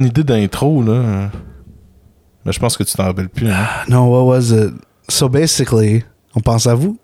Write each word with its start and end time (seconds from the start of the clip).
une 0.00 0.06
idée 0.06 0.22
d'intro, 0.22 0.80
là. 0.82 1.30
Mais 2.44 2.52
je 2.52 2.60
pense 2.60 2.76
que 2.76 2.84
tu 2.84 2.94
t'en 2.94 3.04
rappelles 3.04 3.28
plus. 3.28 3.50
Hein? 3.50 3.66
No, 3.88 4.04
what 4.04 4.26
was 4.26 4.52
it? 4.52 4.72
So 5.08 5.28
basically, 5.28 6.04
on 6.36 6.40
pense 6.40 6.66
à 6.66 6.74
vous. 6.74 6.96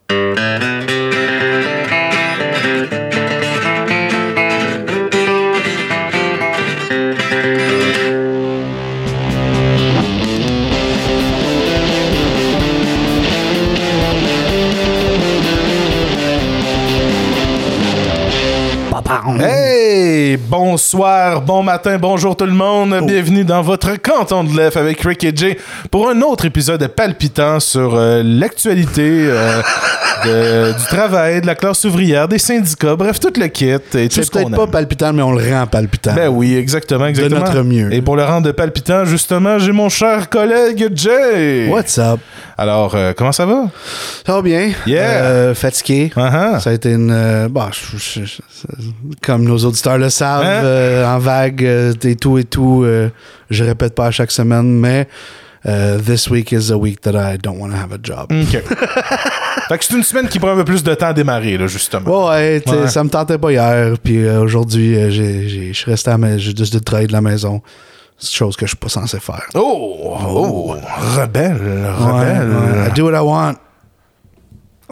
Hey! 19.41 19.74
Bonsoir, 20.37 21.43
bon 21.43 21.63
matin, 21.63 21.97
bonjour 21.99 22.37
tout 22.37 22.45
le 22.47 22.53
monde. 22.53 22.95
Bienvenue 23.07 23.45
dans 23.45 23.63
votre 23.63 23.95
canton 24.01 24.43
de 24.45 24.57
l'EF 24.57 24.77
avec 24.77 25.01
Rick 25.03 25.23
et 25.25 25.33
Jay 25.35 25.59
pour 25.91 26.09
un 26.09 26.21
autre 26.23 26.45
épisode 26.45 26.85
palpitant 26.89 27.61
sur 27.61 27.95
euh, 27.95 28.23
l'actualité 28.25 29.03
euh, 29.05 29.63
de- 30.25 30.73
du 30.79 30.85
travail, 30.87 31.41
de 31.41 31.47
la 31.47 31.55
classe 31.55 31.85
ouvrière, 31.85 32.27
des 32.27 32.39
syndicats, 32.39 32.97
bref, 32.97 33.21
tout 33.21 33.33
le 33.39 33.47
kit. 33.47 33.73
C'est 33.91 34.09
peut-être 34.31 34.51
pas 34.57 34.67
palpitant, 34.67 35.13
mais 35.13 35.23
on 35.23 35.33
le 35.33 35.53
rend 35.53 35.67
palpitant. 35.67 36.15
Ben 36.15 36.29
oui, 36.29 36.57
exactement, 36.57 37.07
exactement. 37.07 37.41
notre 37.41 37.63
mieux. 37.63 37.93
Et 37.93 38.03
pour 38.03 38.17
le 38.17 38.25
rendre 38.25 38.51
palpitant, 38.53 39.05
justement, 39.05 39.59
j'ai 39.59 39.73
mon 39.73 39.89
cher 39.89 40.29
collègue 40.29 40.89
Jay. 40.95 41.69
What's 41.71 41.99
up? 41.99 42.21
Alors, 42.57 42.95
euh, 42.95 43.13
comment 43.17 43.33
ça 43.33 43.47
va? 43.47 43.65
Ça 44.27 44.35
va 44.35 44.43
bien? 44.43 44.71
Yeah. 44.87 45.03
Euh, 45.25 45.55
fatigué. 45.55 46.13
Uh-huh. 46.17 46.61
Ça 46.61 46.71
a 46.71 46.73
été 46.73 46.93
une. 46.93 47.11
euh, 47.11 47.49
bah, 47.49 47.71
je- 47.73 47.97
je- 47.99 48.25
je- 48.25 48.39
comme 49.23 49.45
nos 49.45 49.59
auditeurs 49.59 49.99
le 49.99 50.09
savent, 50.11 50.45
Hein? 50.45 50.65
euh, 50.65 51.07
en 51.07 51.19
vague 51.19 51.63
et 51.63 52.17
tout 52.17 52.39
et 52.39 52.45
tout. 52.45 52.87
je 53.51 53.65
répète 53.65 53.95
pas 53.95 54.07
à 54.07 54.11
chaque 54.11 54.31
semaine, 54.31 54.79
mais 54.79 55.09
euh, 55.67 55.99
this 55.99 56.29
week 56.29 56.53
is 56.53 56.71
a 56.71 56.77
week 56.77 57.01
that 57.01 57.13
I 57.13 57.39
don't 57.39 57.59
want 57.59 57.71
to 57.71 57.77
have 57.77 57.93
a 57.93 57.99
job. 58.03 58.31
OK. 58.31 58.63
fait 59.69 59.79
que 59.79 59.85
c'est 59.85 59.95
une 59.97 60.03
semaine 60.03 60.29
qui 60.29 60.39
prend 60.39 60.51
un 60.53 60.57
peu 60.57 60.65
plus 60.65 60.83
de 60.85 60.95
temps 60.95 61.07
à 61.09 61.13
démarrer, 61.13 61.57
là, 61.59 61.67
justement. 61.67 62.29
Ouais, 62.29 62.63
ouais, 62.67 62.87
ça 62.89 63.03
me 63.03 63.09
tentait 63.09 63.39
pas 63.39 63.51
hier. 63.51 63.95
Puis 64.03 64.29
aujourd'hui, 64.29 64.95
je 65.11 65.73
suis 65.73 65.91
resté 65.91 66.11
à 66.11 66.13
la 66.15 66.19
maison. 66.19 66.39
J'ai 66.39 66.53
décidé 66.53 66.79
de 66.79 66.85
travailler 66.85 67.09
de 67.09 67.13
la 67.13 67.21
maison. 67.23 67.63
Chose 68.23 68.57
que 68.57 68.65
je 68.65 68.71
suis 68.71 68.77
pas 68.77 68.89
censé 68.89 69.19
faire. 69.21 69.43
Oh, 69.55 70.17
oh, 70.27 70.75
rebelle, 71.19 71.57
Ouais, 71.61 71.91
rebelle. 71.91 72.49
ouais. 72.49 72.89
I 72.89 72.93
do 72.95 73.05
what 73.11 73.17
I 73.17 73.21
want. 73.25 73.57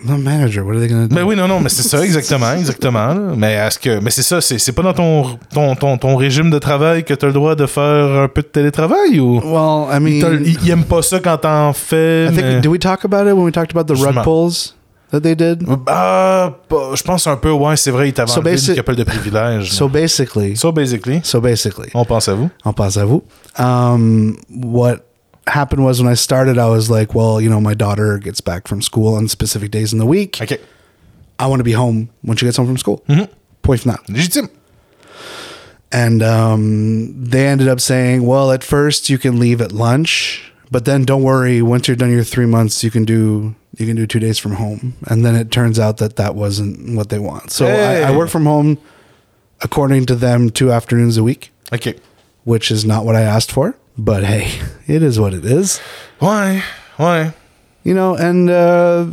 I'm 0.05 0.07
the 0.09 0.23
manager. 0.23 0.65
What 0.65 0.73
are 0.75 0.81
they 0.81 0.89
gonna 0.89 1.07
do? 1.07 1.15
Mais 1.15 1.23
oui, 1.23 1.37
non, 1.37 1.47
non, 1.47 1.61
mais 1.61 1.69
c'est 1.69 1.83
ça, 1.83 2.03
exactement, 2.05 2.53
exactement. 2.55 3.09
là. 3.09 3.35
Mais 3.37 3.53
est-ce 3.53 3.79
que, 3.79 4.01
mais 4.01 4.11
c'est 4.11 4.23
ça, 4.23 4.41
c'est, 4.41 4.59
c'est 4.59 4.73
pas 4.73 4.83
dans 4.83 4.95
ton, 4.95 5.39
ton, 5.55 5.75
ton, 5.77 5.97
ton 5.99 6.17
régime 6.17 6.51
de 6.51 6.59
travail 6.59 7.05
que 7.05 7.15
t'as 7.15 7.27
le 7.29 7.33
droit 7.33 7.55
de 7.55 7.67
faire 7.67 8.23
un 8.23 8.29
peu 8.29 8.43
de 8.43 8.47
télétravail 8.49 9.21
ou? 9.21 9.39
Well, 9.41 9.87
I 9.97 10.01
mean, 10.01 10.41
il, 10.45 10.59
il 10.65 10.71
aime 10.71 10.85
pas 10.85 11.03
ça 11.03 11.21
quand 11.21 11.37
t'en 11.39 11.73
fais. 11.73 12.25
I 12.27 12.29
think 12.35 12.43
mais- 12.43 12.61
did 12.61 12.67
we 12.71 12.79
talk 12.81 13.05
about 13.05 13.29
it 13.29 13.35
when 13.35 13.45
we 13.45 13.53
talked 13.53 13.77
about 13.77 13.85
the 13.85 13.97
rug 13.99 14.23
pulls? 14.25 14.75
That 15.13 15.21
they 15.23 15.35
did? 15.37 15.65
Pas- 15.87 16.57
je 16.97 17.03
pense 17.05 17.27
un 17.29 17.37
peu, 17.37 17.51
ouais, 17.53 17.77
c'est 17.77 17.91
vrai, 17.93 18.09
il 18.09 18.13
t'avait 18.13 18.31
So 18.33 18.41
enlevé 18.41 18.57
une 18.69 18.75
couple 18.77 18.97
de 18.97 19.05
privilèges. 19.05 19.71
So 19.79 19.89
basically, 19.89 20.57
So 20.57 20.73
basically, 20.73 21.21
so 21.23 21.41
basically, 21.41 21.91
on 21.95 22.05
pense 22.05 22.29
à 22.29 22.35
vous. 22.35 22.51
on 22.65 22.73
passe 22.73 22.97
à 22.97 23.05
vous. 23.07 23.23
Um, 23.59 24.37
what 24.49 25.05
happened 25.47 25.85
was 25.85 26.01
when 26.03 26.11
I 26.13 26.17
started, 26.17 26.59
I 26.59 26.69
was 26.69 26.89
like, 26.91 27.15
well, 27.15 27.41
you 27.41 27.49
know, 27.49 27.61
my 27.61 27.75
daughter 27.75 28.19
gets 28.19 28.41
back 28.41 28.67
from 28.67 28.83
school 28.83 29.15
on 29.15 29.29
specific 29.29 29.71
days 29.71 29.93
in 29.93 29.99
the 29.99 30.07
week. 30.07 30.41
OK. 30.43 30.59
I 31.39 31.47
want 31.47 31.61
to 31.61 31.65
be 31.65 31.73
home 31.73 32.09
when 32.23 32.37
she 32.37 32.45
gets 32.47 32.57
home 32.57 32.67
from 32.67 32.77
school. 32.79 33.03
Mhm. 33.09 33.29
Point 33.63 33.81
final. 33.81 33.99
Légitime. 34.09 34.49
And 35.91 36.23
um, 36.23 37.13
they 37.23 37.47
ended 37.47 37.69
up 37.69 37.81
saying, 37.81 38.25
well, 38.25 38.51
at 38.51 38.65
first 38.65 39.11
you 39.11 39.19
can 39.19 39.39
leave 39.39 39.61
at 39.61 39.73
lunch, 39.73 40.52
but 40.73 40.87
then 40.87 41.05
don't 41.05 41.23
worry. 41.23 41.61
Once 41.61 41.87
you're 41.87 41.97
done 41.97 42.11
your 42.11 42.25
three 42.25 42.47
months, 42.47 42.83
you 42.83 42.91
can 42.91 43.05
do 43.05 43.55
you 43.77 43.87
can 43.87 43.95
do 43.95 44.07
two 44.07 44.19
days 44.19 44.39
from 44.39 44.53
home. 44.55 44.95
And 45.07 45.25
then 45.25 45.37
it 45.37 45.51
turns 45.51 45.79
out 45.79 45.99
that 45.99 46.17
that 46.17 46.35
wasn't 46.35 46.97
what 46.97 47.11
they 47.11 47.19
want. 47.19 47.53
So 47.53 47.67
I, 47.67 48.01
I 48.11 48.17
work 48.17 48.31
from 48.31 48.47
home, 48.47 48.79
according 49.61 50.07
to 50.07 50.15
them, 50.15 50.51
two 50.51 50.73
afternoons 50.73 51.17
a 51.17 51.23
week, 51.23 51.51
OK. 51.73 51.95
which 52.45 52.71
is 52.71 52.85
not 52.85 53.05
what 53.05 53.15
I 53.17 53.21
asked 53.23 53.53
for. 53.53 53.77
But 53.97 54.25
hey, 54.25 54.61
it 54.87 55.03
is 55.03 55.21
what 55.21 55.35
it 55.35 55.45
is, 55.45 55.79
Why? 56.19 56.65
Why? 56.97 57.35
you 57.85 57.95
know. 57.95 58.17
And 58.17 58.49
uh, 58.51 59.07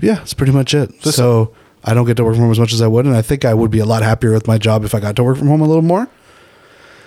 yeah, 0.00 0.20
it's 0.22 0.34
pretty 0.34 0.52
much 0.52 0.74
it. 0.74 0.90
Listen. 0.90 1.12
So 1.12 1.54
I 1.84 1.94
don't 1.94 2.06
get 2.06 2.16
to 2.16 2.24
work 2.24 2.34
from 2.34 2.42
home 2.42 2.50
as 2.52 2.58
much 2.58 2.72
as 2.72 2.82
I 2.82 2.88
would, 2.88 3.06
and 3.06 3.14
I 3.14 3.22
think 3.22 3.44
I 3.44 3.54
would 3.54 3.70
be 3.70 3.78
a 3.78 3.86
lot 3.86 4.02
happier 4.02 4.32
with 4.32 4.48
my 4.48 4.58
job 4.58 4.84
if 4.84 4.94
I 4.94 5.00
got 5.00 5.14
to 5.16 5.24
work 5.24 5.38
from 5.38 5.46
home 5.48 5.60
a 5.60 5.66
little 5.68 5.82
more. 5.82 6.08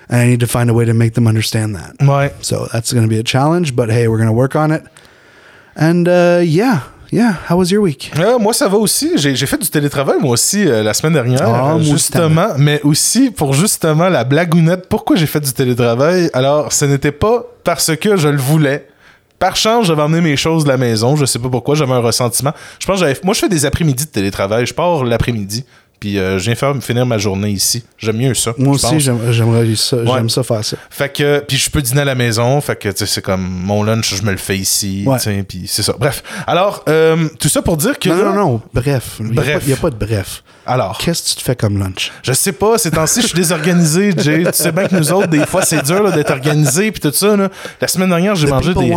And 0.09 0.21
I 0.21 0.27
need 0.27 0.39
to 0.39 0.47
find 0.47 0.69
a 0.69 0.73
way 0.73 0.85
to 0.85 0.93
make 0.93 1.13
them 1.13 1.27
understand 1.27 1.75
that. 1.75 1.93
Ouais. 2.01 2.31
So 2.41 2.67
that's 2.71 2.91
going 2.91 3.07
to 3.07 3.09
be 3.09 3.19
a 3.19 3.23
challenge, 3.23 3.75
but 3.75 3.89
hey, 3.89 4.07
we're 4.07 4.17
going 4.17 4.27
to 4.27 4.33
work 4.33 4.55
on 4.55 4.71
it. 4.71 4.83
And 5.75 6.07
uh, 6.07 6.41
yeah, 6.43 6.81
yeah. 7.11 7.33
How 7.47 7.57
was 7.57 7.69
your 7.69 7.81
week? 7.83 8.11
Ah, 8.17 8.37
moi, 8.39 8.53
ça 8.53 8.67
va 8.67 8.77
aussi. 8.77 9.11
J'ai 9.17 9.45
fait 9.45 9.59
du 9.59 9.69
télétravail, 9.69 10.17
moi 10.19 10.31
aussi, 10.31 10.67
euh, 10.67 10.81
la 10.81 10.95
semaine 10.95 11.13
dernière. 11.13 11.47
Ah, 11.47 11.75
euh, 11.75 11.79
justement, 11.79 12.49
mais 12.57 12.81
aussi 12.83 13.29
pour 13.29 13.53
justement 13.53 14.09
la 14.09 14.23
blagounette. 14.23 14.89
Pourquoi 14.89 15.15
j'ai 15.15 15.27
fait 15.27 15.41
du 15.41 15.53
télétravail? 15.53 16.29
Alors, 16.33 16.73
ce 16.73 16.85
n'était 16.85 17.11
pas 17.11 17.45
parce 17.63 17.95
que 17.95 18.17
je 18.17 18.29
le 18.29 18.37
voulais. 18.37 18.87
Par 19.37 19.55
chance, 19.55 19.85
j'avais 19.85 20.01
emmené 20.01 20.21
mes 20.21 20.35
choses 20.35 20.63
de 20.63 20.69
la 20.69 20.77
maison. 20.77 21.15
Je 21.15 21.25
sais 21.25 21.39
pas 21.39 21.49
pourquoi, 21.49 21.75
j'avais 21.75 21.93
un 21.93 21.99
ressentiment. 21.99 22.53
Je 22.79 22.85
pense 22.87 22.99
que. 22.99 23.25
Moi, 23.25 23.33
je 23.35 23.39
fais 23.39 23.49
des 23.49 23.65
après-midi 23.65 24.05
de 24.05 24.09
télétravail. 24.09 24.65
Je 24.65 24.73
pars 24.73 25.03
l'après-midi. 25.03 25.63
Puis 25.99 26.17
euh, 26.17 26.39
je 26.39 26.45
viens 26.45 26.55
faire 26.55 26.73
finir 26.81 27.05
ma 27.05 27.17
journée 27.17 27.49
ici. 27.49 27.83
J'aime 27.97 28.17
mieux 28.17 28.33
ça. 28.33 28.53
Moi 28.57 28.75
aussi, 28.75 28.99
j'aimerais 28.99 29.75
ça. 29.75 29.97
J'aime 30.05 30.29
ça 30.29 30.43
faire 30.43 30.63
ça. 30.63 30.77
Fait 30.89 31.09
que, 31.11 31.39
puis 31.47 31.57
je 31.57 31.69
peux 31.69 31.81
dîner 31.81 32.01
à 32.01 32.05
la 32.05 32.15
maison, 32.15 32.59
fait 32.61 32.75
que, 32.77 32.89
tu 32.89 32.97
sais, 32.99 33.05
c'est 33.05 33.21
comme 33.21 33.41
mon 33.41 33.83
lunch, 33.83 34.15
je 34.15 34.23
me 34.23 34.31
le 34.31 34.37
fais 34.37 34.57
ici, 34.57 35.03
Ouais. 35.05 35.17
puis 35.43 35.63
c'est 35.67 35.83
ça. 35.83 35.93
Bref, 35.99 36.23
alors, 36.47 36.83
euh, 36.89 37.27
tout 37.39 37.49
ça 37.49 37.61
pour 37.61 37.75
dire 37.77 37.99
que... 37.99 38.09
Non, 38.09 38.33
non, 38.33 38.33
non. 38.33 38.61
Bref. 38.73 39.17
Il 39.19 39.25
n'y 39.27 39.31
a, 39.31 39.41
Bref. 39.41 39.53
pas- 39.57 39.63
il 39.65 39.69
y 39.69 39.73
a 39.73 39.77
pas 39.77 39.89
de 39.89 39.95
bref. 39.95 40.43
Alors, 40.65 40.97
Qu'est-ce 40.99 41.23
que 41.23 41.29
tu 41.29 41.35
te 41.37 41.41
fais 41.41 41.55
comme 41.55 41.79
lunch? 41.79 42.11
je 42.21 42.31
sais 42.31 42.51
pas, 42.51 42.77
ces 42.77 42.91
temps-ci, 42.91 43.21
je 43.23 43.27
suis 43.27 43.35
désorganisé, 43.35 44.13
Jay. 44.15 44.43
Tu 44.43 44.49
sais 44.53 44.71
bien 44.71 44.87
que 44.87 44.95
nous 44.95 45.11
autres, 45.11 45.27
des 45.27 45.45
fois, 45.47 45.63
c'est 45.63 45.83
dur 45.83 46.11
d'être 46.11 46.31
organisé, 46.31 46.91
puis 46.91 47.01
tout 47.01 47.11
ça. 47.11 47.35
Là. 47.35 47.49
La 47.81 47.87
semaine 47.87 48.09
dernière, 48.09 48.35
j'ai 48.35 48.47
mangé 48.47 48.73
des... 48.73 48.93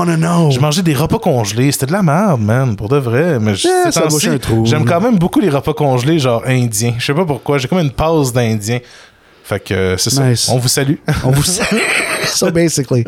J'ai 0.51 0.59
mangé 0.61 0.83
des 0.83 0.95
repas 0.95 1.19
congelés. 1.19 1.73
C'était 1.73 1.87
de 1.87 1.93
la 1.93 2.03
merde, 2.03 2.41
man, 2.43 2.77
pour 2.77 2.89
de 2.89 2.99
vrai. 2.99 3.39
Mais 3.41 3.55
je- 3.55 3.69
Yeah, 3.69 4.65
j'aime 4.65 4.85
quand 4.85 5.01
même 5.01 5.19
beaucoup 5.19 5.41
les 5.41 5.49
repas 5.49 5.73
congelés, 5.73 6.19
genre 6.19 6.43
indiens. 6.47 6.92
Je 6.99 7.05
sais 7.05 7.15
pas 7.15 7.25
pourquoi, 7.25 7.59
j'ai 7.59 7.69
comme 7.69 7.79
une 7.81 7.91
pause 7.91 8.33
d'indien. 8.33 8.81
Fait 9.45 9.61
que 9.61 9.75
euh, 9.75 9.97
c'est 9.97 10.11
ça. 10.11 10.25
Nice. 10.25 10.49
On 10.49 10.59
vous 10.59 10.69
salue. 10.69 10.95
On 11.25 11.31
vous 11.31 11.43
So 12.27 12.51
basically. 12.51 13.05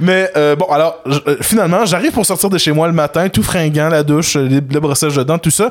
Mais 0.00 0.30
euh, 0.36 0.56
bon, 0.56 0.66
alors, 0.66 1.02
euh, 1.06 1.36
finalement, 1.40 1.86
j'arrive 1.86 2.10
pour 2.10 2.26
sortir 2.26 2.50
de 2.50 2.58
chez 2.58 2.72
moi 2.72 2.88
le 2.88 2.92
matin, 2.92 3.28
tout 3.28 3.42
fringant, 3.42 3.88
la 3.88 4.02
douche, 4.02 4.34
le 4.36 4.60
brossage 4.60 5.14
de 5.14 5.22
dents, 5.22 5.38
tout 5.38 5.50
ça. 5.50 5.70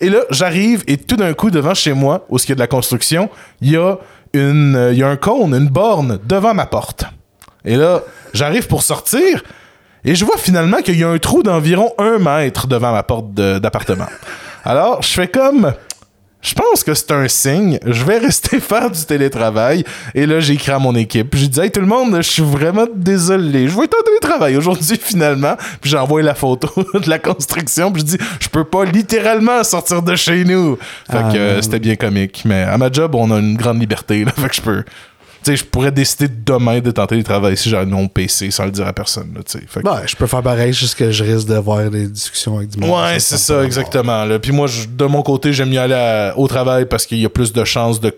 Et 0.00 0.10
là, 0.10 0.20
j'arrive 0.30 0.84
et 0.86 0.98
tout 0.98 1.16
d'un 1.16 1.32
coup, 1.32 1.50
devant 1.50 1.72
chez 1.72 1.94
moi, 1.94 2.26
où 2.28 2.36
il 2.38 2.48
y 2.48 2.52
a 2.52 2.54
de 2.54 2.60
la 2.60 2.66
construction, 2.66 3.30
il 3.62 3.72
y 3.72 3.76
a 3.76 3.96
une, 4.34 4.90
il 4.92 4.98
y 4.98 5.02
a 5.02 5.08
un 5.08 5.16
cône, 5.16 5.54
une 5.54 5.68
borne 5.68 6.18
devant 6.24 6.52
ma 6.52 6.66
porte. 6.66 7.04
Et 7.64 7.76
là, 7.76 8.02
j'arrive 8.34 8.66
pour 8.66 8.82
sortir 8.82 9.42
et 10.06 10.14
je 10.14 10.24
vois 10.24 10.38
finalement 10.38 10.78
qu'il 10.78 10.96
y 10.96 11.02
a 11.02 11.08
un 11.08 11.18
trou 11.18 11.42
d'environ 11.42 11.92
un 11.98 12.18
mètre 12.18 12.68
devant 12.68 12.92
ma 12.92 13.02
porte 13.02 13.34
d'appartement. 13.34 14.06
Alors, 14.64 15.02
je 15.02 15.08
fais 15.08 15.26
comme. 15.26 15.72
Je 16.46 16.54
pense 16.54 16.84
que 16.84 16.94
c'est 16.94 17.10
un 17.10 17.26
signe. 17.26 17.80
Je 17.84 18.04
vais 18.04 18.18
rester 18.28 18.60
faire 18.60 18.88
du 18.88 19.04
télétravail. 19.04 19.82
Et 20.14 20.26
là, 20.26 20.38
j'ai 20.38 20.54
écrit 20.54 20.70
à 20.70 20.78
mon 20.78 20.94
équipe. 20.94 21.34
J'ai 21.34 21.48
dit, 21.48 21.60
hey, 21.60 21.70
tout 21.72 21.80
le 21.80 21.88
monde, 21.88 22.14
je 22.16 22.20
suis 22.30 22.42
vraiment 22.44 22.86
désolé. 22.94 23.66
Je 23.66 23.76
vais 23.76 23.84
être 23.84 23.96
en 24.00 24.04
télétravail 24.04 24.56
aujourd'hui, 24.56 24.96
finalement. 25.02 25.56
Puis 25.80 25.90
j'ai 25.90 25.98
envoyé 25.98 26.24
la 26.24 26.34
photo 26.36 26.68
de 26.94 27.10
la 27.10 27.18
construction. 27.18 27.90
Puis 27.90 28.02
je 28.02 28.16
dis, 28.16 28.18
je 28.38 28.48
peux 28.48 28.62
pas 28.62 28.84
littéralement 28.84 29.64
sortir 29.64 30.02
de 30.02 30.14
chez 30.14 30.44
nous. 30.44 30.76
Fait 31.10 31.18
Ah, 31.18 31.30
que 31.32 31.36
euh, 31.38 31.62
c'était 31.62 31.80
bien 31.80 31.96
comique. 31.96 32.42
Mais 32.44 32.62
à 32.62 32.78
ma 32.78 32.92
job, 32.92 33.16
on 33.16 33.28
a 33.32 33.38
une 33.40 33.56
grande 33.56 33.80
liberté. 33.80 34.24
Là, 34.24 34.30
fait 34.30 34.48
que 34.48 34.54
je 34.54 34.60
peux. 34.62 34.84
Je 35.54 35.64
pourrais 35.64 35.92
décider 35.92 36.26
demain 36.28 36.80
de 36.80 36.90
tenter 36.90 37.16
de 37.18 37.22
travailler 37.22 37.54
si 37.56 37.68
j'avais 37.68 37.86
mon 37.86 38.08
PC 38.08 38.50
sans 38.50 38.64
le 38.64 38.70
dire 38.72 38.86
à 38.86 38.92
personne. 38.92 39.32
Là, 39.34 39.42
tu 39.44 39.58
sais. 39.58 39.64
Fait 39.68 39.82
que- 39.82 39.88
Ouais, 39.88 40.00
je 40.06 40.16
peux 40.16 40.26
faire 40.26 40.42
pareil, 40.42 40.72
juste 40.72 40.96
que 40.96 41.10
je 41.12 41.22
risque 41.22 41.46
d'avoir 41.46 41.88
des 41.90 42.08
discussions 42.08 42.56
avec 42.56 42.70
du 42.70 42.78
monde. 42.78 42.90
Ouais, 42.90 43.20
c'est 43.20 43.36
ça, 43.38 43.62
exactement. 43.62 44.24
là. 44.24 44.38
Puis 44.38 44.50
moi, 44.52 44.66
je- 44.66 44.86
de 44.88 45.04
mon 45.04 45.22
côté, 45.22 45.52
j'aime 45.52 45.68
mieux 45.70 45.78
aller 45.80 45.94
à- 45.94 46.34
au 46.36 46.48
travail 46.48 46.86
parce 46.86 47.06
qu'il 47.06 47.18
y 47.18 47.24
a 47.24 47.28
plus 47.28 47.52
de 47.52 47.62
chances 47.64 48.00
de 48.00 48.12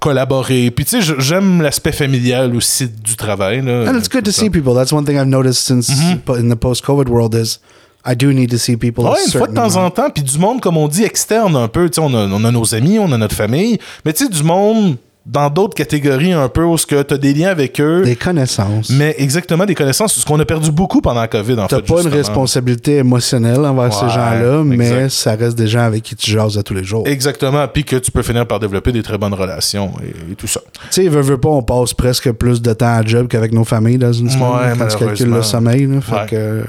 collaborer. 0.00 0.70
Puis 0.72 0.84
tu 0.84 1.00
sais, 1.02 1.14
j'aime 1.18 1.62
l'aspect 1.62 1.92
familial 1.92 2.54
aussi 2.56 2.88
du 2.88 3.14
travail. 3.14 3.62
Là. 3.62 3.84
And 3.90 3.96
it's 3.96 4.08
good 4.08 4.24
to 4.24 4.32
Ça. 4.32 4.40
see 4.42 4.50
people. 4.50 4.74
That's 4.74 4.92
one 4.92 5.04
thing 5.04 5.16
I've 5.16 5.26
noticed 5.26 5.62
since 5.64 5.88
in 5.90 6.48
the 6.50 6.56
post-COVID 6.56 7.08
world 7.08 7.34
is 7.34 7.58
I 8.04 8.16
do 8.16 8.32
need 8.32 8.50
to 8.50 8.56
see 8.58 8.76
people. 8.76 9.04
Ouais, 9.04 9.10
une 9.26 9.30
fois 9.32 9.46
de 9.46 9.54
temps 9.54 9.76
en 9.76 9.88
temps, 9.90 10.10
puis 10.10 10.24
du 10.24 10.36
monde, 10.38 10.60
comme 10.60 10.76
on 10.76 10.88
dit, 10.88 11.04
externe 11.04 11.54
un 11.54 11.68
peu. 11.68 11.88
Tu 11.88 11.96
sais, 11.96 12.00
on 12.00 12.12
a, 12.14 12.26
on 12.26 12.44
a 12.44 12.50
nos 12.50 12.74
amis, 12.74 12.98
on 12.98 13.12
a 13.12 13.16
notre 13.18 13.36
famille, 13.36 13.78
mais 14.04 14.12
tu 14.12 14.24
sais, 14.24 14.30
du 14.30 14.42
monde 14.42 14.96
dans 15.24 15.48
d'autres 15.50 15.74
catégories 15.74 16.32
un 16.32 16.48
peu 16.48 16.64
où 16.64 16.76
ce 16.76 16.84
que 16.84 17.00
tu 17.02 17.14
as 17.14 17.18
des 17.18 17.32
liens 17.32 17.50
avec 17.50 17.80
eux. 17.80 18.02
Des 18.02 18.16
connaissances. 18.16 18.90
Mais 18.90 19.14
exactement 19.18 19.64
des 19.64 19.74
connaissances, 19.74 20.14
ce 20.14 20.24
qu'on 20.26 20.40
a 20.40 20.44
perdu 20.44 20.72
beaucoup 20.72 21.00
pendant 21.00 21.20
la 21.20 21.28
COVID 21.28 21.58
en 21.60 21.68
fait. 21.68 21.80
pas 21.86 22.02
une 22.02 22.08
responsabilité 22.08 22.96
émotionnelle 22.96 23.60
envers 23.64 23.92
ces 23.92 24.08
gens-là, 24.08 24.62
mais 24.64 25.08
ça 25.08 25.34
reste 25.36 25.56
des 25.56 25.68
gens 25.68 25.82
avec 25.82 26.02
qui 26.02 26.16
tu 26.16 26.30
jases 26.30 26.58
à 26.58 26.62
tous 26.62 26.74
les 26.74 26.84
jours. 26.84 27.06
Exactement, 27.06 27.66
puis 27.68 27.84
que 27.84 27.96
tu 27.96 28.10
peux 28.10 28.22
finir 28.22 28.46
par 28.46 28.58
développer 28.58 28.90
des 28.92 29.02
très 29.02 29.18
bonnes 29.18 29.34
relations 29.34 29.92
et, 30.02 30.32
et 30.32 30.34
tout 30.34 30.46
ça. 30.48 30.60
Tu 30.90 31.02
sais, 31.02 31.08
veux, 31.08 31.20
veux 31.20 31.38
pas, 31.38 31.50
on 31.50 31.62
passe 31.62 31.94
presque 31.94 32.32
plus 32.32 32.60
de 32.60 32.72
temps 32.72 32.96
à 32.98 33.02
job 33.04 33.28
qu'avec 33.28 33.52
nos 33.52 33.64
familles 33.64 33.98
dans 33.98 34.12
une 34.12 34.28
semaine 34.28 34.42
Ouais, 34.48 34.72
quand 34.78 34.88
tu 34.88 34.96
calcules 34.98 35.30
le 35.30 35.42
sommeil. 35.42 35.86
Là, 35.86 36.00
fait 36.00 36.12
Ouais. 36.14 36.26
que, 36.28 36.64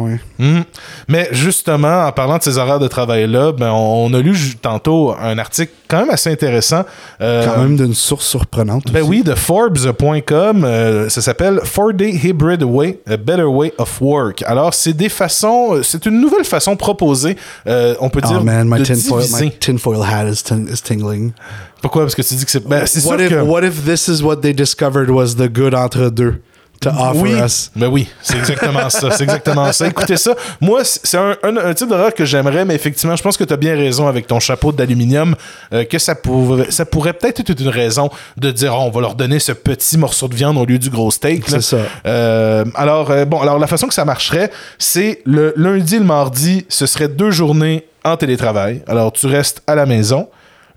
ouais. 0.00 0.20
Mhm. 0.38 0.64
Mais 1.08 1.28
justement, 1.32 2.06
en 2.06 2.12
parlant 2.12 2.38
de 2.38 2.42
ces 2.42 2.58
horaires 2.58 2.78
de 2.78 2.88
travail-là, 2.88 3.52
ben, 3.52 3.70
on 3.70 4.12
a 4.14 4.20
lu 4.20 4.36
tantôt 4.60 5.14
un 5.20 5.38
article 5.38 5.72
quand 5.88 6.00
même 6.00 6.10
assez 6.10 6.30
intéressant. 6.30 6.84
euh, 7.20 7.44
Quand 7.46 7.60
même 7.62 7.76
d'une 7.76 7.94
source 7.94 8.26
surprenante. 8.26 8.90
Ben 8.92 9.00
aussi. 9.00 9.10
oui, 9.10 9.22
de 9.22 9.34
Forbes.com, 9.34 10.64
euh, 10.64 11.08
ça 11.08 11.22
s'appelle 11.22 11.60
Four 11.64 11.94
Day 11.94 12.10
Hybrid 12.10 12.62
Way, 12.62 13.00
a 13.08 13.16
Better 13.16 13.44
Way 13.44 13.72
of 13.78 14.00
Work. 14.00 14.42
Alors, 14.46 14.74
c'est 14.74 14.92
des 14.92 15.08
façons, 15.08 15.74
euh, 15.76 15.82
c'est 15.82 16.04
une 16.06 16.20
nouvelle 16.20 16.44
façon 16.44 16.76
proposée, 16.76 17.36
euh, 17.66 17.94
on 18.00 18.08
peut 18.10 18.20
dire, 18.20 18.38
Oh 18.40 18.44
man, 18.44 18.68
my 18.68 18.78
de 18.80 18.84
tinfoil, 18.84 19.22
diviser. 19.22 19.44
my 19.46 19.50
tinfoil 19.52 20.02
hat 20.02 20.28
is, 20.28 20.42
tin- 20.42 20.66
is 20.66 20.80
tingling. 20.82 21.32
Pourquoi? 21.80 22.02
Parce 22.02 22.14
que 22.14 22.22
tu 22.22 22.34
dis 22.34 22.44
que 22.44 22.50
c'est... 22.50 22.66
Ben, 22.66 22.84
What 23.06 23.18
if, 23.20 23.28
que... 23.30 23.34
what 23.42 23.62
if 23.62 23.84
this 23.84 24.08
is 24.08 24.22
what 24.22 24.36
they 24.36 24.52
discovered 24.52 25.08
was 25.10 25.36
the 25.36 25.48
good 25.52 25.74
entre 25.74 26.10
deux? 26.10 26.40
To 26.80 26.90
offer 26.90 27.18
oui, 27.18 27.32
us? 27.32 27.70
ben 27.74 27.88
oui, 27.88 28.08
c'est 28.22 28.38
exactement 28.38 28.88
ça, 28.90 29.10
c'est 29.10 29.24
exactement 29.24 29.72
ça. 29.72 29.86
Écoutez 29.86 30.16
ça, 30.16 30.34
moi, 30.60 30.82
c'est 30.84 31.16
un, 31.16 31.36
un, 31.42 31.56
un 31.56 31.74
type 31.74 31.88
d'horreur 31.88 32.14
que 32.14 32.24
j'aimerais, 32.24 32.64
mais 32.64 32.74
effectivement, 32.74 33.16
je 33.16 33.22
pense 33.22 33.36
que 33.36 33.44
tu 33.44 33.52
as 33.52 33.56
bien 33.56 33.74
raison 33.74 34.06
avec 34.06 34.26
ton 34.26 34.40
chapeau 34.40 34.72
d'aluminium, 34.72 35.34
euh, 35.72 35.84
que 35.84 35.98
ça 35.98 36.14
pourrait, 36.14 36.70
ça 36.70 36.84
pourrait 36.84 37.12
peut-être 37.12 37.40
être 37.40 37.60
une 37.60 37.68
raison 37.68 38.10
de 38.36 38.50
dire, 38.50 38.74
oh, 38.74 38.84
on 38.86 38.90
va 38.90 39.00
leur 39.00 39.14
donner 39.14 39.38
ce 39.38 39.52
petit 39.52 39.98
morceau 39.98 40.28
de 40.28 40.34
viande 40.34 40.56
au 40.56 40.64
lieu 40.64 40.78
du 40.78 40.90
gros 40.90 41.10
steak. 41.10 41.44
C'est 41.48 41.60
ça. 41.60 41.78
Euh, 42.06 42.64
alors, 42.74 43.10
euh, 43.10 43.24
bon, 43.24 43.40
alors 43.40 43.58
la 43.58 43.66
façon 43.66 43.86
que 43.88 43.94
ça 43.94 44.04
marcherait, 44.04 44.50
c'est 44.78 45.22
le 45.24 45.52
lundi 45.56 45.96
et 45.96 45.98
le 45.98 46.04
mardi, 46.04 46.64
ce 46.68 46.86
serait 46.86 47.08
deux 47.08 47.30
journées 47.30 47.86
en 48.04 48.16
télétravail. 48.16 48.82
Alors, 48.86 49.12
tu 49.12 49.26
restes 49.26 49.62
à 49.66 49.74
la 49.74 49.86
maison. 49.86 50.28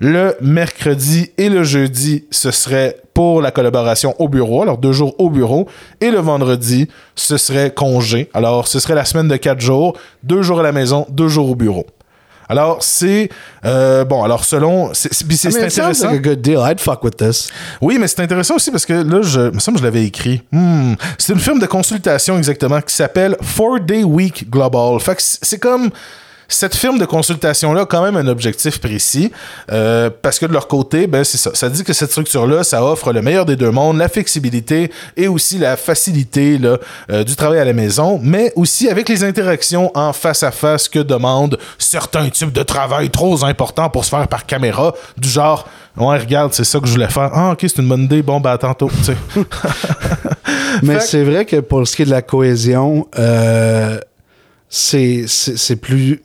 Le 0.04 0.36
mercredi 0.42 1.30
et 1.38 1.48
le 1.48 1.64
jeudi, 1.64 2.26
ce 2.32 2.50
serait 2.50 2.98
pour 3.14 3.40
la 3.40 3.52
collaboration 3.52 4.16
au 4.20 4.28
bureau, 4.28 4.64
alors 4.64 4.80
deux 4.80 4.94
jours 4.94 5.14
au 5.20 5.30
bureau. 5.30 5.68
Et 6.02 6.10
le 6.10 6.18
vendredi, 6.18 6.88
ce 7.16 7.38
serait 7.38 7.72
congé. 7.72 8.28
Alors, 8.34 8.68
ce 8.68 8.80
serait 8.80 8.96
la 8.96 9.06
semaine 9.06 9.28
de 9.28 9.36
quatre 9.36 9.62
jours, 9.62 9.96
deux 10.24 10.42
jours 10.42 10.60
à 10.62 10.64
la 10.64 10.72
maison, 10.72 11.06
deux 11.12 11.28
jours 11.28 11.52
au 11.52 11.56
bureau. 11.56 11.86
Alors, 12.50 12.82
c'est... 12.82 13.30
euh, 13.64 14.04
bon, 14.04 14.24
alors 14.24 14.44
selon... 14.44 14.90
C'est 14.94 15.14
c'est- 15.14 15.24
puis 15.26 15.38
c'est 15.38 15.52
I 15.52 15.54
mean, 15.54 15.66
it 15.68 15.72
sounds 15.72 15.84
intéressant. 15.84 16.08
like 16.10 16.18
a 16.26 16.30
good 16.30 16.42
deal. 16.42 16.60
I'd 16.66 16.80
fuck 16.82 17.04
with 17.04 17.16
this. 17.18 17.50
Oui, 17.80 17.98
mais 18.00 18.08
c'est 18.08 18.22
intéressant 18.22 18.56
aussi 18.56 18.72
parce 18.72 18.88
que 18.88 18.94
là, 18.94 19.22
je 19.22 19.50
il 19.50 19.54
me 19.54 19.60
semble 19.60 19.76
que 19.78 19.82
je 19.82 19.86
l'avais 19.86 20.04
écrit. 20.04 20.42
Hmm. 20.52 20.96
C'est 21.20 21.32
une 21.34 21.40
firme 21.40 21.60
de 21.60 21.68
consultation 21.68 22.38
exactement 22.40 22.82
qui 22.82 22.96
s'appelle 22.96 23.38
Four 23.42 23.82
Day 23.82 24.04
Week 24.04 24.50
Global. 24.50 25.00
Fait 25.00 25.16
que 25.16 25.22
c'est 25.22 25.60
comme 25.60 25.92
cette 26.54 26.76
firme 26.76 26.98
de 26.98 27.06
consultation-là 27.06 27.82
a 27.82 27.86
quand 27.86 28.04
même 28.04 28.18
un 28.18 28.28
objectif 28.28 28.80
précis 28.80 29.32
euh, 29.72 30.10
parce 30.22 30.40
que 30.40 30.46
de 30.46 30.54
leur 30.54 30.68
côté, 30.68 31.08
ben 31.08 31.24
c'est 31.24 31.38
ça. 31.38 31.52
Ça 31.54 31.70
dit 31.70 31.84
que 31.84 31.94
cette 31.94 32.12
structure-là, 32.12 32.64
ça 32.64 32.84
offre 32.84 33.14
le 33.14 33.22
meilleur 33.22 33.46
des 33.46 33.56
deux 33.56 33.72
mondes, 33.72 33.98
la 33.98 34.10
flexibilité 34.10 34.92
et 35.18 35.28
aussi 35.28 35.58
la 35.58 35.78
facilité 35.78 36.58
là, 36.58 36.78
euh, 37.12 37.24
du 37.24 37.36
travail 37.36 37.60
à 37.60 37.66
la 37.66 37.74
maison, 37.74 38.20
mais 38.22 38.52
aussi 38.56 38.90
avec 38.90 39.10
les 39.10 39.24
interactions 39.24 39.92
en 39.96 40.14
face 40.14 40.44
à 40.44 40.52
face 40.52 40.90
que 40.90 41.00
demandent 41.00 41.58
certains 41.78 42.30
types 42.30 42.54
de 42.54 42.64
travail 42.64 43.10
trop 43.10 43.44
importants 43.44 43.90
pour 43.90 44.06
se 44.06 44.10
faire 44.10 44.28
par 44.28 44.46
caméra, 44.46 44.94
du 45.18 45.30
genre 45.30 45.68
Ouais, 45.98 46.18
regarde, 46.18 46.54
c'est 46.54 46.64
ça 46.64 46.80
que 46.80 46.88
je 46.88 46.94
voulais 46.94 47.10
faire. 47.10 47.32
Ah, 47.34 47.52
ok, 47.52 47.60
c'est 47.62 47.78
une 47.80 47.88
bonne 47.88 48.04
idée. 48.04 48.22
Bon, 48.22 48.40
ben, 48.40 48.52
à 48.52 48.58
tantôt. 48.58 48.90
tu 48.90 49.04
sais. 49.04 49.18
Mais 50.84 51.00
c'est 51.02 51.24
vrai 51.24 51.46
que 51.46 51.58
pour 51.58 51.86
ce 51.86 51.96
qui 51.96 52.04
est 52.04 52.06
de 52.06 52.12
la 52.12 52.22
cohésion, 52.22 53.08
euh, 53.20 54.00
c'est 54.70 55.28
plus. 55.82 56.22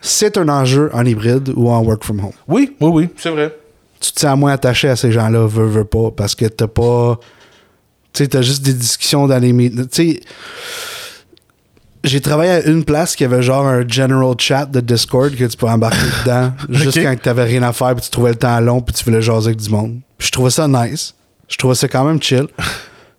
C'est 0.00 0.36
un 0.36 0.48
enjeu 0.48 0.90
en 0.92 1.04
hybride 1.04 1.52
ou 1.56 1.70
en 1.70 1.82
work 1.82 2.04
from 2.04 2.20
home. 2.20 2.32
oui, 2.46 2.76
oui, 2.80 2.90
oui, 2.92 3.08
c'est 3.16 3.30
vrai. 3.30 3.54
Tu 4.00 4.12
te 4.12 4.20
sens 4.20 4.38
moins 4.38 4.52
attaché 4.52 4.88
à 4.88 4.94
ces 4.94 5.10
gens-là, 5.10 5.46
veux, 5.46 5.66
veux 5.66 5.84
pas, 5.84 6.10
parce 6.16 6.34
que 6.34 6.44
t'as 6.46 6.68
pas. 6.68 7.18
Tu 8.12 8.22
sais, 8.22 8.28
t'as 8.28 8.42
juste 8.42 8.62
des 8.62 8.72
discussions 8.74 9.26
dans 9.26 9.38
les 9.38 9.52
Tu 9.70 9.86
sais. 9.90 10.20
J'ai 12.04 12.20
travaillé 12.20 12.50
à 12.52 12.64
une 12.66 12.84
place 12.84 13.16
qui 13.16 13.24
avait 13.24 13.42
genre 13.42 13.66
un 13.66 13.86
general 13.86 14.34
chat 14.38 14.66
de 14.66 14.78
Discord 14.78 15.34
que 15.34 15.44
tu 15.44 15.56
peux 15.56 15.66
embarquer 15.66 15.98
dedans 16.24 16.52
juste 16.68 17.02
quand 17.02 17.14
t'avais 17.20 17.42
rien 17.42 17.62
à 17.64 17.72
faire 17.72 17.94
puis 17.96 18.04
tu 18.04 18.10
trouvais 18.10 18.30
le 18.30 18.36
temps 18.36 18.58
long 18.60 18.80
puis 18.80 18.94
tu 18.94 19.04
voulais 19.04 19.20
jaser 19.20 19.48
avec 19.48 19.58
du 19.58 19.68
monde. 19.68 19.98
Puis 20.16 20.28
je 20.28 20.32
trouvais 20.32 20.50
ça 20.50 20.68
nice. 20.68 21.14
Je 21.48 21.56
trouvais 21.56 21.74
ça 21.74 21.88
quand 21.88 22.04
même 22.04 22.22
chill. 22.22 22.46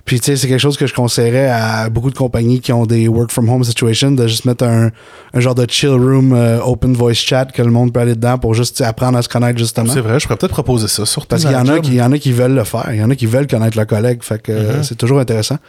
Puis 0.09 0.19
tu 0.19 0.25
sais, 0.25 0.37
c'est 0.37 0.47
quelque 0.47 0.57
chose 0.57 0.75
que 0.75 0.87
je 0.87 0.93
conseillerais 0.95 1.49
à 1.49 1.87
beaucoup 1.91 2.09
de 2.09 2.17
compagnies 2.17 2.61
qui 2.61 2.73
ont 2.73 2.87
des 2.87 3.07
work 3.07 3.29
from 3.29 3.47
home 3.47 3.63
situations 3.63 4.09
de 4.09 4.25
juste 4.25 4.45
mettre 4.45 4.63
un, 4.63 4.89
un 5.35 5.39
genre 5.39 5.53
de 5.53 5.67
chill 5.69 5.91
room 5.91 6.33
euh, 6.33 6.59
open 6.63 6.95
voice 6.95 7.13
chat 7.13 7.45
que 7.45 7.61
le 7.61 7.69
monde 7.69 7.93
peut 7.93 7.99
aller 7.99 8.15
dedans 8.15 8.39
pour 8.39 8.55
juste 8.55 8.81
apprendre 8.81 9.19
à 9.19 9.21
se 9.21 9.29
connaître 9.29 9.59
justement. 9.59 9.93
C'est 9.93 10.01
vrai, 10.01 10.19
je 10.19 10.25
pourrais 10.25 10.37
peut-être 10.37 10.53
proposer 10.53 10.87
ça. 10.87 11.05
Surtout 11.05 11.27
Parce 11.27 11.43
qu'il 11.43 11.51
y 11.51 11.55
en 11.55 11.67
a 11.67 11.79
qui, 11.79 11.93
y 11.93 12.01
en 12.01 12.11
a 12.11 12.17
qui 12.17 12.31
veulent 12.31 12.55
le 12.55 12.63
faire. 12.63 12.87
Il 12.91 12.95
y 12.97 13.03
en 13.03 13.11
a 13.11 13.15
qui 13.15 13.27
veulent 13.27 13.45
connaître 13.45 13.77
leurs 13.77 13.85
collègues. 13.85 14.23
Fait 14.23 14.41
que 14.41 14.51
euh, 14.51 14.81
c'est 14.81 14.97
toujours 14.97 15.19
intéressant. 15.19 15.59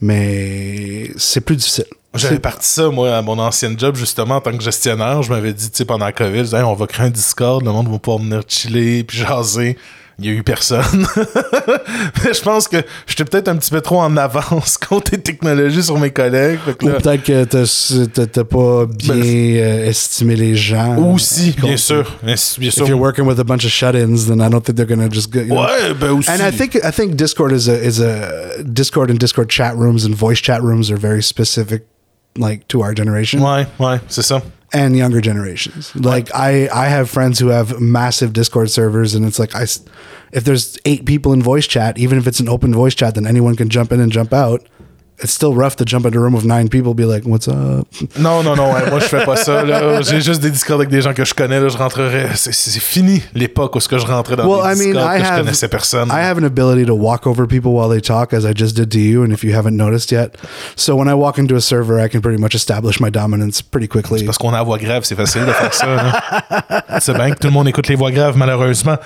Mais 0.00 1.10
c'est 1.18 1.42
plus 1.42 1.56
difficile. 1.56 1.84
J'avais 2.14 2.38
parti 2.38 2.66
ça, 2.66 2.88
moi, 2.88 3.18
à 3.18 3.20
mon 3.20 3.38
ancien 3.38 3.70
job, 3.76 3.96
justement, 3.96 4.36
en 4.36 4.40
tant 4.40 4.56
que 4.56 4.64
gestionnaire. 4.64 5.22
Je 5.22 5.28
m'avais 5.28 5.52
dit, 5.52 5.70
tu 5.70 5.76
sais, 5.76 5.84
pendant 5.84 6.06
la 6.06 6.12
COVID, 6.12 6.38
je 6.38 6.42
disais, 6.44 6.56
Hey, 6.56 6.62
on 6.62 6.74
va 6.74 6.86
créer 6.86 7.04
un 7.04 7.10
Discord, 7.10 7.62
le 7.62 7.70
monde 7.70 7.90
va 7.90 7.98
pouvoir 7.98 8.22
venir 8.22 8.40
chiller, 8.48 9.04
puis 9.04 9.18
jaser. 9.18 9.76
Il 10.22 10.30
n'y 10.30 10.36
a 10.36 10.38
eu 10.38 10.42
personne. 10.42 10.84
Mais 12.24 12.34
je 12.34 12.42
pense 12.42 12.68
que 12.68 12.76
j'étais 13.06 13.24
peut-être 13.24 13.48
un 13.48 13.56
petit 13.56 13.70
peu 13.70 13.80
trop 13.80 14.00
en 14.00 14.14
avance 14.18 14.76
côté 14.88 15.18
technologie 15.18 15.82
sur 15.82 15.98
mes 15.98 16.10
collègues. 16.10 16.58
Que 16.78 16.84
Ou 16.84 16.88
là, 16.90 16.94
peut-être 17.00 17.22
que 17.22 17.44
t'as- 17.44 18.44
pas 18.44 18.86
bien 18.86 19.14
euh, 19.14 19.86
estimé 19.88 20.36
les 20.36 20.54
gens. 20.56 20.96
aussi, 20.98 21.54
bien 21.60 21.76
sûr. 21.76 22.16
Bien 22.22 22.36
sûr. 22.36 22.62
If 22.84 22.88
you're 22.88 23.00
working 23.00 23.24
with 23.26 23.38
a 23.40 23.44
bunch 23.44 23.64
of 23.64 23.70
shut-ins, 23.70 24.26
then 24.26 24.40
I 24.40 24.50
don't 24.50 24.60
think 24.62 24.76
they're 24.76 24.86
gonna 24.86 25.08
just 25.10 25.30
go. 25.32 25.40
you 25.40 25.46
know. 25.46 25.62
Ouais, 25.62 25.94
ben 25.98 26.10
aussi. 26.10 26.30
And 26.30 26.40
I 26.46 26.50
think 26.50 26.76
I 26.84 26.90
think 26.92 27.16
Discord 27.16 27.52
is 27.52 27.68
a 27.68 27.74
is 27.82 28.00
a 28.00 28.62
Discord 28.62 29.10
and 29.10 29.18
Discord 29.18 29.48
chat 29.48 29.74
rooms 29.76 30.04
and 30.04 30.14
voice 30.14 30.40
chat 30.42 30.62
rooms 30.62 30.90
are 30.90 30.98
very 30.98 31.22
specific, 31.22 31.84
like 32.36 32.66
to 32.68 32.82
our 32.82 32.94
generation 32.94 33.40
Ouais, 33.40 33.66
ouais, 33.78 34.00
c'est 34.08 34.22
ça. 34.22 34.42
And 34.72 34.96
younger 34.96 35.20
generations. 35.20 35.94
Like 35.96 36.34
I 36.34 36.68
I 36.68 36.86
have 36.88 37.10
friends 37.10 37.38
who 37.38 37.48
have 37.48 37.80
massive 37.80 38.32
Discord 38.32 38.70
servers, 38.70 39.14
and 39.14 39.24
it's 39.24 39.38
like 39.38 39.54
I, 39.54 39.62
if 39.62 40.44
there's 40.44 40.78
eight 40.84 41.06
people 41.06 41.32
in 41.32 41.42
voice 41.42 41.66
chat, 41.66 41.98
even 41.98 42.18
if 42.18 42.26
it's 42.26 42.40
an 42.40 42.48
open 42.48 42.72
voice 42.72 42.94
chat, 42.94 43.14
then 43.14 43.26
anyone 43.26 43.56
can 43.56 43.68
jump 43.68 43.92
in 43.92 44.00
and 44.00 44.12
jump 44.12 44.32
out. 44.32 44.66
It's 45.22 45.32
still 45.32 45.52
rough 45.54 45.76
to 45.76 45.84
jump 45.86 46.06
into 46.06 46.18
a 46.18 46.22
room 46.22 46.34
of 46.34 46.44
nine 46.44 46.68
people, 46.68 46.94
be 46.94 47.04
like, 47.04 47.24
"What's 47.26 47.46
up?" 47.48 47.86
Non, 48.18 48.42
non, 48.42 48.56
non, 48.56 48.72
ouais, 48.72 48.88
moi 48.90 49.00
je 49.00 49.04
fais 49.06 49.24
pas 49.24 49.36
ça. 49.36 49.62
là. 49.64 50.00
J'ai 50.10 50.20
juste 50.20 50.40
des 50.40 50.50
discords 50.50 50.76
avec 50.76 50.88
des 50.88 51.00
gens 51.02 51.12
que 51.12 51.24
je 51.24 51.34
connais. 51.34 51.60
Là, 51.60 51.68
je 51.68 51.76
rentrerais. 51.76 52.28
C'est 52.34 52.80
fini 52.80 53.22
l'époque 53.34 53.76
où 53.76 53.80
ce 53.80 53.88
que 53.88 53.98
je 53.98 54.06
rentrais 54.06 54.36
dans 54.36 54.46
Well, 54.48 54.62
des 54.74 54.82
I 54.82 54.86
mean, 54.86 54.92
discords 54.94 55.14
I 55.14 55.18
que 55.20 55.24
je 55.26 55.30
have 55.30 55.40
connaissais 55.40 55.68
personne. 55.68 56.08
I 56.08 56.20
have 56.24 56.38
an 56.38 56.44
ability 56.44 56.86
to 56.86 56.94
walk 56.94 57.26
over 57.26 57.46
people 57.46 57.72
while 57.72 57.90
they 57.90 58.00
talk, 58.00 58.32
as 58.32 58.44
I 58.44 58.52
just 58.56 58.74
did 58.76 58.88
to 58.92 58.98
you, 58.98 59.22
and 59.22 59.30
if 59.32 59.44
you 59.44 59.54
haven't 59.54 59.76
noticed 59.76 60.10
yet. 60.10 60.30
So 60.76 60.94
when 60.96 61.08
I 61.08 61.14
walk 61.14 61.38
into 61.38 61.54
a 61.56 61.60
server, 61.60 61.98
I 62.02 62.08
can 62.08 62.20
pretty 62.22 62.40
much 62.40 62.54
establish 62.54 62.98
my 63.00 63.10
dominance 63.10 63.60
pretty 63.62 63.88
quickly. 63.88 64.24
Parce 64.24 64.38
qu'on 64.38 64.50
a 64.54 64.58
la 64.58 64.62
voix 64.62 64.78
grave, 64.78 65.02
c'est 65.04 65.16
facile 65.16 65.44
de 65.44 65.52
faire 65.52 65.74
ça. 65.74 65.86
C'est 67.00 67.14
bien 67.14 67.30
que 67.30 67.38
tout 67.38 67.46
le 67.48 67.52
monde 67.52 67.68
écoute 67.68 67.88
les 67.88 67.94
voix 67.94 68.10
graves, 68.10 68.36
malheureusement. 68.36 68.96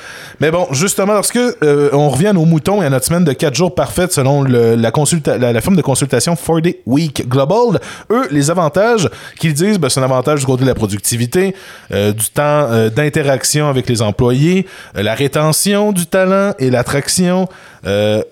Mais 0.41 0.51
bon, 0.51 0.67
justement, 0.73 1.15
lorsque 1.15 1.37
euh, 1.37 1.91
on 1.93 2.09
revient 2.09 2.29
à 2.29 2.33
nos 2.33 2.45
moutons 2.45 2.83
et 2.83 2.87
à 2.87 2.91
notre 2.91 3.05
semaine 3.07 3.25
de 3.25 3.33
4 3.33 3.55
jours 3.55 3.75
parfaite 3.75 4.13
selon 4.13 4.43
le- 4.43 4.75
la, 4.75 4.91
consulta- 4.91 5.39
la, 5.39 5.53
la 5.53 5.61
firme 5.61 5.77
de 5.77 5.83
consultation 5.83 6.04
4D 6.07 6.77
Week 6.87 7.29
Global, 7.29 7.81
eux, 8.11 8.29
les 8.31 8.51
avantages 8.51 9.09
qu'ils 9.39 9.55
disent, 9.55 9.79
ben, 9.79 9.89
c'est 9.89 10.01
un 10.01 10.05
avantage 10.05 10.41
du 10.41 10.47
côté 10.47 10.63
de 10.63 10.69
la 10.69 10.75
productivité, 10.75 11.55
euh, 11.93 12.13
du 12.13 12.27
temps 12.31 12.43
euh, 12.43 12.91
d'interaction 12.91 13.69
avec 13.69 13.89
les 13.89 14.03
employés, 14.03 14.67
euh, 14.97 15.03
la 15.03 15.15
rétention 15.15 15.93
du 15.93 16.07
talent 16.07 16.53
et 16.59 16.71
l'attraction, 16.71 17.49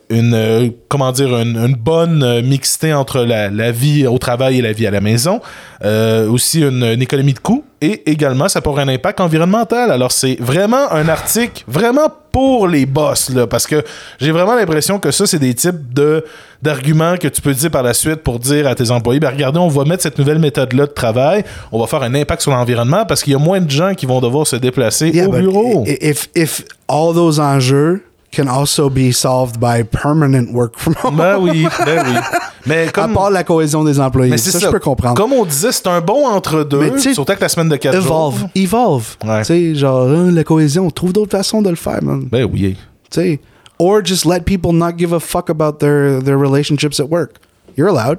une, 0.09 0.73
comment 0.89 1.13
dire, 1.13 1.37
une, 1.37 1.75
bonne 1.75 2.41
mixité 2.41 2.95
entre 2.95 3.21
la, 3.21 3.71
vie 3.71 4.07
au 4.07 4.17
travail 4.17 4.61
et 4.61 4.63
la 4.63 4.73
vie 4.73 4.87
à 4.87 4.91
la 4.91 5.03
maison, 5.03 5.43
aussi 5.85 6.63
une, 6.63 7.03
économie 7.03 7.35
de 7.35 7.39
coûts 7.39 7.63
et 7.83 8.11
également 8.11 8.49
ça 8.49 8.63
peut 8.63 8.71
avoir 8.71 8.87
un 8.87 8.89
impact 8.89 9.21
environnemental. 9.21 9.93
Alors 9.93 10.11
c'est 10.11 10.37
vraiment 10.41 10.91
un 10.91 11.07
article 11.07 11.65
vraiment 11.69 12.09
pour 12.33 12.67
les 12.67 12.87
boss 12.87 13.29
là, 13.31 13.47
parce 13.47 13.67
que 13.67 13.85
j'ai 14.21 14.33
vraiment 14.33 14.55
l'impression 14.57 14.99
que 14.99 15.11
ça 15.11 15.27
c'est 15.27 15.39
des 15.39 15.55
types 15.55 15.93
de 15.93 16.25
d'arguments 16.63 17.17
que 17.17 17.29
tu 17.29 17.43
peux 17.43 17.53
dire 17.53 17.71
par 17.71 17.83
la 17.83 17.93
suite 17.93 18.23
pour 18.23 18.39
dire 18.39 18.67
à 18.67 18.75
tes 18.75 18.91
employés, 18.91 19.21
ben 19.21 19.31
regardez, 19.31 19.59
on 19.59 19.69
va 19.69 19.85
mettre 19.85 20.03
cette 20.03 20.19
nouvelle 20.19 20.39
méthode 20.39 20.73
là 20.73 20.87
de 20.87 20.93
travail, 20.93 21.45
on 21.73 21.81
va 21.81 21.87
faire 21.87 22.03
un 22.03 22.15
impact 22.15 22.43
sur 22.43 22.53
l'environnement 22.53 23.05
parce 23.05 23.23
qu'il 23.23 23.33
y 23.33 23.37
a 23.37 23.41
moins 23.41 23.61
de 23.61 23.71
gens 23.71 23.95
qui 23.95 24.07
vont 24.07 24.21
devoir 24.21 24.47
se 24.47 24.57
déplacer 24.57 25.11
Yeah, 25.11 25.29
au 25.29 25.33
bureau. 25.33 25.85
If 25.87 26.29
if 26.35 26.65
all 26.89 27.15
those 27.15 27.41
enjeux 27.41 28.03
can 28.35 28.49
also 28.49 28.89
be 28.89 29.13
solved 29.13 29.61
by 29.61 29.83
permanent 29.85 30.53
work 30.53 30.77
from 30.79 30.95
home, 31.03 31.17
Ben 31.17 31.37
oui, 31.39 31.67
ben 31.85 32.05
oui. 32.07 32.19
Mais 32.67 32.89
à 32.89 32.91
comme 32.93 33.13
part 33.13 33.31
la 33.31 33.45
cohésion 33.45 33.85
des 33.85 34.01
employés, 34.01 34.37
ça, 34.39 34.53
ça, 34.53 34.59
je 34.67 34.69
peux 34.71 34.79
comprendre. 34.79 35.17
Comme 35.17 35.33
on 35.33 35.45
disait, 35.45 35.73
c'est 35.73 35.87
un 35.89 36.01
bon 36.01 36.27
entre 36.27 36.63
deux, 36.65 36.79
Mais 36.79 36.99
surtout 36.99 37.23
avec 37.31 37.41
la 37.41 37.49
semaine 37.49 37.69
de 37.69 37.77
4 37.77 37.95
evolve, 37.95 38.39
jours. 38.39 38.49
evolve. 38.55 39.17
Ouais. 39.25 39.41
Tu 39.41 39.45
sais, 39.47 39.75
genre 39.75 40.09
hein, 40.09 40.31
la 40.31 40.45
cohésion, 40.45 40.91
trouve 40.91 41.13
d'autres 41.13 41.31
façons 41.37 41.61
de 41.61 41.71
le 41.71 41.77
faire, 41.77 42.03
man. 42.03 42.27
Ben 42.31 42.45
oui. 42.51 42.77
Tu 43.11 43.21
sais, 43.21 43.41
or 43.79 44.01
just 44.05 44.25
let 44.25 44.41
people 44.41 44.73
not 44.73 44.93
give 44.97 45.13
a 45.13 45.21
fuck 45.21 45.51
about 45.51 45.79
their 45.81 46.23
their 46.23 46.39
relationships 46.39 47.01
at 47.01 47.09
work. 47.09 47.35
You're 47.77 47.89
allowed. 47.89 48.19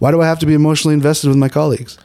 Why 0.00 0.10
do 0.12 0.20
I 0.20 0.26
have 0.26 0.38
to 0.40 0.46
be 0.46 0.52
emotionally 0.54 0.94
invested 0.94 1.28
with 1.28 1.38
my 1.38 1.48
colleagues? 1.48 1.96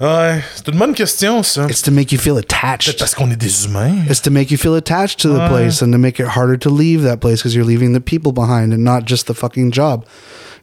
Ouais, 0.00 0.40
c'est 0.54 0.68
une 0.68 0.78
bonne 0.78 0.94
question, 0.94 1.42
ça. 1.42 1.66
It's 1.68 1.82
to 1.82 1.90
make 1.90 2.12
you 2.12 2.18
feel 2.18 2.34
Peut-être 2.34 2.54
attached. 2.54 2.98
parce 2.98 3.14
qu'on 3.16 3.30
est 3.32 3.36
des 3.36 3.64
humains. 3.66 4.04
It's 4.08 4.22
to 4.22 4.30
make 4.30 4.50
you 4.52 4.56
feel 4.56 4.74
attached 4.76 5.18
to 5.22 5.28
the 5.28 5.48
place 5.48 5.82
and 5.82 5.90
to 5.92 5.98
make 5.98 6.20
it 6.20 6.26
harder 6.36 6.56
to 6.58 6.70
leave 6.70 7.02
that 7.02 7.16
place 7.18 7.40
because 7.42 7.54
you're 7.56 7.66
leaving 7.66 7.92
the 7.94 8.00
people 8.00 8.32
behind 8.32 8.72
and 8.72 8.84
not 8.84 9.04
just 9.06 9.26
the 9.26 9.34
fucking 9.34 9.72
job. 9.72 10.04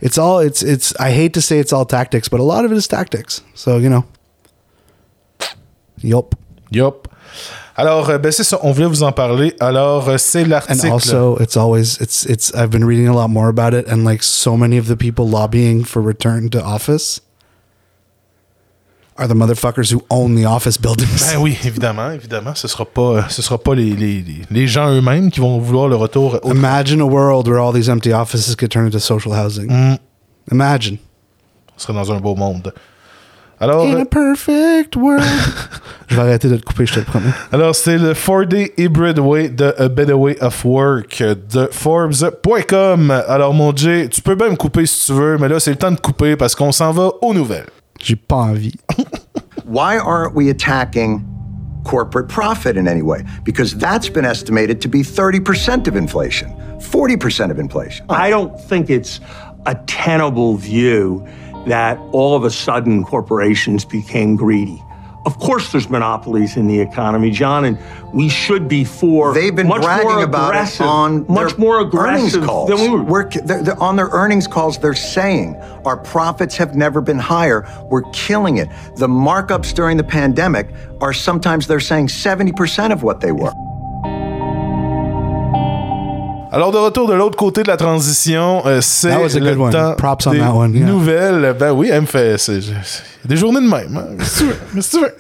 It's 0.01 0.17
all 0.17 0.39
it's 0.39 0.61
it's 0.63 0.93
I 0.99 1.11
hate 1.11 1.33
to 1.33 1.41
say 1.41 1.59
it's 1.59 1.73
all 1.73 1.85
tactics, 1.85 2.29
but 2.29 2.39
a 2.39 2.43
lot 2.43 2.63
of 2.63 2.71
it 2.71 2.77
is 2.77 2.87
tactics. 2.87 3.41
So, 3.55 3.77
you 3.77 3.89
know. 3.89 4.05
Yup. 6.01 6.35
Yup. 6.71 7.07
Alors, 7.77 8.09
euh, 8.09 8.17
ben 8.17 8.31
c'est 8.31 8.43
ça, 8.45 8.57
on 8.63 8.71
voulait 8.71 8.87
vous 8.87 9.03
en 9.03 9.11
parler. 9.11 9.53
Alors, 9.59 10.07
euh, 10.07 10.17
c'est 10.17 10.43
And 10.45 10.47
l'article. 10.49 10.87
also 10.91 11.37
it's 11.41 11.57
always 11.57 11.97
it's 11.99 12.25
it's 12.25 12.53
I've 12.55 12.69
been 12.69 12.85
reading 12.85 13.09
a 13.09 13.13
lot 13.13 13.27
more 13.29 13.49
about 13.49 13.73
it 13.73 13.85
and 13.89 14.05
like 14.05 14.23
so 14.23 14.55
many 14.55 14.77
of 14.77 14.87
the 14.87 14.95
people 14.95 15.27
lobbying 15.27 15.83
for 15.83 16.01
return 16.01 16.49
to 16.51 16.63
office 16.63 17.19
are 19.17 19.27
the 19.27 19.34
motherfuckers 19.34 19.91
who 19.93 20.01
own 20.10 20.36
the 20.36 20.45
office 20.45 20.77
buildings. 20.77 21.31
Ben 21.34 21.39
oui, 21.39 21.57
évidemment, 21.63 22.12
évidemment. 22.12 22.53
Ce 22.55 22.67
sera 22.67 22.86
pas, 22.86 23.01
euh, 23.01 23.22
ce 23.29 23.41
sera 23.41 23.57
pas 23.57 23.74
les, 23.74 23.91
les, 23.95 24.24
les- 24.51 24.67
gens 24.67 24.89
eux-mêmes 24.91 25.31
qui 25.31 25.39
vont 25.39 25.57
vouloir 25.60 25.88
le 25.88 25.95
retour. 25.95 26.39
au- 26.43 26.51
Imagine 26.53 27.00
a 27.01 27.05
world 27.05 27.48
where 27.48 27.60
all 27.62 27.74
these 27.74 27.89
empty 27.89 28.12
offices 28.13 28.55
get 28.60 28.67
turned 28.69 28.88
into 28.88 29.00
social 29.00 29.34
housing. 29.34 29.72
Mm. 29.72 29.98
Imagine. 30.51 30.98
On 31.75 31.79
serait 31.79 31.93
dans 31.93 32.12
un 32.12 32.19
beau 32.19 32.36
monde. 32.36 32.74
Alors, 33.57 33.86
In 33.86 33.93
euh, 33.95 34.01
a 34.01 34.05
perfect 34.05 34.98
world. 34.98 35.24
je 36.10 36.15
vais 36.15 36.22
arrêter 36.22 36.50
de 36.50 36.57
te 36.57 36.63
couper, 36.65 36.86
je 36.86 36.95
te 36.95 37.00
le 37.00 37.05
promets. 37.05 37.29
alors 37.53 37.74
c'est 37.74 37.98
le 37.98 38.12
4-Day 38.12 38.74
Hybrid 38.77 39.17
Way 39.17 39.48
de 39.50 39.74
A 39.77 39.88
Better 39.88 40.12
Way 40.12 40.38
of 40.41 40.65
Work 40.65 41.24
de 41.24 41.69
Forbes.com. 41.72 43.12
Alors, 43.29 43.53
mon 43.53 43.74
Jay, 43.74 44.10
tu 44.10 44.22
peux 44.22 44.36
bien 44.36 44.50
me 44.50 44.55
couper 44.57 44.86
si 44.86 45.05
tu 45.05 45.13
veux, 45.13 45.38
mais 45.38 45.48
là, 45.48 45.62
c'est 45.62 45.72
le 45.72 45.77
temps 45.77 45.91
de 45.91 46.00
couper 46.00 46.36
parce 46.36 46.53
qu'on 46.53 46.74
s'en 46.74 46.91
va 46.91 47.10
aux 47.22 47.34
nouvelles. 47.34 47.67
J'ai 47.99 48.15
pas 48.15 48.49
envie. 48.49 48.79
Why 49.63 49.97
aren't 49.97 50.35
we 50.35 50.49
attacking 50.49 51.25
corporate 51.83 52.29
profit 52.29 52.77
in 52.77 52.87
any 52.87 53.01
way? 53.01 53.23
Because 53.43 53.75
that's 53.75 54.09
been 54.09 54.25
estimated 54.25 54.81
to 54.81 54.87
be 54.87 55.01
30% 55.01 55.87
of 55.87 55.95
inflation, 55.95 56.51
40% 56.79 57.51
of 57.51 57.59
inflation. 57.59 58.05
I 58.09 58.29
don't 58.29 58.59
think 58.59 58.89
it's 58.89 59.19
a 59.65 59.75
tenable 59.87 60.55
view 60.55 61.25
that 61.67 61.97
all 62.11 62.35
of 62.35 62.43
a 62.43 62.51
sudden 62.51 63.03
corporations 63.03 63.85
became 63.85 64.35
greedy. 64.35 64.83
Of 65.25 65.39
course, 65.39 65.72
there's 65.72 65.89
monopolies 65.89 66.55
in 66.55 66.67
the 66.67 66.79
economy, 66.79 67.32
John, 67.32 67.65
and 67.65 67.79
we 68.13 68.29
should 68.29 68.67
be 68.67 68.84
for 68.84 69.34
They've 69.34 69.55
been 69.55 69.67
much 69.67 69.82
bragging 69.82 70.22
about 70.22 70.53
it 70.55 70.79
on 70.82 71.25
much 71.27 71.50
their 71.53 71.58
more 71.58 71.77
earnings 71.79 72.36
aggressive 72.36 72.44
calls. 72.44 72.70
than 72.70 72.79
we 72.79 72.89
were. 72.89 73.01
We're, 73.03 73.29
they're, 73.29 73.63
they're- 73.63 73.75
on 73.79 73.96
their 73.96 74.10
earnings 74.10 74.48
calls, 74.48 74.77
they're 74.77 74.94
saying 74.94 75.55
our 75.84 75.98
profits 75.98 76.55
have 76.58 76.75
never 76.75 77.01
been 77.01 77.17
higher. 77.17 77.65
We're 77.89 78.03
killing 78.13 78.58
it. 78.58 78.70
The 78.98 79.08
markups 79.08 79.74
during 79.74 79.98
the 79.98 80.03
pandemic 80.03 80.70
are 81.01 81.12
sometimes 81.13 81.65
they're 81.65 81.79
saying 81.79 82.08
70% 82.08 82.91
of 82.91 83.01
what 83.01 83.20
they 83.20 83.32
were. 83.32 83.51
Alors, 86.55 86.71
de 86.71 86.77
retour 86.77 87.05
de 87.09 87.13
l'autre 87.13 87.35
côté 87.35 87.63
de 87.63 87.67
la 87.67 87.75
transition, 87.75 88.63
euh, 88.65 88.79
c'est 88.79 89.09
le 89.41 89.51
one. 89.59 89.71
temps 89.74 89.93
Props 89.97 90.29
des 90.29 90.38
yeah. 90.38 90.53
nouvelles. 90.85 91.53
Ben 91.59 91.74
oui, 91.74 91.89
elle 91.91 92.01
me 92.01 92.05
fait... 92.05 92.38
c'est- 92.38 92.62
c'est 92.62 93.03
des 93.27 93.35
journées 93.35 93.59
de 93.59 93.69
même. 93.69 93.97
Hein. 93.97 94.24
Tu 94.38 94.45
veux? 94.45 94.81
Tu 94.89 95.00
veux? 95.01 95.13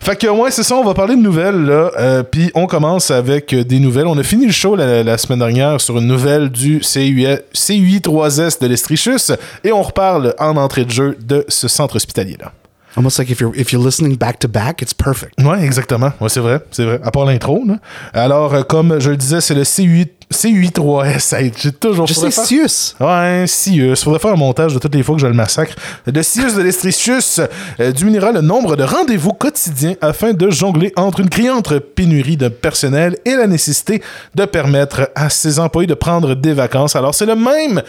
Fait 0.00 0.16
que, 0.16 0.26
ouais, 0.26 0.50
c'est 0.50 0.64
ça, 0.64 0.74
on 0.74 0.82
va 0.84 0.92
parler 0.92 1.14
de 1.14 1.20
nouvelles, 1.20 1.64
là. 1.64 1.90
Euh, 1.96 2.22
Puis 2.24 2.50
on 2.56 2.66
commence 2.66 3.12
avec 3.12 3.52
euh, 3.52 3.62
des 3.62 3.78
nouvelles. 3.78 4.08
On 4.08 4.18
a 4.18 4.24
fini 4.24 4.46
le 4.46 4.52
show 4.52 4.74
la, 4.74 5.04
la 5.04 5.16
semaine 5.16 5.38
dernière 5.38 5.80
sur 5.80 5.96
une 5.98 6.08
nouvelle 6.08 6.48
du 6.50 6.80
CUI, 6.80 7.26
CUI 7.52 7.98
3S 8.00 8.60
de 8.60 8.66
l'Estrichus. 8.66 9.30
Et 9.62 9.70
on 9.70 9.80
reparle 9.82 10.34
en 10.40 10.56
entrée 10.56 10.84
de 10.84 10.90
jeu 10.90 11.16
de 11.24 11.44
ce 11.46 11.68
centre 11.68 11.94
hospitalier-là. 11.96 12.50
Almost 12.96 13.18
like 13.18 13.30
if 13.30 13.40
you're 13.40 13.52
if 13.56 13.72
you're 13.72 13.82
listening 13.84 14.16
back 14.16 14.38
to 14.40 14.48
back, 14.48 14.80
it's 14.80 14.94
perfect. 14.94 15.34
Ouais, 15.42 15.64
exactement. 15.64 16.12
Ouais, 16.20 16.28
c'est 16.28 16.40
vrai, 16.40 16.60
c'est 16.70 16.84
vrai. 16.84 17.00
À 17.02 17.10
part 17.10 17.24
l'intro, 17.24 17.62
là. 17.66 17.78
Alors, 18.12 18.54
euh, 18.54 18.62
comme 18.62 19.00
je 19.00 19.10
le 19.10 19.16
disais, 19.16 19.40
c'est 19.40 19.54
le 19.54 19.64
C8, 19.64 20.08
C8-3S. 20.32 21.34
Hey, 21.36 21.52
J'ai 21.56 21.72
toujours... 21.72 22.06
Je 22.06 22.14
sais, 22.14 22.30
faire- 22.30 22.44
Sius. 22.44 22.94
Ouais, 23.00 23.44
Sius. 23.46 24.02
Faudrait 24.04 24.20
faire 24.20 24.32
un 24.32 24.36
montage 24.36 24.74
de 24.74 24.78
toutes 24.78 24.94
les 24.94 25.02
fois 25.02 25.16
que 25.16 25.20
je 25.22 25.26
le 25.26 25.32
massacre. 25.34 25.74
De 26.06 26.22
Sius 26.22 26.54
de 26.54 26.62
l'Estricius 26.62 27.40
euh, 27.80 27.92
diminuera 27.92 28.32
le 28.32 28.40
nombre 28.40 28.76
de 28.76 28.84
rendez-vous 28.84 29.32
quotidiens 29.32 29.94
afin 30.00 30.32
de 30.32 30.50
jongler 30.50 30.92
entre 30.96 31.20
une 31.20 31.28
criante 31.28 31.78
pénurie 31.78 32.36
de 32.36 32.48
personnel 32.48 33.16
et 33.24 33.34
la 33.34 33.46
nécessité 33.46 34.02
de 34.34 34.44
permettre 34.44 35.10
à 35.14 35.30
ses 35.30 35.58
employés 35.58 35.86
de 35.88 35.94
prendre 35.94 36.34
des 36.34 36.52
vacances. 36.52 36.94
Alors, 36.96 37.14
c'est 37.14 37.26
le 37.26 37.36
même 37.36 37.82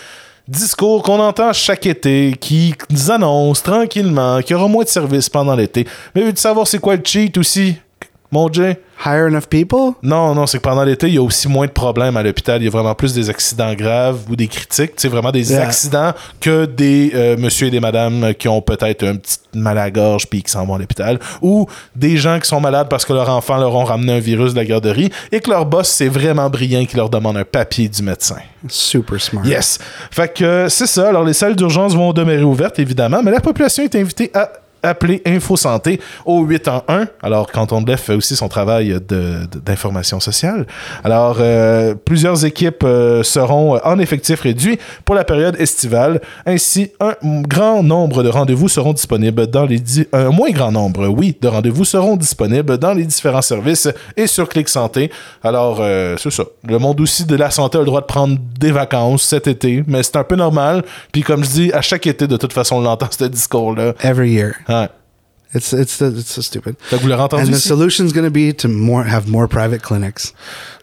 discours 0.47 1.03
qu'on 1.03 1.19
entend 1.19 1.53
chaque 1.53 1.85
été 1.85 2.35
qui 2.39 2.75
nous 2.89 3.11
annonce 3.11 3.63
tranquillement 3.63 4.41
qu'il 4.41 4.55
y 4.55 4.59
aura 4.59 4.67
moins 4.67 4.83
de 4.83 4.89
services 4.89 5.29
pendant 5.29 5.55
l'été. 5.55 5.87
Mais 6.13 6.21
veux-tu 6.23 6.41
savoir 6.41 6.67
c'est 6.67 6.79
quoi 6.79 6.95
le 6.95 7.03
cheat 7.03 7.37
aussi, 7.37 7.75
mon 8.35 8.51
Jay? 8.51 8.77
Hire 9.05 9.27
enough 9.27 9.47
people? 9.49 9.93
Non, 10.03 10.33
non, 10.33 10.47
c'est 10.47 10.57
que 10.57 10.63
pendant 10.63 10.83
l'été, 10.83 11.07
il 11.07 11.15
y 11.15 11.17
a 11.17 11.21
aussi 11.21 11.47
moins 11.49 11.65
de 11.67 11.71
problèmes 11.71 12.15
à 12.15 12.23
l'hôpital. 12.23 12.61
Il 12.61 12.65
y 12.65 12.67
a 12.67 12.71
vraiment 12.71 12.95
plus 12.95 13.13
des 13.13 13.29
accidents 13.29 13.73
graves 13.73 14.19
ou 14.29 14.35
des 14.35 14.47
critiques. 14.47 14.93
C'est 14.97 15.09
vraiment 15.09 15.31
des 15.31 15.51
Yeah. 15.51 15.63
accidents 15.63 16.13
que 16.39 16.65
des 16.65 17.11
euh, 17.13 17.35
monsieur 17.37 17.67
et 17.67 17.71
des 17.71 17.79
madames 17.81 18.33
qui 18.33 18.47
ont 18.47 18.61
peut-être 18.61 19.03
un 19.03 19.17
petit 19.17 19.37
mal 19.53 19.77
à 19.77 19.83
la 19.85 19.91
gorge 19.91 20.27
puis 20.27 20.41
qui 20.43 20.49
s'en 20.51 20.65
vont 20.65 20.75
à 20.75 20.79
l'hôpital. 20.79 21.19
Ou 21.41 21.67
des 21.95 22.15
gens 22.17 22.39
qui 22.39 22.47
sont 22.47 22.61
malades 22.61 22.87
parce 22.89 23.03
que 23.05 23.13
leur 23.13 23.29
enfant 23.29 23.57
leur 23.57 23.75
ont 23.75 23.83
ramené 23.83 24.13
un 24.13 24.19
virus 24.19 24.53
de 24.53 24.59
la 24.59 24.65
garderie 24.65 25.11
et 25.31 25.39
que 25.41 25.49
leur 25.49 25.65
boss, 25.65 25.87
c'est 25.89 26.07
vraiment 26.09 26.49
brillant 26.49 26.85
qui 26.85 26.95
leur 26.95 27.09
demande 27.09 27.37
un 27.37 27.43
papier 27.45 27.89
du 27.89 28.01
médecin. 28.01 28.37
Super 28.67 29.21
smart. 29.21 29.45
Yes. 29.45 29.77
Fait 30.09 30.33
que 30.33 30.43
euh, 30.43 30.69
c'est 30.69 30.87
ça. 30.87 31.09
Alors, 31.09 31.23
les 31.25 31.33
salles 31.33 31.55
d'urgence 31.55 31.93
vont 31.93 32.11
demeurer 32.13 32.43
ouvertes, 32.43 32.79
évidemment, 32.79 33.21
mais 33.23 33.31
la 33.31 33.41
population 33.41 33.83
est 33.83 33.95
invitée 33.95 34.31
à 34.33 34.49
appeler 34.85 35.21
Info 35.25 35.57
Santé 35.57 35.99
au 36.25 36.41
811. 36.43 37.07
Alors, 37.21 37.51
Canton 37.51 37.81
de 37.81 37.91
Lef 37.91 38.01
fait 38.03 38.15
aussi 38.15 38.35
son 38.35 38.47
travail 38.47 38.97
d'information 39.65 40.19
sociale. 40.19 40.65
Alors, 41.03 41.37
euh, 41.39 41.95
plusieurs 41.95 42.45
équipes 42.45 42.83
euh, 42.83 43.23
seront 43.23 43.79
en 43.83 43.99
effectif 43.99 44.41
réduit 44.41 44.77
pour 45.03 45.15
la 45.15 45.23
période 45.23 45.55
estivale. 45.59 46.21
Ainsi, 46.45 46.91
un 46.99 47.13
grand 47.41 47.83
nombre 47.83 48.23
de 48.23 48.29
rendez-vous 48.29 48.69
seront 48.69 48.93
disponibles 48.93 49.47
dans 49.47 49.65
les... 49.65 49.79
di- 49.79 50.07
Un 50.13 50.29
moins 50.29 50.51
grand 50.51 50.71
nombre, 50.71 51.07
oui, 51.07 51.37
de 51.41 51.47
rendez-vous 51.47 51.85
seront 51.85 52.15
disponibles 52.15 52.77
dans 52.77 52.93
les 52.93 53.05
différents 53.05 53.41
services 53.41 53.87
et 54.17 54.27
sur 54.27 54.47
Clic 54.49 54.69
Santé. 54.69 55.11
Alors, 55.43 55.77
euh, 55.79 56.15
c'est 56.17 56.31
ça. 56.31 56.43
Le 56.67 56.77
monde 56.79 56.99
aussi 57.01 57.25
de 57.25 57.35
la 57.35 57.51
santé 57.51 57.77
a 57.77 57.81
le 57.81 57.85
droit 57.85 58.01
de 58.01 58.05
prendre 58.05 58.37
des 58.59 58.71
vacances 58.71 59.23
cet 59.23 59.47
été, 59.47 59.83
mais 59.87 60.03
c'est 60.03 60.15
un 60.17 60.23
peu 60.23 60.35
normal. 60.35 60.83
Puis 61.11 61.21
comme 61.23 61.43
je 61.43 61.49
dis, 61.49 61.73
à 61.73 61.81
chaque 61.81 62.07
été, 62.07 62.27
de 62.27 62.37
toute 62.37 62.53
façon, 62.53 62.77
on 62.77 62.81
l'entend, 62.81 63.07
ce 63.11 63.25
discours-là. 63.25 63.93
Every 64.03 64.31
year. 64.31 64.53
Ouais. 64.81 64.89
It's 65.53 65.71
it's 65.71 66.01
it's 66.01 66.33
so 66.33 66.41
stupid. 66.41 66.75
Fait 66.81 66.97
que 66.97 67.01
vous 67.01 67.07
l'aurez 67.07 67.21
entendu 67.23 67.43
And 67.43 67.53
the 67.53 67.59
solution's 67.59 68.11
going 68.11 68.25
to 68.25 68.31
be 68.31 68.53
to 68.57 68.67
more 68.67 69.05
have 69.05 69.29
more 69.29 69.47
private 69.47 69.81
clinics. 69.81 70.33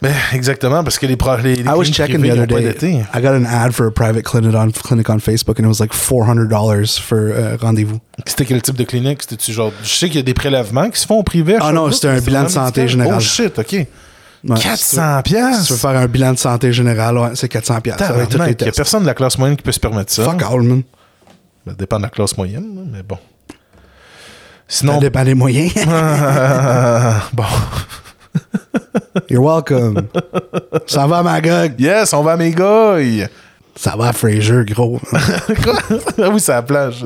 Ben, 0.00 0.14
exactement, 0.32 0.82
parce 0.82 0.98
que 0.98 1.06
les, 1.06 1.16
les, 1.42 1.56
les 1.56 1.62
I 1.64 1.74
was 1.74 1.84
checking 1.92 2.22
the 2.22 2.30
other 2.30 2.46
day. 2.46 3.04
I 3.12 3.20
got 3.20 3.34
an 3.34 3.44
ad 3.44 3.74
for 3.74 3.86
a 3.86 3.92
private 3.92 4.24
clinic 4.24 4.54
on 4.54 4.70
clinic 4.70 5.10
on 5.10 5.18
Facebook, 5.18 5.58
and 5.58 5.66
it 5.66 5.68
was 5.68 5.78
like 5.78 5.92
four 5.92 6.24
hundred 6.24 6.48
dollars 6.48 6.96
for 6.98 7.32
uh, 7.32 7.58
rendezvous. 7.60 8.00
C'était 8.26 8.46
quel 8.46 8.62
type 8.62 8.76
de 8.76 8.84
clinique? 8.84 9.22
C'était-tu 9.22 9.52
genre... 9.52 9.72
Je 9.82 9.88
sais 9.88 10.06
qu'il 10.06 10.16
y 10.16 10.20
a 10.20 10.22
des 10.22 10.32
prélèvements 10.32 10.88
qui 10.88 11.00
se 11.00 11.06
font 11.06 11.18
au 11.18 11.22
privé. 11.22 11.56
Ah 11.58 11.64
chaque 11.66 11.74
non, 11.74 11.90
c'était 11.90 12.08
un 12.08 12.20
bilan 12.20 12.44
de 12.44 12.48
santé 12.48 12.82
médical. 12.82 12.88
général. 12.88 13.14
Oh 13.18 13.20
shit, 13.20 13.58
OK. 13.58 13.72
Ouais, 13.72 14.58
400 14.58 15.20
Si 15.24 15.66
tu 15.66 15.72
veux 15.72 15.78
faire 15.78 15.90
un 15.90 16.06
bilan 16.06 16.32
de 16.32 16.38
santé 16.38 16.72
général, 16.72 17.18
ouais, 17.18 17.30
c'est 17.34 17.48
400 17.48 17.80
piastres. 17.80 18.04
avec 18.04 18.28
tous 18.28 18.32
les 18.32 18.54
Tabarnak, 18.54 18.60
Il 18.60 18.66
y 18.66 18.68
a 18.70 18.72
personne 18.72 19.02
de 19.02 19.06
la 19.06 19.14
classe 19.14 19.38
moyenne 19.38 19.56
qui 19.56 19.62
peut 19.62 19.72
se 19.72 19.80
permettre 19.80 20.12
ça. 20.12 20.24
Fuck 20.24 20.42
all, 20.42 20.62
man. 20.62 20.82
Ça 21.66 21.74
dépend 21.74 21.98
de 21.98 22.02
la 22.04 22.08
classe 22.08 22.36
moyenne, 22.36 22.88
mais 22.90 23.02
bon. 23.02 23.18
Ça 24.72 24.78
Sinon, 24.78 24.98
dépend 25.00 25.22
des 25.22 25.34
moyens. 25.34 25.74
bon. 27.34 27.44
You're 29.28 29.44
welcome. 29.44 30.08
Ça 30.86 31.06
va, 31.06 31.22
Magog? 31.22 31.78
Yes, 31.78 32.14
on 32.14 32.22
va 32.22 32.32
à 32.32 32.36
Mégoy. 32.38 33.26
Ça 33.76 33.96
va, 33.98 34.14
Fraser, 34.14 34.64
gros. 34.66 34.98
Quoi? 35.62 35.74
ah 36.22 36.30
oui, 36.32 36.40
la 36.48 36.62
plage. 36.62 37.04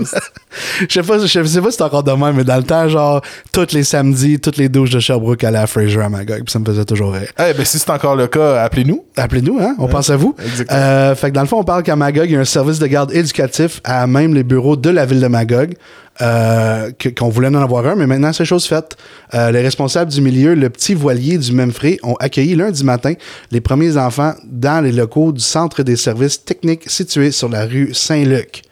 Je 0.80 0.86
sais 0.88 1.02
pas, 1.02 1.18
je 1.18 1.26
sais 1.26 1.60
pas 1.60 1.70
si 1.70 1.76
c'est 1.76 1.82
encore 1.82 2.04
de 2.04 2.12
même, 2.12 2.36
mais 2.36 2.44
dans 2.44 2.56
le 2.56 2.62
temps, 2.62 2.88
genre, 2.88 3.20
tous 3.52 3.72
les 3.72 3.82
samedis, 3.82 4.38
toutes 4.38 4.58
les 4.58 4.68
douches 4.68 4.90
de 4.90 5.00
Sherbrooke 5.00 5.42
allaient 5.42 5.58
à 5.58 5.66
Fraser 5.66 6.00
à 6.00 6.08
Magog, 6.08 6.44
puis 6.44 6.52
ça 6.52 6.60
me 6.60 6.64
faisait 6.64 6.84
toujours 6.84 7.14
rire. 7.14 7.32
Eh 7.38 7.52
ben, 7.52 7.64
si 7.64 7.80
c'est 7.80 7.90
encore 7.90 8.14
le 8.14 8.28
cas, 8.28 8.62
appelez-nous. 8.62 9.04
Appelez-nous, 9.16 9.58
hein? 9.60 9.74
On 9.78 9.88
pense 9.88 10.10
à 10.10 10.16
vous. 10.16 10.36
exactement. 10.44 10.78
Euh, 10.80 11.14
fait 11.16 11.30
que 11.30 11.34
dans 11.34 11.42
le 11.42 11.48
fond, 11.48 11.58
on 11.58 11.64
parle 11.64 11.82
qu'à 11.82 11.96
Magog, 11.96 12.26
il 12.26 12.32
y 12.32 12.36
a 12.36 12.40
un 12.40 12.44
service 12.44 12.78
de 12.78 12.86
garde 12.86 13.12
éducatif 13.12 13.80
à 13.82 14.06
même 14.06 14.34
les 14.34 14.44
bureaux 14.44 14.76
de 14.76 14.90
la 14.90 15.04
ville 15.04 15.20
de 15.20 15.28
Magog. 15.28 15.74
Euh, 16.20 16.90
qu'on 17.16 17.28
voulait 17.28 17.48
en 17.48 17.54
avoir 17.54 17.86
un, 17.86 17.94
mais 17.94 18.06
maintenant 18.06 18.32
c'est 18.32 18.44
chose 18.44 18.66
faite. 18.66 18.96
Euh, 19.34 19.50
les 19.50 19.60
responsables 19.60 20.10
du 20.10 20.20
milieu, 20.20 20.54
le 20.54 20.70
petit 20.70 20.94
voilier 20.94 21.38
du 21.38 21.52
Memfrey, 21.52 21.98
ont 22.02 22.14
accueilli 22.14 22.54
lundi 22.54 22.84
matin 22.84 23.14
les 23.50 23.60
premiers 23.60 23.96
enfants 23.96 24.34
dans 24.44 24.82
les 24.82 24.92
locaux 24.92 25.32
du 25.32 25.40
centre 25.40 25.82
des 25.82 25.96
services 25.96 26.44
techniques 26.44 26.88
situé 26.88 27.30
sur 27.30 27.48
la 27.48 27.66
rue 27.66 27.92
Saint-Luc. 27.92 28.62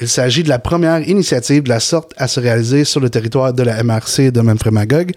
Il 0.00 0.06
s'agit 0.08 0.44
de 0.44 0.48
la 0.48 0.58
première 0.60 1.06
initiative 1.08 1.64
de 1.64 1.68
la 1.68 1.80
sorte 1.80 2.12
à 2.18 2.28
se 2.28 2.38
réaliser 2.38 2.84
sur 2.84 3.00
le 3.00 3.10
territoire 3.10 3.52
de 3.52 3.62
la 3.64 3.82
MRC 3.82 4.30
de 4.30 4.40
Memphrey-Magog. 4.40 5.12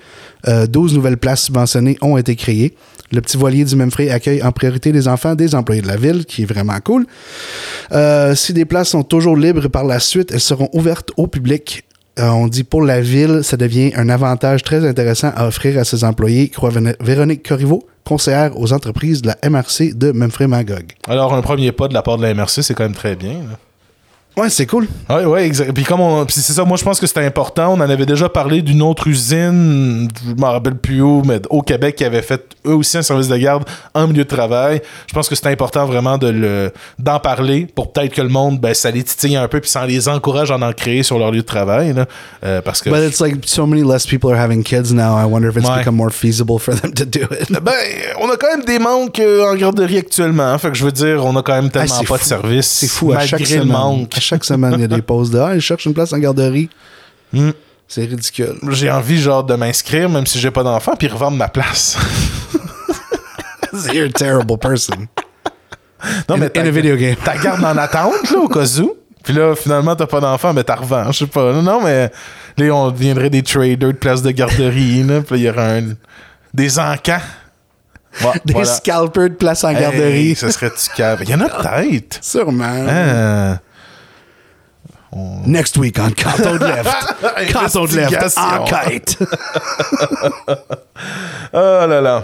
Euh, 0.47 0.65
12 0.65 0.95
nouvelles 0.95 1.17
places 1.17 1.43
subventionnées 1.43 1.97
ont 2.01 2.17
été 2.17 2.35
créées. 2.35 2.73
Le 3.11 3.21
petit 3.21 3.37
voilier 3.37 3.63
du 3.65 3.75
Memphrey 3.75 4.09
accueille 4.09 4.41
en 4.41 4.51
priorité 4.51 4.91
les 4.91 5.07
enfants 5.07 5.35
des 5.35 5.53
employés 5.53 5.81
de 5.81 5.87
la 5.87 5.97
ville, 5.97 6.25
qui 6.25 6.43
est 6.43 6.45
vraiment 6.45 6.79
cool. 6.83 7.05
Euh, 7.91 8.33
si 8.35 8.53
des 8.53 8.65
places 8.65 8.89
sont 8.89 9.03
toujours 9.03 9.35
libres 9.35 9.67
par 9.67 9.83
la 9.83 9.99
suite, 9.99 10.31
elles 10.31 10.39
seront 10.39 10.69
ouvertes 10.73 11.11
au 11.17 11.27
public. 11.27 11.83
Euh, 12.19 12.29
on 12.29 12.47
dit 12.47 12.63
pour 12.63 12.81
la 12.81 13.01
ville, 13.01 13.41
ça 13.43 13.57
devient 13.57 13.91
un 13.95 14.09
avantage 14.09 14.63
très 14.63 14.85
intéressant 14.87 15.31
à 15.35 15.47
offrir 15.47 15.77
à 15.77 15.83
ses 15.83 16.03
employés, 16.03 16.49
croit 16.49 16.71
Vé- 16.71 16.95
Véronique 17.01 17.47
Corriveau, 17.47 17.83
conseillère 18.05 18.57
aux 18.59 18.73
entreprises 18.73 19.21
de 19.21 19.27
la 19.27 19.37
MRC 19.49 19.93
de 19.93 20.11
Memphrey-Magog. 20.11 20.85
Alors, 21.07 21.33
un 21.33 21.41
premier 21.41 21.71
pas 21.71 21.87
de 21.87 21.93
la 21.93 22.01
part 22.01 22.17
de 22.17 22.23
la 22.23 22.33
MRC, 22.33 22.63
c'est 22.63 22.73
quand 22.73 22.83
même 22.83 22.93
très 22.95 23.15
bien. 23.15 23.35
Ouais, 24.37 24.49
c'est 24.49 24.65
cool. 24.65 24.87
Oui, 25.09 25.23
oui, 25.25 25.39
exact. 25.41 25.73
Puis 25.73 25.83
comme 25.83 25.99
on, 25.99 26.25
puis 26.25 26.35
c'est 26.39 26.53
ça, 26.53 26.63
moi 26.63 26.77
je 26.77 26.83
pense 26.85 27.01
que 27.01 27.05
c'était 27.05 27.25
important. 27.25 27.73
On 27.73 27.81
en 27.81 27.89
avait 27.89 28.05
déjà 28.05 28.29
parlé 28.29 28.61
d'une 28.61 28.81
autre 28.81 29.07
usine, 29.07 30.07
je 30.25 30.33
m'en 30.41 30.51
rappelle 30.51 30.75
plus 30.75 31.01
où, 31.01 31.21
mais 31.25 31.41
au 31.49 31.61
Québec 31.61 31.95
qui 31.97 32.05
avait 32.05 32.21
fait 32.21 32.41
eux 32.65 32.75
aussi 32.75 32.97
un 32.97 33.01
service 33.01 33.27
de 33.27 33.35
garde 33.35 33.65
en 33.93 34.07
milieu 34.07 34.23
de 34.23 34.29
travail. 34.29 34.81
Je 35.07 35.13
pense 35.13 35.27
que 35.27 35.35
c'était 35.35 35.49
important 35.49 35.85
vraiment 35.85 36.17
de 36.17 36.29
le 36.29 36.71
d'en 36.97 37.19
parler 37.19 37.67
pour 37.75 37.91
peut-être 37.91 38.13
que 38.13 38.21
le 38.21 38.29
monde, 38.29 38.57
ben, 38.59 38.73
ça 38.73 38.89
les 38.89 39.03
titille 39.03 39.35
un 39.35 39.49
peu 39.49 39.59
puis 39.59 39.69
ça 39.69 39.85
les 39.85 40.07
encourage 40.07 40.49
à 40.49 40.55
en 40.55 40.71
créer 40.71 41.03
sur 41.03 41.19
leur 41.19 41.31
lieu 41.31 41.41
de 41.41 41.45
travail, 41.45 41.91
là. 41.93 42.05
Euh, 42.45 42.61
parce 42.61 42.81
que 42.81 42.89
But 42.89 42.99
it's 43.05 43.19
like 43.19 43.35
so 43.45 43.65
many 43.67 43.83
less 43.83 44.05
people 44.07 44.31
are 44.33 44.39
having 44.41 44.63
kids 44.63 44.93
now. 44.93 45.17
I 45.19 45.25
wonder 45.25 45.49
if 45.49 45.57
it's 45.57 45.67
Ouais. 45.67 45.79
become 45.79 45.95
more 45.97 46.11
feasible 46.11 46.57
for 46.57 46.73
them 46.73 46.93
to 46.93 47.03
do 47.03 47.21
it. 47.39 47.51
ben, 47.61 47.71
on 48.21 48.29
a 48.29 48.37
quand 48.37 48.55
même 48.55 48.65
des 48.65 48.79
manques 48.79 49.19
euh, 49.19 49.51
en 49.51 49.55
garderie 49.55 49.97
actuellement. 49.97 50.57
Fait 50.57 50.69
que 50.71 50.77
je 50.77 50.85
veux 50.85 50.91
dire, 50.93 51.25
on 51.25 51.35
a 51.35 51.41
quand 51.43 51.53
même 51.61 51.69
tellement 51.69 51.95
Ah, 51.99 52.03
pas 52.07 52.17
fou. 52.17 52.23
de 52.23 52.27
service. 52.27 52.67
C'est 52.67 52.87
fou, 52.87 53.11
à 53.11 53.19
chaque, 53.25 53.41
le 53.49 53.65
manque. 53.65 54.20
Chaque 54.21 54.43
semaine, 54.45 54.73
il 54.75 54.81
y 54.81 54.83
a 54.83 54.87
des 54.87 55.01
pauses 55.01 55.29
de 55.31 55.39
Ah, 55.39 55.53
je 55.55 55.59
cherche 55.59 55.85
une 55.85 55.93
place 55.93 56.13
en 56.13 56.17
garderie. 56.19 56.69
Hmm. 57.33 57.51
C'est 57.87 58.05
ridicule. 58.05 58.55
J'ai 58.69 58.89
envie, 58.89 59.19
genre, 59.21 59.43
de 59.43 59.53
m'inscrire, 59.55 60.09
même 60.09 60.25
si 60.25 60.39
j'ai 60.39 60.51
pas 60.51 60.63
d'enfant, 60.63 60.93
puis 60.97 61.07
revendre 61.07 61.35
ma 61.37 61.49
place. 61.49 61.97
You're 63.93 64.07
a 64.07 64.11
terrible 64.11 64.57
person. 64.57 65.07
Non, 66.29 66.35
In- 66.35 66.49
t'as- 66.49 66.61
in 66.61 66.65
a 66.67 66.71
video 66.71 66.95
game. 66.97 67.15
T'as 67.23 67.37
garde 67.37 67.63
en 67.63 67.77
attente, 67.77 68.29
là, 68.31 68.37
au 68.39 68.47
cas 68.47 68.65
où. 68.79 68.95
Puis 69.23 69.33
là, 69.33 69.55
finalement, 69.55 69.95
t'as 69.95 70.07
pas 70.07 70.19
d'enfant, 70.19 70.51
mais 70.53 70.63
t'as 70.63 70.75
revends. 70.75 71.11
Je 71.11 71.19
sais 71.19 71.27
pas. 71.27 71.53
Non, 71.53 71.81
mais 71.83 72.11
là, 72.57 72.71
on 72.75 72.89
deviendrait 72.91 73.29
des 73.29 73.43
traders 73.43 73.77
de 73.77 73.91
places 73.91 74.21
de 74.23 74.31
garderie, 74.31 75.03
là. 75.03 75.21
Puis 75.21 75.35
là, 75.35 75.37
il 75.37 75.43
y 75.43 75.49
aurait 75.49 75.79
un... 75.79 75.83
des 76.53 76.79
encans. 76.79 77.19
Des 78.45 78.51
voilà. 78.51 78.67
scalpers 78.67 79.29
de 79.29 79.35
place 79.35 79.63
en 79.63 79.69
Hey, 79.69 79.79
garderie. 79.79 80.35
ça 80.35 80.51
serait 80.51 80.67
du 80.69 80.95
cave. 80.97 81.19
Il 81.23 81.29
y 81.29 81.33
en 81.33 81.39
a 81.39 81.47
peut-être. 81.47 82.17
Sûrement. 82.21 82.65
Hein? 82.65 83.57
Next 85.45 85.77
week 85.77 85.99
on 85.99 86.11
Canton 86.11 86.57
de 86.57 86.65
Left. 86.65 87.51
Canton 87.51 87.85
de 87.85 87.95
Left. 87.95 88.13
Investigation. 88.13 88.63
Enquête. 88.63 89.17
Oh 91.53 91.85
là 91.87 91.99
là. 91.99 92.23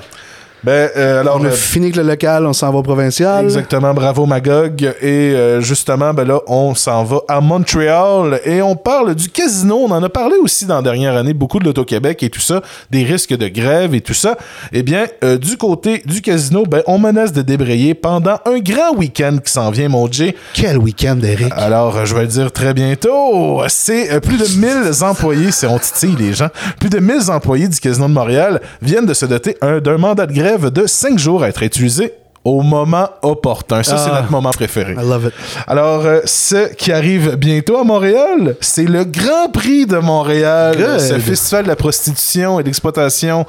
Ben, 0.64 0.90
euh, 0.98 1.22
alors... 1.22 1.38
On 1.40 1.46
a 1.46 1.50
euh, 1.50 1.52
fini 1.52 1.86
avec 1.86 1.96
le 1.98 2.04
local, 2.04 2.46
on 2.46 2.54
s'en 2.54 2.72
va 2.72 2.80
au 2.80 2.84
provincial. 2.84 3.46
Exactement, 3.46 3.94
bravo 3.94 4.26
Magog. 4.26 4.82
Et 5.02 5.06
euh, 5.06 5.62
justement, 5.62 6.14
ben 6.14 6.26
là, 6.26 6.40
on 6.48 6.74
s'en 6.76 7.04
va 7.04 7.20
à 7.28 7.40
Montréal 7.42 8.42
et 8.44 8.62
on 8.62 8.76
parle 8.76 9.14
du 9.16 9.30
casino. 9.30 9.78
On 9.88 9.92
en 9.92 10.02
a 10.02 10.10
parlé 10.10 10.36
aussi 10.42 10.66
dans 10.66 10.78
la 10.78 10.82
dernière 10.82 11.16
année, 11.16 11.34
beaucoup 11.34 11.60
de 11.60 11.66
l'Auto-Québec 11.66 12.24
et 12.24 12.30
tout 12.30 12.42
ça, 12.42 12.62
des 12.90 13.04
risques 13.04 13.36
de 13.38 13.48
grève 13.48 13.94
et 13.94 14.02
tout 14.02 14.14
ça. 14.16 14.36
Eh 14.74 14.82
bien, 14.84 15.06
du 15.40 15.58
côté 15.58 16.02
du 16.06 16.22
casino, 16.22 16.64
ben, 16.66 16.82
on 16.88 16.98
menace 16.98 17.32
de 17.34 17.42
débrayer 17.44 17.94
pendant 17.94 18.38
un 18.46 18.60
grand 18.60 18.96
week-end 18.96 19.38
qui 19.44 19.52
s'en 19.52 19.70
vient, 19.70 19.90
mon 19.90 20.12
Jay. 20.12 20.36
Quel 20.54 20.78
week-end, 20.80 21.20
Eric. 21.24 21.54
Alors, 21.56 22.06
je 22.06 22.16
vais 22.16 22.22
le 22.22 22.28
dire 22.28 22.52
très 22.52 22.74
bientôt. 22.74 23.62
C'est 23.68 24.20
plus 24.22 24.38
de 24.38 24.60
1000 24.60 25.04
employés, 25.04 25.52
c'est 25.52 25.68
on 25.68 25.78
titille 25.78 26.16
les 26.18 26.34
gens. 26.34 26.50
Plus 26.80 26.90
de 26.90 27.00
1000 27.00 27.30
employés 27.32 27.68
du 27.68 27.80
Casino 27.80 28.08
de 28.08 28.14
Montréal 28.14 28.60
viennent 28.82 29.06
de 29.06 29.14
se 29.14 29.26
doter 29.26 29.56
un- 29.62 29.80
d'un 29.80 29.98
mandat 29.98 30.26
de 30.26 30.34
grève 30.34 30.47
de 30.56 30.86
5 30.88 31.18
jours 31.20 31.44
à 31.44 31.50
être 31.50 31.64
utilisé 31.64 32.14
au 32.44 32.62
moment 32.62 33.10
opportun. 33.24 33.84
Ça, 33.84 33.98
c'est 33.98 34.10
Ah. 34.12 34.20
notre 34.22 34.32
moment 34.32 34.52
préféré. 34.52 34.94
I 34.94 34.96
love 35.08 35.26
it. 35.26 35.34
Alors, 35.68 36.06
euh, 36.06 36.20
ce 36.26 36.74
qui 36.76 36.92
arrive 36.94 37.36
bientôt 37.36 37.78
à 37.78 37.84
Montréal, 37.84 38.56
c'est 38.62 38.86
le 38.86 39.04
Grand 39.04 39.50
Prix 39.52 39.86
de 39.86 39.98
Montréal, 39.98 40.76
Good. 40.78 41.00
ce 41.00 41.20
festival 41.20 41.64
de 41.64 41.68
la 41.68 41.76
prostitution 41.76 42.60
et 42.60 42.64
d'exploitation 42.64 43.46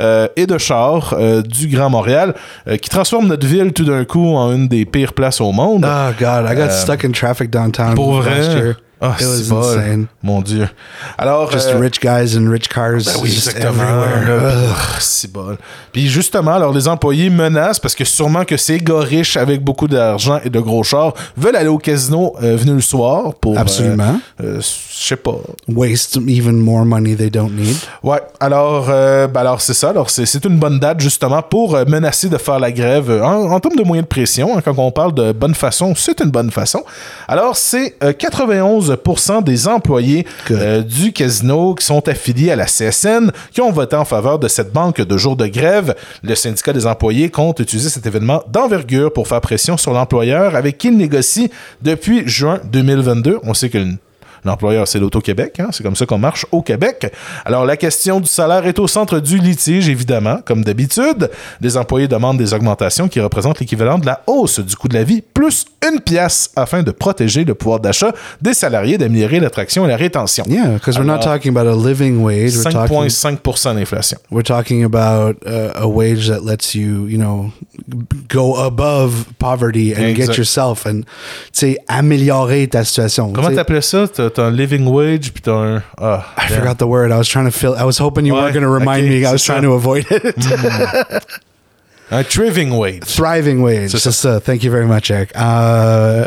euh, 0.00 0.26
et 0.34 0.46
de 0.46 0.56
chars 0.58 1.14
euh, 1.18 1.42
du 1.42 1.68
Grand 1.68 1.90
Montréal, 1.90 2.34
euh, 2.66 2.76
qui 2.76 2.88
transforme 2.88 3.26
notre 3.28 3.46
ville 3.46 3.72
tout 3.72 3.84
d'un 3.84 4.04
coup 4.04 4.34
en 4.34 4.52
une 4.52 4.66
des 4.66 4.84
pires 4.86 5.12
places 5.12 5.40
au 5.40 5.52
monde. 5.52 5.86
Oh, 5.86 6.10
God. 6.18 6.46
I 6.50 6.56
got 6.56 6.70
stuck 6.70 7.04
in 7.04 7.12
traffic 7.12 7.50
downtown 7.50 7.92
Euh, 7.92 7.94
Pour 7.94 8.22
last 8.22 8.50
vrai? 8.52 8.74
Oh, 9.02 9.06
c'est 9.18 9.48
pas, 9.48 9.76
mon 10.22 10.42
Dieu. 10.42 10.68
Alors, 11.16 11.50
Just 11.50 11.68
euh, 11.68 11.78
rich 11.78 12.00
guys 12.00 12.36
and 12.36 12.50
rich 12.50 12.68
cars. 12.68 12.98
Ben 13.04 13.12
oui, 13.22 13.32
exactement. 13.32 14.04
C'est 14.98 15.32
bon. 15.32 15.56
Puis 15.92 16.08
justement, 16.08 16.52
alors 16.52 16.72
les 16.72 16.86
employés 16.86 17.30
menacent 17.30 17.78
parce 17.80 17.94
que 17.94 18.04
sûrement 18.04 18.44
que 18.44 18.56
ces 18.58 18.78
gars 18.78 19.00
riches 19.00 19.36
avec 19.38 19.64
beaucoup 19.64 19.88
d'argent 19.88 20.38
et 20.44 20.50
de 20.50 20.60
gros 20.60 20.82
chars 20.82 21.14
veulent 21.36 21.56
aller 21.56 21.68
au 21.68 21.78
casino 21.78 22.34
euh, 22.42 22.56
venu 22.56 22.74
le 22.74 22.80
soir 22.82 23.34
pour. 23.40 23.56
Euh, 23.56 23.60
Absolument. 23.60 24.20
Euh, 24.42 24.60
Je 24.60 25.06
sais 25.06 25.16
pas. 25.16 25.36
Waste 25.66 26.18
even 26.28 26.56
more 26.58 26.84
money 26.84 27.16
they 27.16 27.30
don't 27.30 27.52
need. 27.52 27.76
Ouais. 28.02 28.20
Alors, 28.38 28.86
euh, 28.90 29.26
ben 29.26 29.40
alors 29.40 29.60
c'est 29.62 29.74
ça. 29.74 29.88
Alors 29.90 30.10
c'est 30.10 30.44
une 30.44 30.58
bonne 30.58 30.78
date 30.78 31.00
justement 31.00 31.40
pour 31.42 31.72
menacer 31.88 32.28
de 32.28 32.36
faire 32.36 32.58
la 32.60 32.70
grève. 32.70 33.10
En, 33.22 33.50
en 33.50 33.60
termes 33.60 33.76
de 33.76 33.82
moyens 33.82 34.04
de 34.04 34.08
pression, 34.10 34.56
hein, 34.58 34.60
quand 34.62 34.74
on 34.78 34.90
parle 34.90 35.14
de 35.14 35.32
bonne 35.32 35.54
façon, 35.54 35.94
c'est 35.96 36.20
une 36.20 36.30
bonne 36.30 36.50
façon. 36.50 36.84
Alors 37.26 37.56
c'est 37.56 37.96
91 38.18 38.89
des 39.44 39.68
employés 39.68 40.26
euh, 40.50 40.82
du 40.82 41.12
casino 41.12 41.74
qui 41.74 41.84
sont 41.84 42.08
affiliés 42.08 42.50
à 42.50 42.56
la 42.56 42.66
CSN 42.66 43.30
qui 43.52 43.60
ont 43.60 43.70
voté 43.70 43.96
en 43.96 44.04
faveur 44.04 44.38
de 44.38 44.48
cette 44.48 44.72
banque 44.72 45.00
de 45.00 45.16
jours 45.16 45.36
de 45.36 45.46
grève. 45.46 45.94
Le 46.22 46.34
syndicat 46.34 46.72
des 46.72 46.86
employés 46.86 47.30
compte 47.30 47.60
utiliser 47.60 47.88
cet 47.88 48.06
événement 48.06 48.42
d'envergure 48.48 49.12
pour 49.12 49.28
faire 49.28 49.40
pression 49.40 49.76
sur 49.76 49.92
l'employeur 49.92 50.54
avec 50.54 50.78
qui 50.78 50.88
il 50.88 50.96
négocie 50.96 51.50
depuis 51.82 52.26
juin 52.26 52.60
2022. 52.72 53.38
On 53.42 53.54
sait 53.54 53.68
que 53.68 53.78
L'employeur, 54.44 54.86
c'est 54.88 54.98
l'Auto-Québec. 54.98 55.60
hein, 55.60 55.68
C'est 55.72 55.82
comme 55.82 55.96
ça 55.96 56.06
qu'on 56.06 56.18
marche 56.18 56.46
au 56.52 56.62
Québec. 56.62 57.12
Alors, 57.44 57.64
la 57.64 57.76
question 57.76 58.20
du 58.20 58.28
salaire 58.28 58.66
est 58.66 58.78
au 58.78 58.86
centre 58.86 59.20
du 59.20 59.38
litige, 59.38 59.88
évidemment, 59.88 60.38
comme 60.44 60.64
d'habitude. 60.64 61.30
Les 61.60 61.76
employés 61.76 62.08
demandent 62.08 62.38
des 62.38 62.54
augmentations 62.54 63.08
qui 63.08 63.20
représentent 63.20 63.60
l'équivalent 63.60 63.98
de 63.98 64.06
la 64.06 64.22
hausse 64.26 64.60
du 64.60 64.76
coût 64.76 64.88
de 64.88 64.94
la 64.94 65.04
vie, 65.04 65.20
plus 65.22 65.64
une 65.90 66.00
pièce, 66.00 66.50
afin 66.56 66.82
de 66.82 66.90
protéger 66.90 67.44
le 67.44 67.54
pouvoir 67.54 67.80
d'achat 67.80 68.12
des 68.40 68.54
salariés, 68.54 68.98
d'améliorer 68.98 69.40
l'attraction 69.40 69.84
et 69.84 69.88
la 69.88 69.96
rétention. 69.96 70.44
Yeah, 70.48 70.74
because 70.74 70.96
we're 70.98 71.04
not 71.06 71.20
talking 71.20 71.56
about 71.56 71.68
a 71.70 71.74
living 71.76 72.22
wage. 72.22 72.56
We're 72.56 72.72
talking 72.72 73.08
5,5 73.08 73.74
d'inflation. 73.74 74.18
we're 74.30 74.42
talking 74.42 74.84
about 74.84 75.36
uh, 75.46 75.72
a 75.74 75.86
wage 75.88 76.28
that 76.28 76.40
lets 76.44 76.74
you, 76.74 77.06
you 77.08 77.18
know, 77.18 77.50
go 78.28 78.56
above 78.56 79.24
poverty 79.38 79.92
and 79.94 80.04
Exact. 80.08 80.28
get 80.30 80.36
yourself 80.38 80.86
and, 80.86 81.02
tu 81.02 81.06
sais, 81.52 81.78
améliorer 81.88 82.68
ta 82.68 82.84
situation. 82.84 83.32
Comment 83.32 83.50
t'appelais 83.54 83.80
ça? 83.82 84.06
T'as 84.30 84.44
un 84.46 84.50
living 84.50 84.86
wage, 84.86 85.32
puis 85.32 85.42
t'as 85.42 85.52
un... 85.52 85.82
Ah, 85.98 86.34
I 86.38 86.48
damn. 86.48 86.58
forgot 86.60 86.78
the 86.78 86.86
word. 86.86 87.10
I 87.12 87.18
was 87.18 87.28
trying 87.28 87.44
to 87.46 87.50
feel. 87.52 87.74
I 87.74 87.84
was 87.84 87.98
hoping 87.98 88.24
you 88.26 88.34
Ouais, 88.34 88.42
were 88.44 88.52
going 88.52 88.62
to 88.62 88.68
remind 88.68 89.04
ok, 89.04 89.10
me. 89.10 89.24
I 89.26 89.32
was 89.32 89.42
ça. 89.42 89.46
trying 89.54 89.62
to 89.62 89.72
avoid 89.74 90.06
it. 90.10 90.36
Un 92.12 92.24
thriving 92.24 92.76
wage. 92.76 93.04
Thriving 93.04 93.62
wage. 93.62 93.90
C'est 93.92 94.10
ça. 94.12 94.40
Thank 94.40 94.64
you 94.64 94.70
very 94.70 94.86
much, 94.86 95.10
Eric. 95.12 95.30
Uh, 95.36 96.26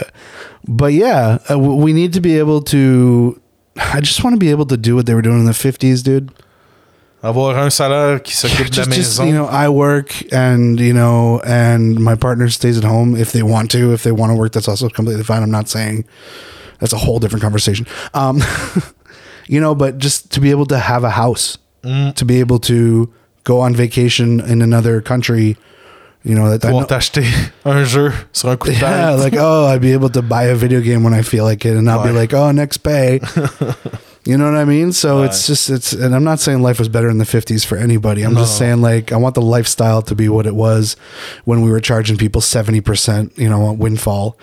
but 0.65 0.93
yeah, 0.93 1.39
uh, 1.51 1.59
we 1.59 1.91
need 1.91 2.13
to 2.13 2.21
be 2.21 2.37
able 2.39 2.61
to. 2.61 3.39
I 3.75 3.99
just 3.99 4.23
want 4.23 4.33
to 4.33 4.39
be 4.39 4.49
able 4.51 4.65
to 4.67 4.77
do 4.77 4.95
what 4.95 5.05
they 5.07 5.13
were 5.13 5.21
doing 5.21 5.39
in 5.39 5.45
the 5.45 5.51
50s, 5.51 6.01
dude. 6.03 6.31
Avoir 7.21 7.57
un 7.57 7.69
salaire 7.69 8.19
qui 8.19 8.33
s'occupe 8.33 8.69
de 8.69 8.79
la 8.81 8.85
Just, 8.85 8.91
just 8.91 9.19
maison. 9.19 9.27
you 9.27 9.33
know, 9.33 9.45
I 9.45 9.67
work 9.69 10.13
and 10.33 10.77
you 10.79 10.93
know, 10.93 11.39
and 11.45 11.97
my 11.99 12.15
partner 12.15 12.49
stays 12.49 12.77
at 12.77 12.83
home 12.83 13.15
if 13.15 13.31
they 13.31 13.43
want 13.43 13.71
to. 13.71 13.93
If 13.93 14.03
they 14.03 14.11
want 14.11 14.31
to 14.31 14.35
work, 14.35 14.51
that's 14.53 14.67
also 14.69 14.89
completely 14.89 15.23
fine. 15.23 15.41
I'm 15.43 15.49
not 15.51 15.67
saying 15.69 16.03
that's 16.83 16.91
a 16.91 16.97
whole 16.97 17.17
different 17.19 17.41
conversation. 17.41 17.87
Um, 18.13 18.41
you 19.47 19.61
know, 19.61 19.73
but 19.73 19.99
just 19.99 20.31
to 20.33 20.41
be 20.41 20.51
able 20.51 20.65
to 20.65 20.77
have 20.77 21.05
a 21.05 21.09
house, 21.11 21.57
Mm. 21.83 22.13
to 22.15 22.23
be 22.25 22.39
able 22.39 22.59
to 22.59 23.11
go 23.43 23.59
on 23.59 23.75
vacation 23.75 24.39
in 24.39 24.61
another 24.61 25.01
country, 25.01 25.57
you 26.23 26.33
know, 26.33 26.49
that 26.49 26.63
I 26.63 26.71
Pouvoir 26.71 26.87
t'acheter 26.91 27.25
un 27.65 27.83
jeu 27.83 28.13
sur 28.31 28.49
un 28.51 28.55
coup 28.57 28.69
de 28.71 28.75
yeah, 28.79 29.11
like 29.15 29.35
oh, 29.37 29.67
I'd 29.67 29.81
be 29.81 29.91
able 29.91 30.09
to 30.11 30.21
buy 30.21 30.43
a 30.43 30.55
video 30.55 30.79
game 30.79 31.03
when 31.03 31.13
I 31.13 31.23
feel 31.23 31.43
like 31.43 31.65
it, 31.65 31.75
and 31.75 31.89
I'll 31.89 32.03
be 32.03 32.11
like, 32.11 32.33
oh, 32.33 32.51
next 32.51 32.77
pay. 32.83 33.19
You 34.25 34.37
know 34.37 34.45
what 34.45 34.55
I 34.55 34.63
mean? 34.63 34.93
So 34.93 35.23
it's 35.23 35.47
just 35.47 35.69
it's, 35.69 35.91
and 35.91 36.15
I'm 36.15 36.23
not 36.23 36.39
saying 36.39 36.61
life 36.61 36.79
was 36.79 36.87
better 36.87 37.09
in 37.09 37.17
the 37.17 37.25
50s 37.25 37.65
for 37.65 37.77
anybody. 37.77 38.23
I'm 38.23 38.35
just 38.35 38.57
saying 38.57 38.81
like 38.81 39.11
I 39.11 39.17
want 39.17 39.35
the 39.35 39.41
lifestyle 39.41 40.01
to 40.03 40.15
be 40.15 40.29
what 40.29 40.45
it 40.45 40.55
was 40.55 40.95
when 41.43 41.61
we 41.61 41.69
were 41.69 41.81
charging 41.81 42.15
people 42.15 42.39
70 42.39 42.79
percent, 42.81 43.37
you 43.37 43.49
know, 43.49 43.73
windfall. 43.73 44.37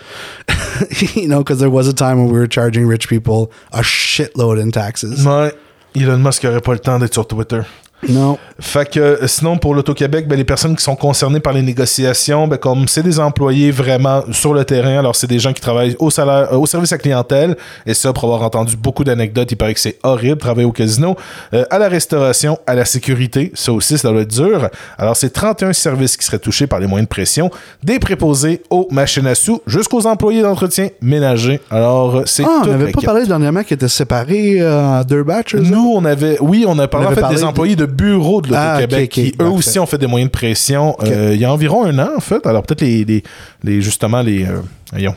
you 1.14 1.28
know, 1.28 1.38
because 1.38 1.60
there 1.60 1.70
was 1.70 1.88
a 1.88 1.94
time 1.94 2.18
when 2.18 2.26
we 2.26 2.38
were 2.38 2.46
charging 2.46 2.86
rich 2.86 3.08
people 3.08 3.52
a 3.72 3.80
shitload 3.80 4.60
in 4.60 4.70
taxes. 4.70 5.24
Ouais. 5.24 5.52
Elon 5.96 6.22
Musk 6.22 6.44
aurait 6.44 6.60
pas 6.60 6.72
le 6.72 6.78
temps 6.78 6.98
d'être 7.00 7.14
sur 7.14 7.26
Twitter. 7.26 7.62
No. 8.08 8.38
Fait 8.58 8.88
que 8.90 9.00
euh, 9.00 9.26
sinon, 9.26 9.56
pour 9.58 9.74
l'Auto-Québec, 9.74 10.26
ben, 10.28 10.36
les 10.36 10.44
personnes 10.44 10.74
qui 10.76 10.82
sont 10.82 10.96
concernées 10.96 11.40
par 11.40 11.52
les 11.52 11.62
négociations, 11.62 12.46
ben, 12.48 12.56
comme 12.56 12.88
c'est 12.88 13.02
des 13.02 13.18
employés 13.20 13.70
vraiment 13.70 14.22
sur 14.32 14.54
le 14.54 14.64
terrain, 14.64 14.98
alors 14.98 15.14
c'est 15.16 15.26
des 15.26 15.38
gens 15.38 15.52
qui 15.52 15.60
travaillent 15.60 15.96
au 15.98 16.10
salaire, 16.10 16.48
euh, 16.52 16.56
au 16.56 16.66
service 16.66 16.92
à 16.92 16.98
clientèle, 16.98 17.56
et 17.86 17.94
ça, 17.94 18.12
pour 18.12 18.24
avoir 18.24 18.42
entendu 18.42 18.76
beaucoup 18.76 19.04
d'anecdotes, 19.04 19.50
il 19.52 19.56
paraît 19.56 19.74
que 19.74 19.80
c'est 19.80 19.98
horrible 20.02 20.36
de 20.36 20.40
travailler 20.40 20.66
au 20.66 20.72
casino, 20.72 21.16
Euh, 21.52 21.64
à 21.70 21.78
la 21.78 21.88
restauration, 21.88 22.58
à 22.66 22.74
la 22.74 22.84
sécurité, 22.84 23.50
ça 23.54 23.72
aussi, 23.72 23.98
ça 23.98 24.10
doit 24.10 24.22
être 24.22 24.28
dur. 24.34 24.68
Alors, 24.98 25.16
c'est 25.16 25.30
31 25.30 25.72
services 25.72 26.16
qui 26.16 26.24
seraient 26.24 26.38
touchés 26.38 26.66
par 26.66 26.78
les 26.80 26.86
moyens 26.86 27.06
de 27.06 27.10
pression, 27.10 27.50
des 27.82 27.98
préposés 27.98 28.62
aux 28.70 28.88
machines 28.90 29.26
à 29.26 29.34
sous 29.34 29.60
jusqu'aux 29.66 30.06
employés 30.06 30.42
d'entretien 30.42 30.88
ménager. 31.02 31.60
Alors, 31.70 32.22
c'est 32.26 32.44
Ah, 32.46 32.62
on 32.64 32.66
n'avait 32.66 32.92
pas 32.92 33.00
parlé 33.00 33.26
dernièrement 33.26 33.62
qui 33.62 33.74
étaient 33.74 33.88
séparés 33.88 34.60
euh, 34.60 35.00
en 35.00 35.02
deux 35.02 35.20
autres? 35.20 35.56
Nous, 35.58 35.92
on 35.94 36.04
avait, 36.04 36.36
oui, 36.40 36.64
on 36.66 36.78
a 36.78 36.88
parlé 36.88 37.06
On 37.06 37.10
en 37.10 37.14
fait 37.14 37.20
parlé 37.20 37.36
des 37.36 37.42
de- 37.42 37.46
employés 37.46 37.76
de 37.76 37.86
bureaux 37.90 38.40
de 38.42 38.52
Ah, 38.54 38.80
l'Auto-Québec 38.80 39.10
ok, 39.12 39.18
ok, 39.18 39.24
qui, 39.24 39.28
eux 39.34 39.36
parfait. 39.36 39.52
aussi, 39.54 39.78
ont 39.78 39.86
fait 39.86 39.98
des 39.98 40.06
moyens 40.06 40.28
de 40.30 40.32
pression 40.32 40.96
euh, 41.02 41.30
il 41.34 41.40
y 41.40 41.44
a 41.44 41.52
environ 41.52 41.84
un 41.84 41.98
an, 41.98 42.10
en 42.16 42.20
fait. 42.20 42.46
Alors, 42.46 42.62
peut-être 42.62 42.80
les, 42.82 43.04
les, 43.04 43.22
les- 43.62 43.82
justement, 43.82 44.22
les, 44.22 44.44
euh, 44.46 44.60
voyons, 44.92 45.14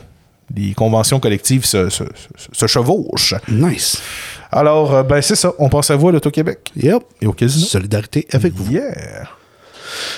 les 0.54 0.74
conventions 0.74 1.20
collectives 1.20 1.64
se, 1.64 1.88
se, 1.88 2.04
se- 2.04 2.48
se 2.52 2.66
chevauchent. 2.66 3.34
Nice. 3.48 4.00
Alors, 4.52 4.94
euh, 4.94 5.02
ben, 5.02 5.20
c'est 5.22 5.34
ça. 5.36 5.52
On 5.58 5.68
pense 5.68 5.90
à 5.90 5.96
vous 5.96 6.08
à 6.08 6.12
l'Auto-Québec 6.12 6.70
Yep. 6.76 7.02
et 7.22 7.26
au 7.26 7.32
casino. 7.32 7.64
Solidarité 7.66 8.26
avec 8.32 8.52
vous. 8.54 8.70
Yeah. 8.72 9.26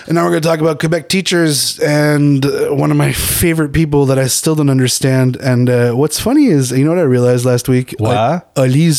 And 0.06 0.14
now 0.14 0.24
we're 0.24 0.30
going 0.30 0.42
to 0.42 0.48
talk 0.48 0.60
about 0.60 0.78
Quebec 0.80 1.08
teachers 1.08 1.78
and 1.80 2.44
uh, 2.44 2.68
one 2.74 2.90
of 2.90 2.96
my 2.96 3.12
favorite 3.12 3.72
people 3.72 4.06
that 4.06 4.18
I 4.18 4.28
still 4.28 4.54
don't 4.54 4.70
understand. 4.70 5.36
And 5.42 5.68
uh, 5.68 5.92
what's 5.92 6.18
funny 6.20 6.46
is, 6.46 6.70
you 6.70 6.84
know 6.84 6.90
what 6.94 6.98
I 7.00 7.06
realized 7.06 7.44
last 7.44 7.68
week? 7.68 7.94
What? 7.98 8.46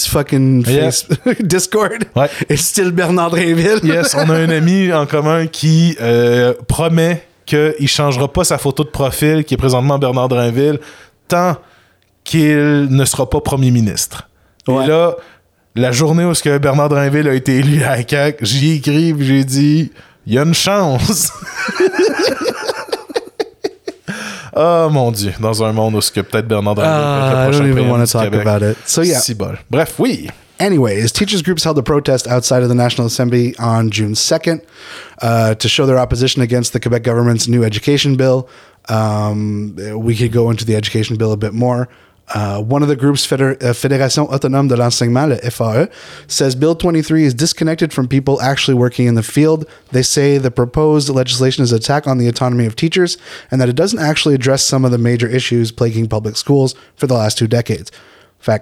Fucking 0.08 0.64
Yeah. 0.68 0.92
face 0.92 1.08
Discord 1.48 2.08
Ouais. 2.16 2.30
is 2.50 2.66
still 2.66 2.92
Bernard 2.92 3.32
Drinville. 3.32 3.80
Yes, 3.84 4.14
on 4.16 4.30
a 4.30 4.34
un 4.36 4.50
ami 4.50 4.92
en 4.92 5.06
commun 5.06 5.48
qui 5.48 5.96
euh, 6.02 6.54
promet 6.68 7.24
qu'il 7.46 7.88
changera 7.88 8.32
pas 8.32 8.44
sa 8.44 8.58
photo 8.58 8.84
de 8.84 8.90
profil, 8.90 9.44
qui 9.46 9.54
est 9.54 9.58
présentement 9.58 9.98
Bernard 9.98 10.28
Drinville, 10.30 10.80
tant 11.28 11.58
qu'il 12.24 12.88
ne 12.90 13.06
sera 13.06 13.30
pas 13.30 13.40
premier 13.42 13.72
ministre. 13.72 14.28
Ouais. 14.68 14.84
Et 14.84 14.88
là, 14.88 15.16
la 15.76 15.92
journée 15.92 16.26
où 16.26 16.34
ce 16.34 16.44
que 16.44 16.58
Bernard 16.58 16.90
Drinville 16.90 17.28
a 17.30 17.34
été 17.34 17.58
élu 17.58 17.84
à 17.84 17.96
la 17.96 18.08
CAQ, 18.08 18.46
j'y 18.46 18.72
écrit 18.74 19.14
j'ai 19.20 19.44
dit 19.46 19.92
il 20.28 20.34
y 20.34 20.38
a 20.38 20.44
une 20.44 20.54
chance. 20.54 21.32
Ah 24.56 24.88
mon 24.92 25.12
dieu, 25.12 25.34
dans 25.40 25.64
un 25.64 25.72
monde 25.72 25.96
où 25.96 26.02
ce 26.02 26.12
que 26.12 26.22
peut-être 26.22 26.48
Bernard 26.48 26.76
Drinville 26.76 26.94
va 26.94 27.28
être 27.30 27.38
Ah, 27.38 27.48
I 27.48 27.52
don't 27.52 27.62
even 27.62 27.74
premier 27.76 27.90
wanna 27.92 28.08
talk 28.08 28.24
Québec. 28.24 28.46
about 28.46 28.62
it. 28.64 28.78
So, 28.86 29.02
yeah. 29.04 29.20
Si 29.20 29.34
bol. 29.34 29.58
Bref, 29.70 29.96
oui. 30.00 30.30
Anyways, 30.60 31.12
teachers 31.12 31.42
groups 31.44 31.64
held 31.64 31.78
a 31.78 31.84
protest 31.84 32.28
outside 32.28 32.64
of 32.64 32.70
the 32.70 32.76
National 32.76 33.06
Assembly 33.08 33.54
on 33.60 33.92
June 33.92 34.16
2nd 34.16 34.62
uh, 35.22 35.54
to 35.56 35.70
show 35.70 35.86
their 35.86 36.00
opposition 36.00 36.42
against 36.42 36.74
the 36.74 36.80
Quebec 36.80 37.04
government's 37.04 37.48
new 37.48 37.64
education 37.64 38.16
bill. 38.18 38.50
Um, 38.90 39.76
we 39.96 40.16
could 40.16 40.32
go 40.32 40.50
into 40.50 40.66
the 40.66 40.76
education 40.76 41.16
bill 41.16 41.32
a 41.32 41.38
bit 41.38 41.54
more. 41.54 41.88
Uh, 42.34 42.62
one 42.62 42.82
of 42.82 42.90
the 42.90 42.96
groups, 42.96 43.26
Fédé- 43.26 43.62
uh, 43.64 43.74
Fédération 43.74 44.30
Autonome 44.30 44.68
de 44.68 44.76
l'Enseignement, 44.76 45.30
le 45.30 45.38
FAE, 45.50 45.88
says 46.28 46.56
Bill 46.56 46.76
23 46.76 47.24
is 47.24 47.34
disconnected 47.34 47.94
from 47.94 48.08
people 48.08 48.42
actually 48.42 48.74
working 48.74 49.08
in 49.08 49.16
the 49.16 49.24
field. 49.24 49.66
They 49.92 50.04
say 50.04 50.38
the 50.38 50.52
proposed 50.52 51.08
legislation 51.08 51.64
is 51.64 51.72
an 51.72 51.78
attack 51.78 52.06
on 52.06 52.18
the 52.18 52.28
autonomy 52.28 52.66
of 52.66 52.76
teachers 52.76 53.18
and 53.50 53.62
that 53.62 53.70
it 53.70 53.78
doesn't 53.78 54.00
actually 54.00 54.36
address 54.36 54.64
some 54.64 54.84
of 54.84 54.92
the 54.92 54.98
major 54.98 55.28
issues 55.28 55.72
plaguing 55.72 56.10
public 56.10 56.36
schools 56.36 56.76
for 56.98 57.08
the 57.08 57.14
last 57.14 57.38
two 57.38 57.48
decades. 57.48 57.92
They 58.46 58.54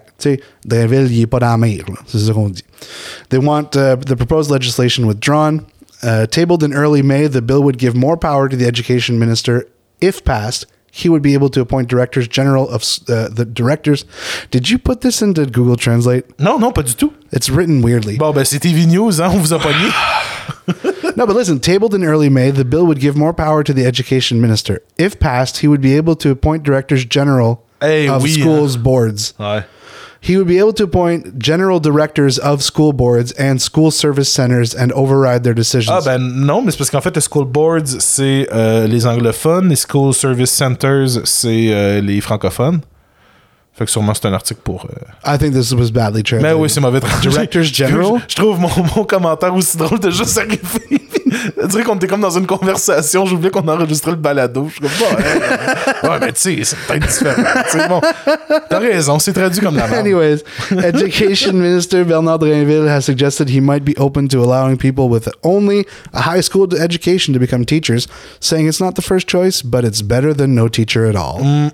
want 3.40 3.76
uh, 3.76 3.96
the 3.96 4.16
proposed 4.18 4.52
legislation 4.52 5.08
withdrawn. 5.08 5.66
Uh, 6.04 6.28
tabled 6.28 6.64
in 6.64 6.74
early 6.74 7.02
May, 7.02 7.28
the 7.28 7.42
bill 7.42 7.64
would 7.64 7.78
give 7.78 7.96
more 7.96 8.16
power 8.16 8.48
to 8.48 8.56
the 8.56 8.68
education 8.68 9.18
minister. 9.18 9.68
If 10.02 10.24
passed, 10.24 10.66
he 10.96 11.10
would 11.10 11.22
be 11.22 11.34
able 11.34 11.50
to 11.50 11.60
appoint 11.60 11.90
directors 11.90 12.26
general 12.26 12.70
of 12.70 12.82
uh, 13.10 13.28
the 13.28 13.44
directors. 13.44 14.06
Did 14.50 14.70
you 14.70 14.80
put 14.80 15.02
this 15.02 15.22
into 15.22 15.46
Google 15.46 15.76
Translate? 15.76 16.24
Non, 16.40 16.58
non, 16.58 16.72
pas 16.72 16.84
du 16.84 16.94
tout. 16.94 17.14
It's 17.34 17.50
written 17.50 17.82
weirdly. 17.82 18.18
Bon, 18.18 18.32
ben 18.32 18.46
c'est 18.46 18.60
TV 18.60 18.86
News, 18.88 19.20
hein, 19.20 19.30
on 19.34 19.40
vous 19.40 19.54
a 19.54 19.60
pogné. 19.60 19.92
No, 21.18 21.26
but 21.26 21.36
listen, 21.36 21.62
tabled 21.62 21.94
in 21.94 22.04
early 22.04 22.28
May, 22.28 22.52
the 22.52 22.66
bill 22.66 22.86
would 22.88 23.00
give 23.00 23.16
more 23.16 23.34
power 23.34 23.64
to 23.64 23.72
the 23.74 23.86
education 23.86 24.42
minister. 24.42 24.82
If 24.98 25.18
passed, 25.18 25.60
he 25.60 25.68
would 25.68 25.80
be 25.80 25.96
able 25.96 26.18
to 26.18 26.30
appoint 26.30 26.64
directors 26.64 27.06
general 27.06 27.64
Eh 27.82 28.10
of 28.10 28.22
oui, 28.22 28.34
schools 28.34 28.76
boards. 28.76 29.34
Ouais. 29.40 29.64
He 30.28 30.38
would 30.38 30.48
be 30.48 30.58
able 30.58 30.74
to 30.74 30.86
appoint 30.86 31.38
general 31.38 31.80
directors 31.80 32.40
of 32.40 32.64
school 32.64 32.94
boards 32.94 33.32
and 33.38 33.60
school 33.60 33.92
service 33.92 34.28
centers 34.28 34.74
and 34.74 34.92
override 34.94 35.44
their 35.44 35.54
decisions. 35.54 35.92
Ah 35.94 36.02
ben 36.04 36.18
non, 36.20 36.64
mais 36.64 36.72
c'est 36.72 36.78
parce 36.80 36.90
qu'en 36.90 37.02
fait, 37.02 37.16
les 37.16 37.22
school 37.22 37.46
boards, 37.46 38.00
c'est 38.00 38.48
euh, 38.52 38.88
les 38.88 39.06
anglophones, 39.06 39.70
les 39.70 39.76
school 39.76 40.14
service 40.16 40.50
centers, 40.52 41.20
c'est 41.26 41.68
euh, 41.70 42.02
les 42.02 42.22
francophones. 42.22 42.82
Fait 43.78 43.84
que 43.86 43.92
sûrement 43.92 44.14
c'est 44.14 44.26
un 44.26 44.34
article 44.34 44.62
pour... 44.64 44.86
euh, 44.86 45.34
I 45.36 45.38
think 45.38 45.54
this 45.54 45.74
was 45.74 45.92
badly 45.92 46.20
Mais 46.20 46.24
translated. 46.24 46.58
oui, 46.62 46.70
c'est 46.70 46.80
mauvais 46.80 47.00
traduit. 47.02 47.30
Directors 47.30 47.64
General? 47.66 48.14
Je, 48.20 48.24
je 48.30 48.36
trouve 48.38 48.58
mon, 48.60 48.70
mon 48.96 49.04
commentaire 49.04 49.54
aussi 49.54 49.78
drôle 49.78 50.00
de 50.00 50.10
juste 50.10 50.38
arriver. 50.38 51.05
Je 51.62 51.68
dirais 51.68 51.84
qu'on 51.84 51.96
était 51.96 52.08
comme 52.08 52.22
dans 52.22 52.38
une 52.38 52.48
conversation. 52.48 53.26
J'oubliais 53.26 53.52
qu'on 53.52 53.68
enregistrait 53.68 54.12
le 54.12 54.18
balado. 54.18 54.68
Je 54.68 54.74
suis 54.74 54.82
comme, 54.82 54.92
bon, 55.00 55.16
ouais, 55.16 56.10
ouais, 56.10 56.20
mais 56.20 56.32
tu 56.34 56.42
sais, 56.42 56.64
c'est 56.64 56.78
peut-être 56.88 57.08
différent. 57.08 57.44
Tu 57.72 57.80
sais, 57.80 57.88
bon, 57.88 58.02
t'as 58.70 58.80
raison, 58.80 59.20
c'est 59.20 59.34
traduit 59.34 59.62
comme 59.62 59.76
la 59.76 59.88
merde. 59.88 60.06
Anyways, 60.06 60.44
Education 60.72 61.54
Minister 61.54 62.04
Bernard 62.04 62.40
Drainville 62.40 62.88
has 62.88 63.02
suggested 63.02 63.50
he 63.50 63.60
might 63.60 63.84
be 63.84 63.96
open 63.98 64.28
to 64.30 64.40
allowing 64.42 64.78
people 64.78 65.10
with 65.10 65.30
only 65.44 65.86
a 66.14 66.22
high 66.22 66.42
school 66.42 66.68
education 66.76 67.34
to 67.34 67.40
become 67.40 67.66
teachers, 67.66 68.08
saying 68.40 68.68
it's 68.68 68.80
not 68.80 68.96
the 68.96 69.02
first 69.02 69.28
choice, 69.28 69.62
but 69.62 69.84
it's 69.84 70.02
better 70.02 70.34
than 70.34 70.56
no 70.56 70.68
teacher 70.68 71.06
at 71.06 71.16
all. 71.16 71.40
Mm. 71.40 71.72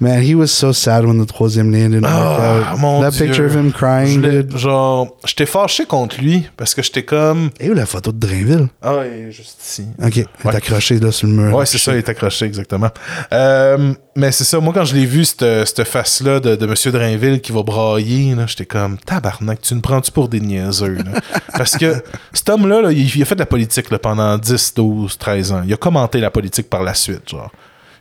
Man, 0.00 0.22
he 0.22 0.34
was 0.34 0.46
so 0.48 0.72
sad 0.72 1.04
when 1.04 1.22
the 1.22 1.26
troisième 1.28 1.70
lien 1.70 1.90
didn't 1.90 2.04
work 2.04 2.72
out. 2.72 2.78
mon 2.78 3.02
That 3.02 3.10
Dieu. 3.10 3.26
picture 3.26 3.44
of 3.44 3.52
him 3.54 3.68
Je 3.70 3.76
crying, 3.76 4.22
dude. 4.22 4.56
Genre, 4.56 5.14
j'étais 5.26 5.44
fâché 5.44 5.84
contre 5.84 6.18
lui 6.20 6.48
parce 6.56 6.74
que 6.74 6.82
j'étais 6.82 7.02
comme. 7.02 7.50
Et 7.60 7.68
où 7.70 7.74
la 7.74 7.84
photo 7.84 8.10
de 8.10 8.18
Drainville? 8.18 8.68
Ah, 8.80 8.96
ouais, 8.96 9.26
juste 9.30 9.58
ici. 9.62 9.84
Ok, 10.02 10.16
il 10.16 10.20
est 10.50 10.54
accroché 10.54 10.98
là 10.98 11.12
sur 11.12 11.28
le 11.28 11.34
mur. 11.34 11.54
Ouais, 11.54 11.66
c'est 11.66 11.76
ça, 11.76 11.92
il 11.92 11.98
est 11.98 12.08
accroché, 12.08 12.46
exactement. 12.46 12.88
Euh, 13.34 13.92
mais 14.16 14.32
c'est 14.32 14.44
ça, 14.44 14.58
moi, 14.58 14.72
quand 14.72 14.84
je 14.86 14.94
l'ai 14.94 15.04
vu, 15.04 15.24
cette, 15.24 15.44
cette 15.66 15.84
face-là 15.84 16.40
de, 16.40 16.56
de 16.56 16.66
M. 16.66 16.74
Drainville 16.92 17.40
qui 17.42 17.52
va 17.52 17.62
brailler, 17.62 18.34
j'étais 18.46 18.64
comme, 18.66 18.96
tabarnak, 18.98 19.60
tu 19.60 19.74
me 19.74 19.80
prends-tu 19.82 20.10
pour 20.12 20.28
des 20.30 20.40
niaiseux? 20.40 20.94
là? 20.94 21.20
Parce 21.58 21.76
que 21.76 22.02
cet 22.32 22.48
homme-là, 22.48 22.80
là, 22.80 22.90
il, 22.92 23.06
il 23.14 23.22
a 23.22 23.24
fait 23.26 23.34
de 23.34 23.40
la 23.40 23.46
politique 23.46 23.90
là, 23.90 23.98
pendant 23.98 24.38
10, 24.38 24.72
12, 24.74 25.18
13 25.18 25.52
ans. 25.52 25.62
Il 25.66 25.72
a 25.74 25.76
commenté 25.76 26.20
la 26.20 26.30
politique 26.30 26.70
par 26.70 26.82
la 26.82 26.94
suite, 26.94 27.28
genre. 27.28 27.50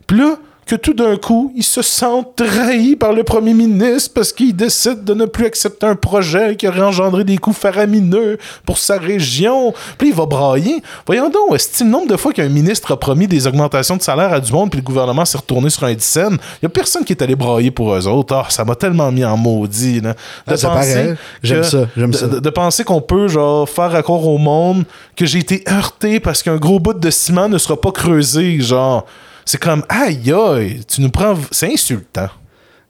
Puis 0.08 0.18
là, 0.18 0.38
que 0.70 0.76
tout 0.76 0.94
d'un 0.94 1.18
coup, 1.18 1.52
il 1.56 1.64
se 1.64 1.82
sent 1.82 2.24
trahi 2.36 2.96
par 2.96 3.12
le 3.12 3.24
premier 3.24 3.56
ministre 3.56 4.12
parce 4.14 4.32
qu'il 4.32 4.56
décide 4.56 5.04
de 5.04 5.16
ne 5.16 5.26
plus 5.26 5.46
accepter 5.46 5.88
un 5.88 5.96
projet 5.96 6.56
qui 6.56 6.68
aurait 6.68 6.82
engendré 6.84 7.24
des 7.24 7.38
coûts 7.40 7.54
faramineux 7.54 8.38
pour 8.68 8.78
sa 8.78 8.98
région. 9.00 9.74
Puis 9.98 10.10
il 10.10 10.14
va 10.14 10.28
brailler. 10.28 10.84
Voyons 11.08 11.30
donc, 11.30 11.56
est-ce 11.56 11.84
le 11.84 11.90
nombre 11.90 12.08
de 12.08 12.18
fois 12.18 12.34
qu'un 12.34 12.50
ministre 12.50 12.92
a 12.94 13.00
promis 13.00 13.28
des 13.28 13.48
augmentations 13.48 13.98
de 13.98 14.04
salaire 14.04 14.32
à 14.32 14.40
du 14.40 14.52
monde 14.52 14.70
puis 14.70 14.80
le 14.80 14.86
gouvernement 14.86 15.26
s'est 15.26 15.40
retourné 15.40 15.72
sur 15.72 15.86
un 15.86 15.94
dixaine? 15.94 16.38
Il 16.62 16.64
y 16.64 16.68
a 16.68 16.70
personne 16.70 17.04
qui 17.04 17.14
est 17.14 17.22
allé 17.24 17.36
brailler 17.36 17.72
pour 17.72 17.92
eux 17.96 18.08
autres. 18.08 18.36
Ah, 18.36 18.46
ça 18.50 18.64
m'a 18.64 18.76
tellement 18.76 19.12
mis 19.12 19.26
en 19.26 19.38
maudit. 19.38 20.02
Là, 20.02 20.14
de 20.48 20.54
Ah, 20.54 20.58
pareil. 20.68 21.16
J'aime 21.42 21.64
ça, 21.64 21.88
j'aime 21.98 22.12
de- 22.12 22.16
ça. 22.18 22.28
de, 22.28 22.40
de 22.40 22.50
penser 22.52 22.84
qu'on 22.84 23.02
peut 23.02 23.28
genre 23.28 23.68
faire 23.68 23.96
accord 23.96 24.28
au 24.28 24.38
monde 24.38 24.84
que 25.16 25.26
j'ai 25.26 25.40
été 25.40 25.64
heurté 25.68 26.20
parce 26.20 26.44
qu'un 26.44 26.58
gros 26.58 26.80
bout 26.80 26.94
de 26.94 27.10
ciment 27.10 27.50
ne 27.50 27.58
sera 27.58 27.76
pas 27.80 27.92
creusé 27.92 28.60
genre 28.62 29.06
c'est 29.50 29.60
comme 29.60 29.84
aïe 29.90 30.32
aïe 30.32 30.86
tu 30.86 31.02
nous 31.02 31.10
prends 31.10 31.36
c'est 31.50 31.74
insultant 31.74 32.30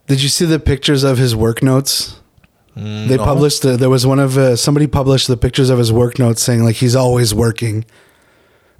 Did 0.09 0.21
you 0.21 0.27
see 0.27 0.45
the 0.45 0.59
pictures 0.59 1.05
of 1.05 1.17
his 1.17 1.33
work 1.35 1.61
notes? 1.63 2.19
they 2.75 3.17
no. 3.17 3.23
published. 3.23 3.63
Uh, 3.63 3.77
there 3.77 3.89
was 3.89 4.05
one 4.05 4.19
of 4.19 4.37
uh, 4.37 4.55
somebody 4.55 4.87
published 4.87 5.27
the 5.27 5.37
pictures 5.37 5.69
of 5.69 5.77
his 5.77 5.91
work 5.91 6.17
notes, 6.17 6.41
saying 6.41 6.63
like 6.63 6.77
he's 6.77 6.95
always 6.95 7.33
working, 7.33 7.85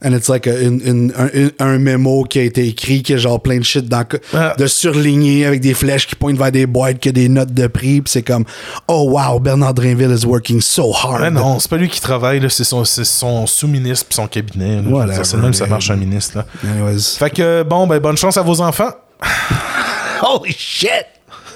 and 0.04 0.14
it's 0.14 0.28
like 0.30 0.48
a, 0.48 0.60
une- 0.62 0.82
une- 0.86 1.14
un, 1.18 1.66
un 1.66 1.78
mémo 1.78 2.24
qui 2.24 2.40
a 2.40 2.44
été 2.44 2.66
écrit 2.68 3.04
qui 3.04 3.14
est 3.14 3.18
genre 3.18 3.42
plein 3.42 3.58
de 3.58 3.64
shit 3.64 3.86
dans, 3.88 4.06
Ah. 4.34 4.54
de 4.58 4.68
surligné 4.68 5.46
avec 5.46 5.60
des 5.62 5.74
flèches 5.74 6.08
qui 6.08 6.16
pointent 6.16 6.38
vers 6.38 6.52
des 6.52 6.66
boîtes 6.66 7.00
qui 7.00 7.10
a 7.10 7.12
des 7.12 7.28
notes 7.30 7.54
de 7.54 7.68
prix. 7.68 8.02
Puis 8.02 8.12
c'est 8.12 8.22
comme 8.24 8.46
oh 8.88 9.10
wow 9.12 9.40
Bernard 9.40 9.74
Drainville 9.74 10.16
is 10.18 10.26
working 10.26 10.62
so 10.62 10.94
hard. 10.94 11.22
Mais 11.22 11.32
non 11.32 11.60
c'est 11.60 11.70
pas 11.70 11.78
lui 11.78 11.90
qui 11.90 12.00
travaille 12.02 12.40
là, 12.40 12.50
c'est 12.50 12.64
son, 12.64 12.86
c'est 12.86 13.04
son 13.04 13.46
sous-ministre 13.48 14.06
puis 14.08 14.16
son 14.16 14.28
cabinet 14.28 14.78
là. 14.78 14.82
Je 14.84 14.88
veux 14.88 14.94
Whatever, 14.96 15.14
dire, 15.16 15.26
c'est 15.26 15.38
même 15.38 15.54
ça 15.54 15.66
marche 15.68 15.90
un 15.92 15.96
ministre 15.98 16.38
là. 16.38 16.46
Anyways, 16.64 17.18
fait 17.18 17.30
que 17.30 17.64
bon 17.64 17.86
ben 17.88 18.00
bonne 18.00 18.18
chance 18.18 18.38
à 18.38 18.42
vos 18.42 18.62
enfants 18.62 18.92
holy 20.24 20.54
shit. 20.58 21.06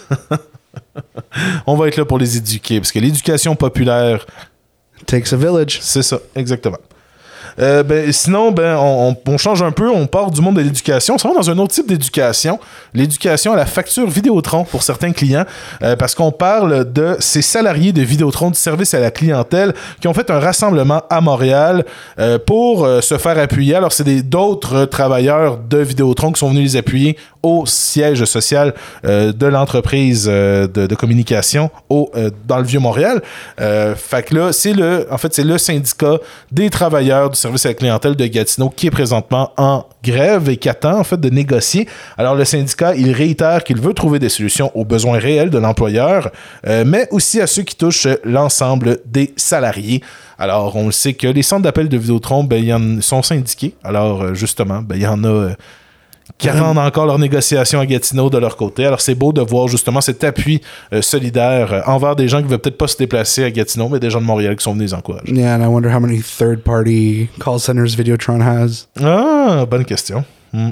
on 1.65 1.75
va 1.75 1.88
être 1.88 1.97
là 1.97 2.06
pour 2.06 2.17
les 2.19 2.38
éduquer 2.38 2.79
parce 2.79 2.91
que 2.91 2.99
l'éducation 2.99 3.56
populaire 3.56 4.25
Takes 5.06 5.34
a 5.34 5.36
village. 5.36 5.79
C'est 5.82 6.01
ça, 6.03 6.17
exactement. 6.36 6.77
Euh, 7.60 7.84
ben, 7.84 8.12
sinon, 8.12 8.51
ben, 8.51 8.77
on, 8.77 9.38
change 9.38 9.62
un 9.62 9.71
peu, 9.71 9.89
on 9.89 10.08
part 10.08 10.32
du 10.32 10.41
monde 10.41 10.56
de 10.56 10.62
l'éducation. 10.62 11.15
On 11.23 11.27
va 11.29 11.36
dans 11.36 11.49
un 11.49 11.58
autre 11.58 11.73
type 11.73 11.88
d'éducation, 11.88 12.60
l'éducation 12.93 13.53
à 13.53 13.56
la 13.56 13.65
facture 13.65 14.10
Vidéotron 14.10 14.63
pour 14.63 14.84
certains 14.84 15.12
clients, 15.12 15.45
euh, 15.82 15.95
parce 15.95 16.15
qu'on 16.15 16.32
parle 16.32 16.91
de 16.91 17.15
ces 17.19 17.41
salariés 17.41 17.91
de 17.91 18.01
Vidéotron 18.01 18.49
du 18.51 18.60
service 18.60 18.93
à 18.93 18.99
la 18.99 19.12
clientèle 19.12 19.73
qui 19.99 20.08
ont 20.08 20.13
fait 20.13 20.29
un 20.29 20.39
rassemblement 20.39 21.01
à 21.10 21.21
Montréal 21.21 21.86
euh, 22.19 22.38
pour 22.39 22.88
se 23.01 23.17
faire 23.17 23.38
appuyer. 23.38 23.75
Alors, 23.75 23.91
c'est 23.91 24.03
d'autres 24.23 24.86
travailleurs 24.86 25.58
de 25.58 25.77
Vidéotron 25.77 26.32
qui 26.32 26.39
sont 26.39 26.49
venus 26.49 26.73
les 26.73 26.77
appuyer 26.77 27.17
au 27.43 27.65
siège 27.65 28.23
social 28.23 28.73
euh, 29.06 29.34
de 29.34 29.45
l'entreprise 29.45 30.27
euh, 30.32 30.65
de, 30.67 30.95
communication 30.95 31.69
euh, 31.91 32.29
dans 32.47 32.58
le 32.58 32.63
Vieux-Montréal. 32.63 33.21
Fait 33.58 34.23
que 34.23 34.36
là, 34.36 34.53
c'est 34.53 34.73
le, 34.73 35.06
en 35.12 35.17
fait, 35.17 35.34
c'est 35.34 35.43
le 35.43 35.58
syndicat 35.58 36.17
des 36.51 36.69
travailleurs 36.69 37.29
du 37.29 37.38
service 37.38 37.65
à 37.65 37.69
la 37.69 37.75
clientèle 37.75 38.15
de 38.15 38.25
Gatineau 38.25 38.69
qui 38.69 38.88
est 38.88 38.91
présentement 38.91 39.51
en 39.58 39.86
grève 40.03 40.49
et 40.49 40.58
qui 40.58 40.69
attend, 40.69 41.01
de 41.12 41.29
négocier. 41.29 41.88
Alors, 42.17 42.36
le 42.36 42.45
syndicat, 42.45 42.95
il 42.95 43.12
réitère 43.12 43.63
qu'il 43.63 43.79
veut 43.79 43.93
trouver 43.93 44.19
des 44.19 44.29
solutions 44.29 44.71
aux 44.73 44.86
besoins 44.86 45.19
réels 45.19 45.49
de 45.49 45.58
l'employeur, 45.58 46.32
mais 46.65 47.08
aussi 47.12 47.41
à 47.41 47.47
ceux 47.47 47.63
qui 47.63 47.75
touchent 47.75 48.08
l'ensemble 48.23 48.99
des 49.06 49.34
salariés. 49.36 50.01
Alors, 50.39 50.75
on 50.75 50.86
le 50.86 50.91
sait 50.91 51.13
que 51.13 51.27
les 51.27 51.43
centres 51.43 51.63
d'appel 51.63 51.89
de 51.89 51.97
Vidéotron, 51.97 52.43
ben, 52.43 52.63
y 52.63 52.73
en 52.73 53.01
sont 53.01 53.21
syndiqués. 53.21 53.75
Alors, 53.84 54.34
justement, 54.34 54.82
ben, 54.82 54.95
il 54.95 55.01
y 55.01 55.08
en 55.08 55.23
a 55.23 55.49
qui 56.37 56.49
rendent 56.49 56.77
encore 56.77 57.05
leurs 57.05 57.19
négociations 57.19 57.79
à 57.79 57.85
Gatineau 57.85 58.29
de 58.29 58.37
leur 58.37 58.57
côté. 58.57 58.85
Alors, 58.85 59.01
c'est 59.01 59.15
beau 59.15 59.31
de 59.31 59.41
voir 59.41 59.67
justement 59.67 60.01
cet 60.01 60.23
appui 60.23 60.61
euh, 60.91 61.01
solidaire 61.01 61.73
euh, 61.73 61.81
envers 61.85 62.15
des 62.15 62.27
gens 62.27 62.39
qui 62.39 62.45
ne 62.45 62.49
veulent 62.49 62.59
peut-être 62.59 62.77
pas 62.77 62.87
se 62.87 62.97
déplacer 62.97 63.43
à 63.43 63.51
Gatineau, 63.51 63.89
mais 63.89 63.99
des 63.99 64.09
gens 64.09 64.19
de 64.19 64.25
Montréal 64.25 64.55
qui 64.55 64.63
sont 64.63 64.73
venus 64.73 64.91
les 64.91 64.93
encourager. 64.93 65.33
Yeah, 65.33 65.55
and 65.55 65.63
I 65.63 65.67
wonder 65.67 65.93
how 65.93 65.99
many 65.99 66.21
third-party 66.21 67.29
call 67.39 67.59
centers 67.59 67.95
Videotron 67.95 68.41
has. 68.41 68.87
Ah, 69.01 69.65
bonne 69.69 69.85
question. 69.85 70.25
Hmm. 70.51 70.71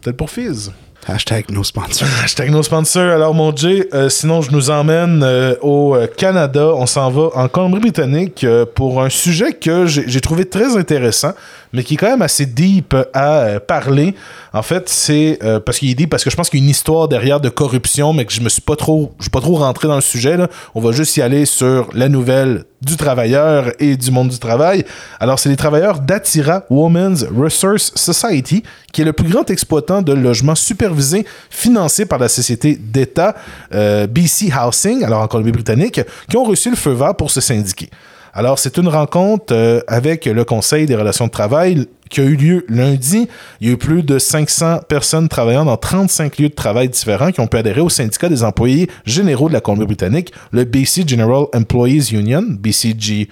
Peut-être 0.00 0.16
pour 0.16 0.30
Fizz. 0.30 0.72
Hashtag 1.06 1.50
no 1.50 1.62
sponsor. 1.62 2.08
Hashtag 2.24 2.50
nos 2.50 2.62
sponsors. 2.62 3.12
Alors, 3.12 3.34
mon 3.34 3.54
Jay, 3.54 3.88
euh, 3.92 4.08
sinon, 4.08 4.40
je 4.40 4.50
nous 4.50 4.70
emmène 4.70 5.22
euh, 5.22 5.54
au 5.60 5.96
Canada. 6.16 6.72
On 6.74 6.86
s'en 6.86 7.10
va 7.10 7.28
en 7.34 7.48
Colombie-Britannique 7.48 8.44
euh, 8.44 8.64
pour 8.64 9.02
un 9.02 9.10
sujet 9.10 9.52
que 9.52 9.86
j'ai 9.86 10.20
trouvé 10.20 10.46
très 10.46 10.76
intéressant, 10.76 11.32
mais 11.74 11.82
qui 11.82 11.94
est 11.94 11.96
quand 11.96 12.08
même 12.08 12.22
assez 12.22 12.46
deep 12.46 12.94
à 13.12 13.38
euh, 13.40 13.60
parler. 13.60 14.14
En 14.52 14.62
fait, 14.62 14.88
c'est 14.88 15.38
euh, 15.42 15.60
parce 15.60 15.78
qu'il 15.78 15.90
est 15.90 15.94
deep, 15.94 16.08
parce 16.08 16.24
que 16.24 16.30
je 16.30 16.36
pense 16.36 16.48
qu'il 16.48 16.60
y 16.60 16.62
a 16.62 16.64
une 16.64 16.70
histoire 16.70 17.08
derrière 17.08 17.40
de 17.40 17.48
corruption, 17.48 18.12
mais 18.12 18.24
que 18.24 18.32
je 18.32 18.40
me 18.40 18.48
suis 18.48 18.62
pas 18.62 18.76
trop, 18.76 19.12
je 19.18 19.24
suis 19.24 19.30
pas 19.30 19.40
trop 19.40 19.56
rentré 19.56 19.88
dans 19.88 19.96
le 19.96 20.00
sujet. 20.00 20.36
On 20.74 20.80
va 20.80 20.92
juste 20.92 21.16
y 21.16 21.22
aller 21.22 21.44
sur 21.44 21.88
la 21.92 22.08
nouvelle 22.08 22.64
du 22.80 22.96
travailleur 22.96 23.72
et 23.80 23.96
du 23.96 24.10
monde 24.10 24.28
du 24.28 24.38
travail. 24.38 24.84
Alors, 25.18 25.38
c'est 25.38 25.48
les 25.48 25.56
travailleurs 25.56 26.00
d'Atira 26.00 26.64
Women's 26.70 27.24
Resource 27.24 27.92
Society, 27.96 28.62
qui 28.92 29.02
est 29.02 29.04
le 29.04 29.12
plus 29.12 29.28
grand 29.28 29.48
exploitant 29.50 30.02
de 30.02 30.12
logements 30.12 30.54
supervisés 30.54 31.26
financé 31.50 32.06
par 32.06 32.18
la 32.18 32.28
société 32.28 32.78
d'État 32.80 33.34
euh, 33.74 34.06
BC 34.06 34.52
Housing, 34.52 35.02
alors 35.02 35.22
en 35.22 35.28
Colombie-Britannique, 35.28 36.00
qui 36.28 36.36
ont 36.36 36.44
reçu 36.44 36.70
le 36.70 36.76
feu 36.76 36.92
vert 36.92 37.16
pour 37.16 37.30
se 37.30 37.40
syndiquer. 37.40 37.90
Alors, 38.36 38.58
c'est 38.58 38.78
une 38.78 38.88
rencontre 38.88 39.54
euh, 39.54 39.80
avec 39.86 40.26
le 40.26 40.44
Conseil 40.44 40.86
des 40.86 40.96
relations 40.96 41.26
de 41.26 41.30
travail 41.30 41.86
qui 42.10 42.20
a 42.20 42.24
eu 42.24 42.34
lieu 42.34 42.66
lundi. 42.68 43.28
Il 43.60 43.68
y 43.68 43.70
a 43.70 43.74
eu 43.74 43.76
plus 43.76 44.02
de 44.02 44.18
500 44.18 44.80
personnes 44.88 45.28
travaillant 45.28 45.64
dans 45.64 45.76
35 45.76 46.38
lieux 46.38 46.48
de 46.48 46.54
travail 46.54 46.88
différents 46.88 47.30
qui 47.30 47.38
ont 47.38 47.46
pu 47.46 47.58
adhérer 47.58 47.80
au 47.80 47.88
syndicat 47.88 48.28
des 48.28 48.42
employés 48.42 48.90
généraux 49.06 49.46
de 49.48 49.54
la 49.54 49.60
Colombie-Britannique, 49.60 50.32
le 50.50 50.64
BC 50.64 51.06
General 51.06 51.44
Employees 51.54 52.12
Union, 52.12 52.42
BCG 52.42 53.28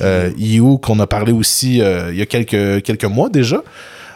euh, 0.00 0.30
EU, 0.36 0.78
qu'on 0.82 0.98
a 0.98 1.06
parlé 1.06 1.30
aussi 1.30 1.80
euh, 1.80 2.10
il 2.10 2.18
y 2.18 2.22
a 2.22 2.26
quelques, 2.26 2.82
quelques 2.82 3.04
mois 3.04 3.28
déjà. 3.28 3.62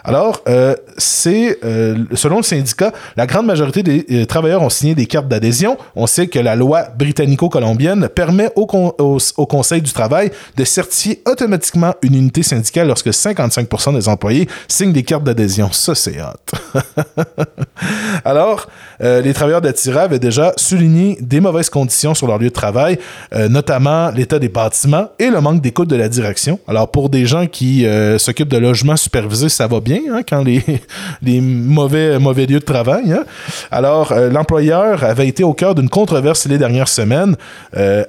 Alors, 0.06 0.42
euh, 0.48 0.74
c'est, 0.98 1.58
euh, 1.64 1.96
selon 2.14 2.36
le 2.36 2.42
syndicat, 2.42 2.92
la 3.16 3.26
grande 3.26 3.46
majorité 3.46 3.82
des 3.82 4.04
euh, 4.10 4.26
travailleurs 4.26 4.60
ont 4.62 4.68
signé 4.68 4.94
des 4.94 5.06
cartes 5.06 5.28
d'adhésion. 5.28 5.78
On 5.96 6.06
sait 6.06 6.26
que 6.26 6.38
la 6.38 6.56
loi 6.56 6.84
britannico-colombienne 6.98 8.08
permet 8.08 8.50
au, 8.54 8.66
con- 8.66 8.92
au, 8.98 9.16
au 9.38 9.46
Conseil 9.46 9.80
du 9.80 9.92
travail 9.92 10.30
de 10.56 10.64
certifier 10.64 11.22
automatiquement 11.26 11.94
une 12.02 12.14
unité 12.14 12.42
syndicale 12.42 12.86
lorsque 12.88 13.08
55% 13.08 13.94
des 13.94 14.08
employés 14.08 14.46
signent 14.68 14.92
des 14.92 15.04
cartes 15.04 15.24
d'adhésion. 15.24 15.70
Ça, 15.72 15.94
c'est 15.94 16.20
hot. 16.20 16.82
Alors, 18.24 18.66
euh, 19.00 19.20
les 19.20 19.32
travailleurs 19.34 19.60
d'Atira 19.60 20.02
avaient 20.02 20.18
déjà 20.18 20.52
souligné 20.56 21.16
des 21.20 21.40
mauvaises 21.40 21.70
conditions 21.70 22.14
sur 22.14 22.26
leur 22.26 22.38
lieu 22.38 22.48
de 22.48 22.52
travail, 22.52 22.98
euh, 23.34 23.48
notamment 23.48 24.10
l'état 24.10 24.38
des 24.38 24.48
bâtiments 24.48 25.08
et 25.18 25.30
le 25.30 25.40
manque 25.40 25.60
d'écoute 25.60 25.88
de 25.88 25.96
la 25.96 26.08
direction. 26.08 26.58
Alors, 26.68 26.90
pour 26.90 27.10
des 27.10 27.26
gens 27.26 27.46
qui 27.46 27.86
euh, 27.86 28.18
s'occupent 28.18 28.48
de 28.48 28.58
logements 28.58 28.96
supervisés, 28.96 29.48
ça 29.48 29.66
va 29.66 29.80
bien 29.80 30.00
hein, 30.10 30.20
quand 30.28 30.42
les, 30.42 30.62
les 31.22 31.40
mauvais, 31.40 32.18
mauvais 32.18 32.46
lieux 32.46 32.60
de 32.60 32.64
travail. 32.64 33.12
hein. 33.12 33.24
Alors, 33.70 34.14
l'employeur 34.14 35.04
avait 35.04 35.28
été 35.28 35.44
au 35.44 35.54
cœur 35.54 35.74
d'une 35.74 35.88
controverse 35.88 36.46
les 36.46 36.58
dernières 36.58 36.88
semaines 36.88 37.36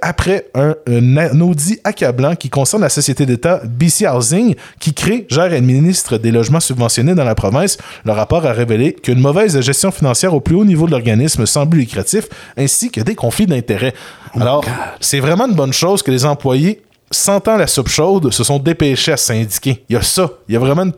après 0.02 0.48
un, 0.54 0.76
un 0.88 1.42
audit 1.42 1.80
accablant 1.84 2.36
qui 2.36 2.50
concerne 2.50 2.82
la 2.82 2.90
société 2.90 3.26
d'État 3.26 3.62
BC 3.66 4.08
Housing 4.08 4.56
qui 4.80 4.94
crée, 4.94 5.26
gère 5.30 5.54
et 5.54 5.58
administre 5.58 6.18
des 6.18 6.32
logements 6.32 6.60
subventionnés 6.60 7.16
dans 7.16 7.24
la 7.24 7.36
province. 7.36 7.78
Le 8.06 8.12
rapport 8.12 8.46
a 8.46 8.54
révélé 8.54 8.94
qu'une 8.94 9.20
mauvaise 9.20 9.60
gestion 9.62 9.92
financière 9.92 10.34
au 10.34 10.40
plus 10.40 10.56
haut 10.56 10.66
niveau 10.66 10.85
de 10.86 10.92
l'organisme 10.92 11.46
sans 11.46 11.66
but 11.66 11.78
lucratif 11.80 12.26
ainsi 12.58 12.90
que 12.92 13.02
des 13.02 13.16
conflits 13.16 13.46
d'intérêts. 13.46 13.94
Alors, 14.40 14.64
c'est 15.00 15.20
vraiment 15.20 15.48
une 15.48 15.56
bonne 15.56 15.74
chose 15.74 16.02
que 16.04 16.12
les 16.12 16.26
employés, 16.26 16.82
sentant 17.12 17.58
la 17.58 17.68
soupe 17.68 17.90
chaude, 17.90 18.32
se 18.34 18.44
sont 18.44 18.60
dépêchés 18.60 19.12
à 19.14 19.18
syndiquer. 19.18 19.84
Il 19.90 19.94
y 19.94 19.96
a 19.98 20.02
ça. 20.02 20.30
Il 20.48 20.54
y 20.54 20.56
a 20.56 20.60
vraiment 20.60 20.84
une... 20.84 20.94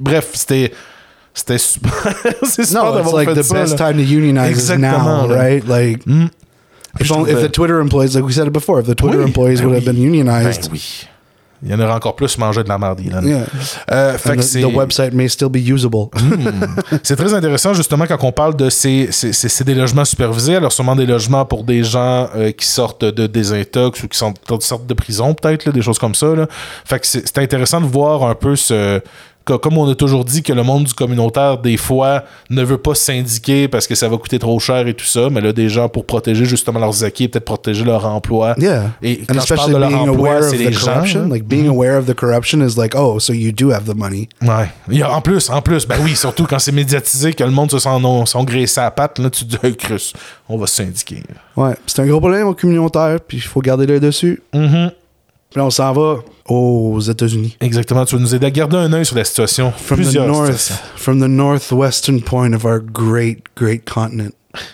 Bref, 0.00 0.30
c'était... 0.34 0.72
C'était 1.36 1.58
super. 1.58 1.92
c'est 2.44 2.64
super 2.64 2.84
No, 2.84 2.98
it's 3.00 3.12
like 3.12 3.34
the 3.34 3.42
ça, 3.42 3.54
best 3.54 3.78
là. 3.78 3.90
time 3.92 3.96
to 3.96 4.08
unionize 4.08 4.50
is 4.50 4.70
Exactement, 4.70 5.22
now, 5.22 5.28
là. 5.28 5.36
right? 5.36 5.66
Like, 5.66 6.00
if, 7.00 7.06
Je 7.08 7.12
only, 7.12 7.32
if 7.32 7.40
the 7.40 7.50
Twitter 7.50 7.80
employees, 7.80 8.14
like 8.14 8.24
we 8.24 8.32
said 8.32 8.46
it 8.46 8.52
before, 8.52 8.78
if 8.80 8.86
the 8.86 8.94
Twitter 8.94 9.18
Oui, 9.18 9.24
employees 9.24 9.60
ben 9.60 9.66
would 9.68 9.74
have 9.74 9.84
been 9.84 10.00
unionized, 10.00 10.62
Ben 10.70 10.72
oui. 10.74 11.08
Il 11.64 11.70
y 11.70 11.74
en 11.74 11.80
aurait 11.80 11.92
encore 11.94 12.14
plus 12.14 12.36
mangé 12.36 12.62
de 12.62 12.68
la 12.68 12.76
merde, 12.76 13.00
Elon. 13.00 13.22
Yeah. 13.22 13.46
Euh, 13.90 14.18
fait 14.18 14.36
que 14.36 14.42
the, 14.60 14.74
website 14.74 15.14
may 15.14 15.28
still 15.28 15.48
be 15.48 15.56
usable. 15.56 16.08
C'est 17.02 17.16
très 17.16 17.32
intéressant 17.32 17.72
justement 17.72 18.06
quand 18.06 18.22
on 18.22 18.32
parle 18.32 18.54
de 18.54 18.68
ces, 18.68 19.08
ces, 19.10 19.32
ces- 19.32 19.64
des 19.64 19.74
logements 19.74 20.04
supervisés, 20.04 20.56
alors 20.56 20.72
sûrement 20.72 20.94
des 20.94 21.06
logements 21.06 21.44
pour 21.46 21.64
des 21.64 21.82
gens 21.82 22.28
euh, 22.36 22.52
qui 22.52 22.66
sortent 22.66 23.04
de 23.04 23.26
désintox 23.26 24.02
ou 24.02 24.08
qui 24.08 24.18
sont, 24.18 24.34
sortent 24.60 24.86
de 24.86 24.94
prison 24.94 25.32
peut-être, 25.34 25.70
des 25.70 25.82
choses 25.82 25.98
comme 25.98 26.14
ça. 26.14 26.34
Là. 26.34 26.46
Fait 26.84 26.98
que 27.00 27.06
c'est 27.06 27.38
intéressant 27.38 27.80
de 27.80 27.86
voir 27.86 28.24
un 28.24 28.34
peu 28.34 28.56
ce... 28.56 29.00
que- 29.44 29.54
Comme 29.54 29.76
on 29.78 29.88
a 29.90 29.94
toujours 29.94 30.24
dit 30.24 30.42
que 30.42 30.52
le 30.52 30.62
monde 30.62 30.84
du 30.84 30.94
communautaire, 30.94 31.58
des 31.58 31.76
fois, 31.76 32.24
ne 32.50 32.62
veut 32.62 32.78
pas 32.78 32.94
syndiquer 32.94 33.68
parce 33.68 33.86
que 33.86 33.94
ça 33.94 34.08
va 34.08 34.16
coûter 34.16 34.38
trop 34.38 34.58
cher 34.58 34.86
et 34.86 34.94
tout 34.94 35.04
ça, 35.04 35.28
mais 35.30 35.40
là, 35.40 35.52
des 35.52 35.68
gens, 35.68 35.88
pour 35.88 36.04
protéger 36.06 36.44
justement 36.44 36.80
leurs 36.80 37.04
acquis, 37.04 37.28
peut-être 37.28 37.44
protéger 37.44 37.84
leur 37.84 38.06
emploi. 38.06 38.54
Yeah. 38.58 38.90
Et 39.02 39.20
and 39.30 39.34
quand 39.34 39.40
je 39.40 39.54
parle 39.54 39.70
especially 39.70 39.72
de 39.74 39.78
leur 39.78 39.88
being 39.90 40.08
emploi, 40.08 40.28
aware 40.30 40.42
of 40.44 40.50
c'est 40.50 40.56
les 40.56 40.72
gens. 40.72 41.28
Like 41.28 41.44
being 41.44 41.68
aware 41.68 41.98
of 41.98 42.06
the 42.06 42.14
corruption 42.14 42.66
is 42.66 42.76
like, 42.76 42.94
oh, 42.96 43.18
so 43.20 43.32
you 43.32 43.52
do 43.52 43.70
have 43.70 43.84
the 43.84 43.94
money. 43.96 44.28
Ouais. 44.42 45.02
En 45.04 45.20
plus, 45.20 45.50
en 45.50 45.60
plus, 45.62 45.86
ben 45.86 45.96
oui, 46.02 46.14
surtout 46.16 46.46
quand 46.46 46.58
c'est 46.58 46.72
médiatisé, 46.72 47.32
que 47.34 47.44
le 47.44 47.50
monde 47.50 47.70
se 47.70 47.78
sent, 47.78 48.00
non, 48.00 48.24
sont 48.26 48.44
graissés 48.44 48.80
à 48.80 48.84
la 48.84 48.90
patte, 48.90 49.18
là, 49.18 49.30
tu 49.30 49.44
te 49.44 49.50
dis, 49.50 49.58
Hey, 49.62 49.76
Chris, 49.76 50.12
on 50.48 50.56
va 50.58 50.66
syndiquer. 50.66 51.22
Ouais, 51.56 51.74
c'est 51.86 52.00
un 52.02 52.06
gros 52.06 52.20
problème 52.20 52.46
au 52.48 52.54
communautaire, 52.54 53.18
puis 53.26 53.36
il 53.38 53.42
faut 53.42 53.60
garder 53.60 53.86
l'œil 53.86 54.00
dessus. 54.00 54.42
Mhm. 54.54 54.90
Puis 55.54 55.60
là, 55.60 55.66
on 55.66 55.70
s'en 55.70 55.92
va 55.92 56.16
aux 56.48 56.98
États-Unis. 56.98 57.56
Exactement, 57.60 58.04
tu 58.04 58.16
vas 58.16 58.20
nous 58.20 58.34
aider 58.34 58.46
à 58.46 58.50
garder 58.50 58.76
un 58.76 58.92
œil 58.92 59.06
sur 59.06 59.14
la 59.14 59.22
situation. 59.22 59.70
From 59.70 60.02
the 60.02 60.12
north, 60.16 60.56
situations. 60.58 60.82
from 60.96 61.20
the 61.20 61.28
northwestern 61.28 62.20
point 62.22 62.54
of 62.54 62.64
our 62.64 62.80
great, 62.80 63.44
great 63.54 63.84
continent 63.84 64.32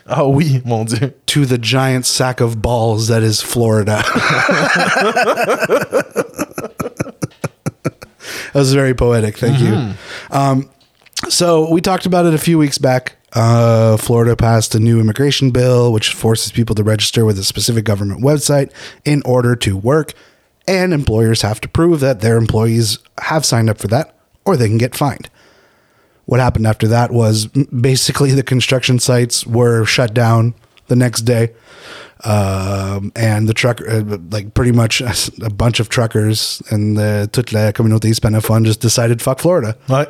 Ah 0.09 0.25
oui, 0.27 0.63
mon 0.65 0.87
Dieu. 0.87 1.13
to 1.27 1.45
the 1.45 1.59
giant 1.59 2.07
sack 2.07 2.41
of 2.41 2.63
balls 2.63 3.09
that 3.09 3.23
is 3.23 3.43
Florida. 3.43 4.03
that 7.85 8.55
was 8.55 8.73
very 8.73 8.95
poetic. 8.95 9.37
Thank 9.37 9.61
you. 9.61 9.95
Um, 10.31 10.71
so 11.29 11.71
we 11.71 11.83
talked 11.83 12.07
about 12.07 12.25
it 12.25 12.33
a 12.33 12.39
few 12.39 12.57
weeks 12.57 12.79
back. 12.79 13.17
Uh, 13.35 13.97
Florida 13.99 14.35
passed 14.35 14.75
a 14.75 14.81
new 14.81 14.99
immigration 14.99 15.51
bill, 15.51 15.93
which 15.93 16.15
forces 16.15 16.51
people 16.53 16.75
to 16.75 16.83
register 16.83 17.27
with 17.27 17.39
a 17.39 17.45
specific 17.45 17.85
government 17.85 18.23
website 18.23 18.73
in 19.05 19.23
order 19.25 19.55
to 19.57 19.77
work, 19.77 20.15
and 20.71 20.93
employers 20.93 21.43
have 21.43 21.61
to 21.63 21.69
prove 21.69 22.01
that 22.01 22.21
their 22.21 22.37
employees 22.37 22.99
have 23.23 23.45
signed 23.45 23.69
up 23.69 23.79
for 23.79 23.89
that, 23.89 24.15
or 24.45 24.57
they 24.57 24.69
can 24.69 24.79
get 24.79 24.95
fined. 24.95 25.29
What 26.27 26.39
happened 26.39 26.67
after 26.67 26.87
that 26.89 27.11
was 27.11 27.47
basically 27.47 28.31
the 28.33 28.45
construction 28.45 29.01
sites 29.01 29.45
were 29.45 29.85
shut 29.85 30.15
down 30.15 30.55
the 30.87 30.95
next 30.95 31.23
day. 31.23 31.53
Um, 32.23 33.13
and 33.17 33.49
the 33.49 33.55
truck, 33.55 33.81
uh, 33.81 34.19
like 34.31 34.55
pretty 34.55 34.73
much 34.73 35.01
a 35.43 35.51
bunch 35.51 35.81
of 35.81 35.89
truckers 35.89 36.63
and 36.71 36.97
the 36.97 37.29
toute 37.33 37.53
la 37.53 37.73
communauté 37.73 38.11
hispanophone 38.11 38.65
just 38.65 38.81
decided 38.81 39.21
fuck 39.21 39.41
Florida. 39.41 39.77
Ouais. 39.89 40.07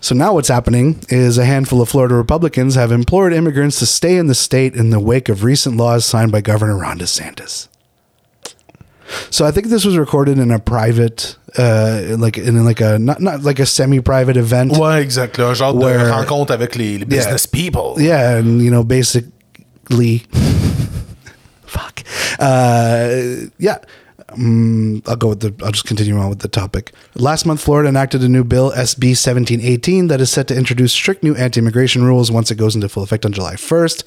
So 0.00 0.14
now 0.14 0.34
what's 0.34 0.48
happening 0.48 1.00
is 1.08 1.38
a 1.38 1.44
handful 1.44 1.82
of 1.82 1.88
Florida 1.88 2.14
Republicans 2.14 2.76
have 2.76 2.90
implored 2.90 3.32
immigrants 3.32 3.80
to 3.80 3.86
stay 3.86 4.16
in 4.16 4.28
the 4.28 4.34
state 4.34 4.74
in 4.74 4.90
the 4.90 5.00
wake 5.00 5.28
of 5.28 5.42
recent 5.44 5.76
laws 5.76 6.06
signed 6.06 6.32
by 6.32 6.40
Governor 6.40 6.78
Ron 6.78 7.00
DeSantis. 7.00 7.68
So 9.30 9.44
I 9.46 9.50
think 9.50 9.68
this 9.68 9.84
was 9.84 9.96
recorded 9.96 10.38
in 10.38 10.50
a 10.50 10.58
private, 10.58 11.36
uh, 11.56 12.16
like 12.18 12.38
in 12.38 12.64
like 12.64 12.80
a 12.80 12.98
not 12.98 13.20
not 13.20 13.42
like 13.42 13.58
a 13.58 13.66
semi-private 13.66 14.36
event. 14.36 14.72
Ouais, 14.72 15.02
exact. 15.02 15.38
là, 15.38 15.54
genre 15.54 15.74
de 15.74 16.10
rencontre 16.10 16.52
avec 16.52 16.76
les, 16.76 16.98
les 16.98 17.04
business 17.04 17.46
people. 17.46 17.94
Yeah, 17.98 18.38
and 18.38 18.60
you 18.62 18.70
know, 18.70 18.84
basically, 18.84 20.22
fuck. 21.66 22.02
Uh, 22.38 23.48
yeah. 23.58 23.78
Mm, 24.32 25.08
I'll 25.08 25.16
go 25.16 25.28
with 25.28 25.40
the. 25.40 25.54
I'll 25.64 25.72
just 25.72 25.86
continue 25.86 26.18
on 26.18 26.28
with 26.28 26.40
the 26.40 26.48
topic. 26.48 26.92
Last 27.14 27.46
month, 27.46 27.62
Florida 27.62 27.88
enacted 27.88 28.22
a 28.22 28.28
new 28.28 28.44
bill, 28.44 28.70
SB 28.72 29.16
1718, 29.16 30.08
that 30.08 30.20
is 30.20 30.30
set 30.30 30.46
to 30.48 30.56
introduce 30.56 30.92
strict 30.92 31.22
new 31.22 31.34
anti-immigration 31.34 32.04
rules 32.04 32.30
once 32.30 32.50
it 32.50 32.56
goes 32.56 32.74
into 32.74 32.90
full 32.90 33.02
effect 33.02 33.24
on 33.24 33.32
July 33.32 33.54
1st. 33.54 34.04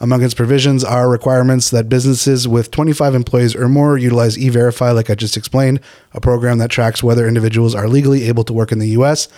Among 0.00 0.24
its 0.24 0.34
provisions 0.34 0.82
are 0.82 1.08
requirements 1.08 1.70
that 1.70 1.88
businesses 1.88 2.48
with 2.48 2.72
25 2.72 3.14
employees 3.14 3.54
or 3.54 3.68
more 3.68 3.96
utilize 3.96 4.36
E-Verify, 4.36 4.90
like 4.90 5.08
I 5.08 5.14
just 5.14 5.36
explained, 5.36 5.80
a 6.14 6.20
program 6.20 6.58
that 6.58 6.70
tracks 6.70 7.02
whether 7.02 7.28
individuals 7.28 7.74
are 7.74 7.86
legally 7.86 8.24
able 8.24 8.42
to 8.44 8.52
work 8.52 8.72
in 8.72 8.80
the 8.80 8.88
U.S., 8.88 9.28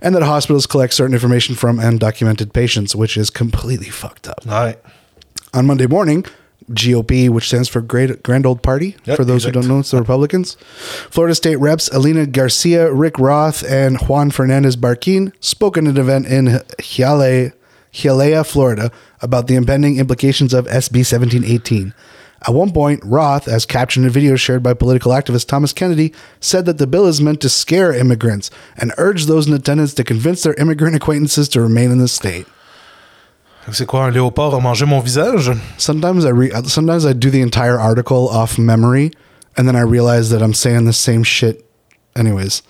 and 0.00 0.14
that 0.14 0.22
hospitals 0.22 0.66
collect 0.66 0.94
certain 0.94 1.14
information 1.14 1.56
from 1.56 1.78
undocumented 1.78 2.52
patients, 2.52 2.94
which 2.94 3.16
is 3.16 3.28
completely 3.28 3.88
fucked 3.88 4.28
up. 4.28 4.46
Ouais. 4.46 4.76
On 5.52 5.66
Monday 5.66 5.86
morning, 5.86 6.24
GOP, 6.70 7.28
which 7.28 7.48
stands 7.48 7.68
for 7.68 7.80
Great 7.80 8.22
Grand 8.22 8.46
Old 8.46 8.62
Party, 8.62 8.96
Yep, 9.04 9.16
for 9.16 9.24
those 9.24 9.44
who 9.44 9.52
don't 9.52 9.68
know, 9.68 9.80
it's 9.80 9.90
the 9.90 9.98
Republicans. 9.98 10.56
Florida 11.10 11.34
State 11.34 11.56
Reps 11.56 11.88
Alina 11.88 12.26
Garcia, 12.26 12.92
Rick 12.92 13.18
Roth, 13.18 13.64
and 13.68 14.00
Juan 14.02 14.30
Fernandez 14.30 14.76
Barquin 14.76 15.32
spoke 15.40 15.76
at 15.76 15.84
an 15.84 15.96
event 15.96 16.26
in 16.26 16.46
Hialeah, 16.80 17.52
Hialeah, 17.92 18.46
Florida, 18.46 18.90
about 19.20 19.46
the 19.46 19.54
impending 19.54 19.98
implications 19.98 20.52
of 20.54 20.66
SB 20.66 20.98
1718. 21.04 21.94
At 22.46 22.52
one 22.52 22.72
point, 22.72 23.00
Roth, 23.04 23.48
as 23.48 23.64
captioned 23.64 24.04
in 24.04 24.10
a 24.10 24.12
video 24.12 24.36
shared 24.36 24.62
by 24.62 24.74
political 24.74 25.12
activist 25.12 25.48
Thomas 25.48 25.72
Kennedy, 25.72 26.12
said 26.40 26.66
that 26.66 26.76
the 26.76 26.86
bill 26.86 27.06
is 27.06 27.20
meant 27.20 27.40
to 27.40 27.48
scare 27.48 27.94
immigrants 27.94 28.50
and 28.76 28.92
urged 28.98 29.28
those 29.28 29.46
in 29.46 29.54
attendance 29.54 29.94
to 29.94 30.04
convince 30.04 30.42
their 30.42 30.52
immigrant 30.54 30.94
acquaintances 30.94 31.48
to 31.50 31.62
remain 31.62 31.90
in 31.90 31.98
the 31.98 32.08
state. 32.08 32.46
C'est 33.72 33.86
quoi, 33.86 34.04
un 34.04 34.10
léopard 34.10 34.54
a 34.54 34.60
mangé 34.60 34.84
mon 34.86 35.00
visage? 35.00 35.50
sometimes 35.78 36.24
I 36.24 36.30
re- 36.30 36.50
sometimes 36.66 37.06
I 37.06 37.12
do 37.14 37.30
the 37.30 37.40
entire 37.40 37.78
article 37.78 38.28
off 38.28 38.58
memory, 38.58 39.10
and 39.56 39.66
then 39.66 39.74
I 39.76 39.80
realize 39.80 40.30
that 40.30 40.42
I'm 40.42 40.52
saying 40.54 40.84
the 40.84 40.92
same 40.92 41.22
shit. 41.24 41.64
Anyways, 42.14 42.62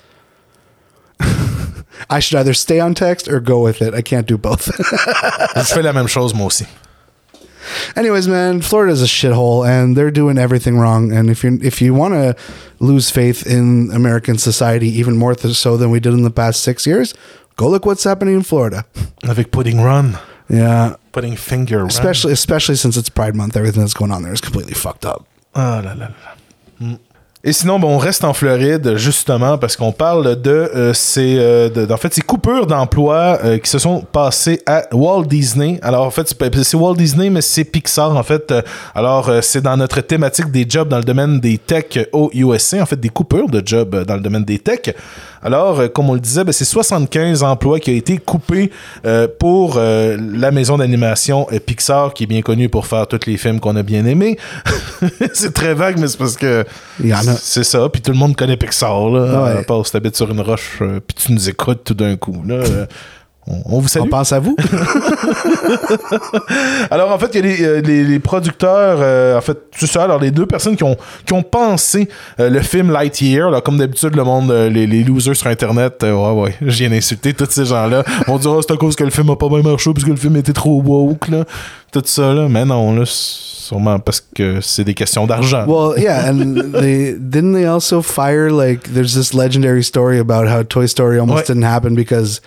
I 2.10 2.20
should 2.20 2.38
either 2.38 2.54
stay 2.54 2.80
on 2.80 2.94
text 2.94 3.28
or 3.28 3.40
go 3.40 3.60
with 3.60 3.82
it. 3.82 3.92
I 3.94 4.02
can't 4.02 4.26
do 4.26 4.38
both. 4.38 4.66
Je 5.56 5.74
fais 5.74 5.82
la 5.82 5.92
même 5.92 6.08
chose, 6.08 6.32
moi 6.34 6.46
aussi. 6.46 6.66
Anyways, 7.96 8.28
man, 8.28 8.60
Florida's 8.60 9.02
a 9.02 9.06
shithole, 9.06 9.66
and 9.66 9.96
they're 9.96 10.10
doing 10.10 10.38
everything 10.38 10.78
wrong. 10.78 11.12
And 11.12 11.28
if 11.30 11.42
you 11.42 11.58
if 11.62 11.80
you 11.82 11.92
want 11.94 12.14
to 12.14 12.36
lose 12.78 13.10
faith 13.10 13.46
in 13.46 13.90
American 13.92 14.38
society 14.38 14.88
even 14.88 15.16
more 15.16 15.34
so 15.36 15.76
than 15.76 15.90
we 15.90 15.98
did 15.98 16.12
in 16.12 16.22
the 16.22 16.30
past 16.30 16.62
six 16.62 16.86
years, 16.86 17.14
go 17.56 17.68
look 17.68 17.84
what's 17.86 18.04
happening 18.04 18.34
in 18.34 18.42
Florida. 18.42 18.84
Avec 19.24 19.50
Pudding 19.50 19.80
Run. 19.80 20.18
Yeah, 20.48 20.96
putting 21.12 21.36
Finger 21.36 21.78
Run. 21.78 21.86
especially 21.88 22.32
especially 22.32 22.76
since 22.76 22.96
it's 22.96 23.08
Pride 23.08 23.34
Month, 23.34 23.56
everything 23.56 23.80
that's 23.80 23.94
going 23.94 24.10
on 24.12 24.22
there 24.22 24.32
is 24.32 24.40
completely 24.40 24.74
fucked 24.74 25.04
up. 25.04 25.26
Ah 25.54 25.80
là 25.84 25.94
là 25.94 26.08
là. 26.08 26.36
Mm. 26.80 26.98
Et 27.46 27.52
sinon, 27.52 27.78
ben, 27.78 27.88
on 27.88 27.98
reste 27.98 28.24
en 28.24 28.32
Floride 28.32 28.96
justement 28.96 29.58
parce 29.58 29.76
qu'on 29.76 29.92
parle 29.92 30.40
de 30.40 30.50
euh, 30.50 30.94
ces, 30.94 31.36
euh, 31.38 31.96
fait, 31.98 32.18
coupures 32.22 32.66
d'emplois 32.66 33.38
euh, 33.44 33.58
qui 33.58 33.68
se 33.68 33.78
sont 33.78 34.00
passées 34.00 34.62
à 34.64 34.84
Walt 34.92 35.24
Disney. 35.24 35.78
Alors 35.82 36.06
en 36.06 36.10
fait, 36.10 36.26
c'est 36.26 36.74
Walt 36.74 36.94
Disney, 36.94 37.28
mais 37.28 37.42
c'est 37.42 37.64
Pixar 37.64 38.16
en 38.16 38.22
fait. 38.22 38.54
Alors 38.94 39.30
c'est 39.42 39.60
dans 39.60 39.76
notre 39.76 40.00
thématique 40.00 40.50
des 40.50 40.64
jobs 40.66 40.88
dans 40.88 40.96
le 40.96 41.04
domaine 41.04 41.38
des 41.38 41.58
tech 41.58 42.06
au 42.12 42.30
USA, 42.32 42.80
en 42.80 42.86
fait 42.86 42.98
des 42.98 43.10
coupures 43.10 43.50
de 43.50 43.62
jobs 43.62 43.94
dans 44.06 44.14
le 44.14 44.22
domaine 44.22 44.44
des 44.44 44.58
tech. 44.58 44.94
Alors, 45.42 45.92
comme 45.92 46.08
on 46.08 46.14
le 46.14 46.20
disait, 46.20 46.42
ben, 46.42 46.52
c'est 46.52 46.64
75 46.64 47.42
emplois 47.42 47.78
qui 47.78 47.90
ont 47.90 47.94
été 47.94 48.16
coupés 48.16 48.70
pour 49.38 49.78
la 49.78 50.50
maison 50.50 50.78
d'animation 50.78 51.46
Pixar, 51.66 52.14
qui 52.14 52.22
est 52.22 52.26
bien 52.26 52.40
connue 52.40 52.70
pour 52.70 52.86
faire 52.86 53.06
tous 53.06 53.26
les 53.26 53.36
films 53.36 53.60
qu'on 53.60 53.76
a 53.76 53.82
bien 53.82 54.06
aimés. 54.06 54.38
c'est 55.34 55.52
très 55.52 55.74
vague, 55.74 55.98
mais 55.98 56.08
c'est 56.08 56.16
parce 56.16 56.38
que. 56.38 56.64
C'est 57.40 57.64
ça. 57.64 57.88
Puis 57.88 58.02
tout 58.02 58.12
le 58.12 58.16
monde 58.16 58.36
connaît 58.36 58.56
Pixar, 58.56 59.08
là. 59.10 59.44
Ouais. 59.44 59.58
À 59.60 59.62
part 59.62 59.84
si 59.86 59.92
t'habites 59.92 60.16
sur 60.16 60.30
une 60.30 60.40
roche, 60.40 60.78
euh, 60.80 61.00
puis 61.00 61.14
tu 61.14 61.32
nous 61.32 61.48
écoutes 61.48 61.84
tout 61.84 61.94
d'un 61.94 62.16
coup. 62.16 62.42
Là, 62.46 62.62
on, 63.46 63.76
on 63.76 63.80
vous 63.80 63.88
salue. 63.88 64.04
On 64.04 64.08
pense 64.08 64.32
à 64.32 64.40
vous. 64.40 64.56
Alors, 66.90 67.12
en 67.12 67.18
fait, 67.18 67.30
il 67.34 67.36
y 67.36 67.38
a 67.38 67.42
les, 67.56 67.62
euh, 67.64 67.80
les- 67.80 68.04
les 68.04 68.18
producteurs, 68.18 68.98
euh, 69.00 69.38
en 69.38 69.40
fait, 69.40 69.58
c'est 69.76 69.86
ça. 69.86 70.04
Alors, 70.04 70.20
les 70.20 70.30
deux 70.30 70.46
personnes 70.46 70.76
qui 70.76 70.84
ont, 70.84 70.96
qui 71.26 71.32
ont 71.32 71.42
pensé 71.42 72.08
euh, 72.40 72.50
le 72.50 72.60
film 72.60 72.90
Lightyear, 72.90 73.50
là, 73.50 73.60
comme 73.60 73.78
d'habitude, 73.78 74.14
le 74.14 74.24
monde, 74.24 74.50
euh, 74.50 74.68
les, 74.68 74.86
les 74.86 75.02
losers 75.04 75.36
sur 75.36 75.46
Internet, 75.48 76.02
ouais, 76.02 76.12
ouais, 76.32 76.54
je 76.60 76.76
viens 76.78 76.90
d'insulter 76.90 77.34
tous 77.34 77.48
ces 77.50 77.64
gens-là. 77.66 78.04
On 78.28 78.38
dira, 78.38 78.60
c'est 78.66 78.72
à 78.72 78.76
cause 78.76 78.96
que 78.96 79.04
le 79.04 79.10
film 79.10 79.30
a 79.30 79.36
pas 79.36 79.48
bien 79.48 79.62
marché, 79.62 79.92
parce 79.92 80.04
que 80.04 80.10
le 80.10 80.16
film 80.16 80.36
était 80.36 80.52
trop 80.52 80.80
woke, 80.82 81.28
là. 81.28 81.44
Tout 81.92 82.02
ça, 82.04 82.32
là. 82.32 82.48
Mais 82.48 82.64
non, 82.64 82.94
là, 82.96 83.02
sûrement 83.06 83.98
parce 84.00 84.20
que 84.34 84.60
c'est 84.60 84.84
des 84.84 84.94
questions 84.94 85.26
d'argent. 85.26 85.64
Well, 85.66 85.98
yeah, 86.00 86.28
and 86.30 86.72
they 86.72 87.14
didn't 87.18 87.54
they 87.54 87.66
also 87.66 88.02
fire 88.02 88.50
like 88.50 88.92
there's 88.92 89.14
this 89.14 89.32
legendary 89.32 89.84
story 89.84 90.18
about 90.18 90.48
how 90.48 90.64
Toy 90.64 90.86
Story 90.88 91.18
almost 91.20 91.48
Ouais. 91.48 91.54
didn't 91.54 91.64
happen 91.64 91.94
because 91.94 92.40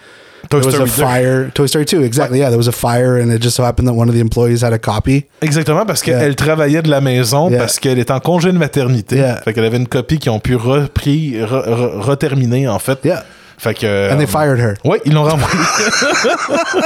Toy 0.49 0.60
there 0.62 0.65
was 0.67 0.73
Story 0.75 0.89
a 0.89 0.93
2. 0.93 1.01
fire. 1.01 1.51
Toy 1.53 1.65
Story 1.67 1.86
2, 1.86 2.03
exactly. 2.03 2.39
Yeah, 2.39 2.49
there 2.49 2.57
was 2.57 2.67
a 2.67 2.71
fire 2.71 3.17
and 3.17 3.31
it 3.31 3.41
just 3.41 3.55
so 3.55 3.63
happened 3.63 3.88
that 3.88 3.93
one 3.95 4.07
of 4.10 4.15
the 4.15 4.21
employees 4.21 4.63
had 4.63 4.73
a 4.73 4.79
copy. 4.79 5.25
Exactement, 5.41 5.86
parce 5.86 6.05
Yeah. 6.05 6.19
qu'elle 6.19 6.36
travaillait 6.36 6.81
de 6.81 6.89
la 6.89 7.01
maison, 7.01 7.49
Yeah. 7.49 7.60
parce 7.60 7.79
qu'elle 7.79 7.99
est 7.99 8.12
en 8.12 8.19
congé 8.19 8.51
de 8.51 8.57
maternité. 8.57 9.17
Yeah. 9.17 9.41
Fait 9.43 9.53
qu'elle 9.53 9.65
avait 9.65 9.77
une 9.77 9.88
copie 9.88 10.19
qu'ils 10.19 10.31
ont 10.31 10.39
pu 10.39 10.55
repris, 10.55 11.33
re- 11.39 11.67
re- 11.67 11.99
reterminer, 12.01 12.67
en 12.67 12.79
fait. 12.79 12.99
Yeah. 13.03 13.23
Fait 13.57 13.73
que. 13.73 14.11
And 14.11 14.17
they 14.17 14.25
euh, 14.25 14.27
fired 14.27 14.59
her. 14.59 14.73
Oui, 14.83 14.97
ils 15.05 15.13
l'ont 15.13 15.23
renvoyé. 15.23 15.57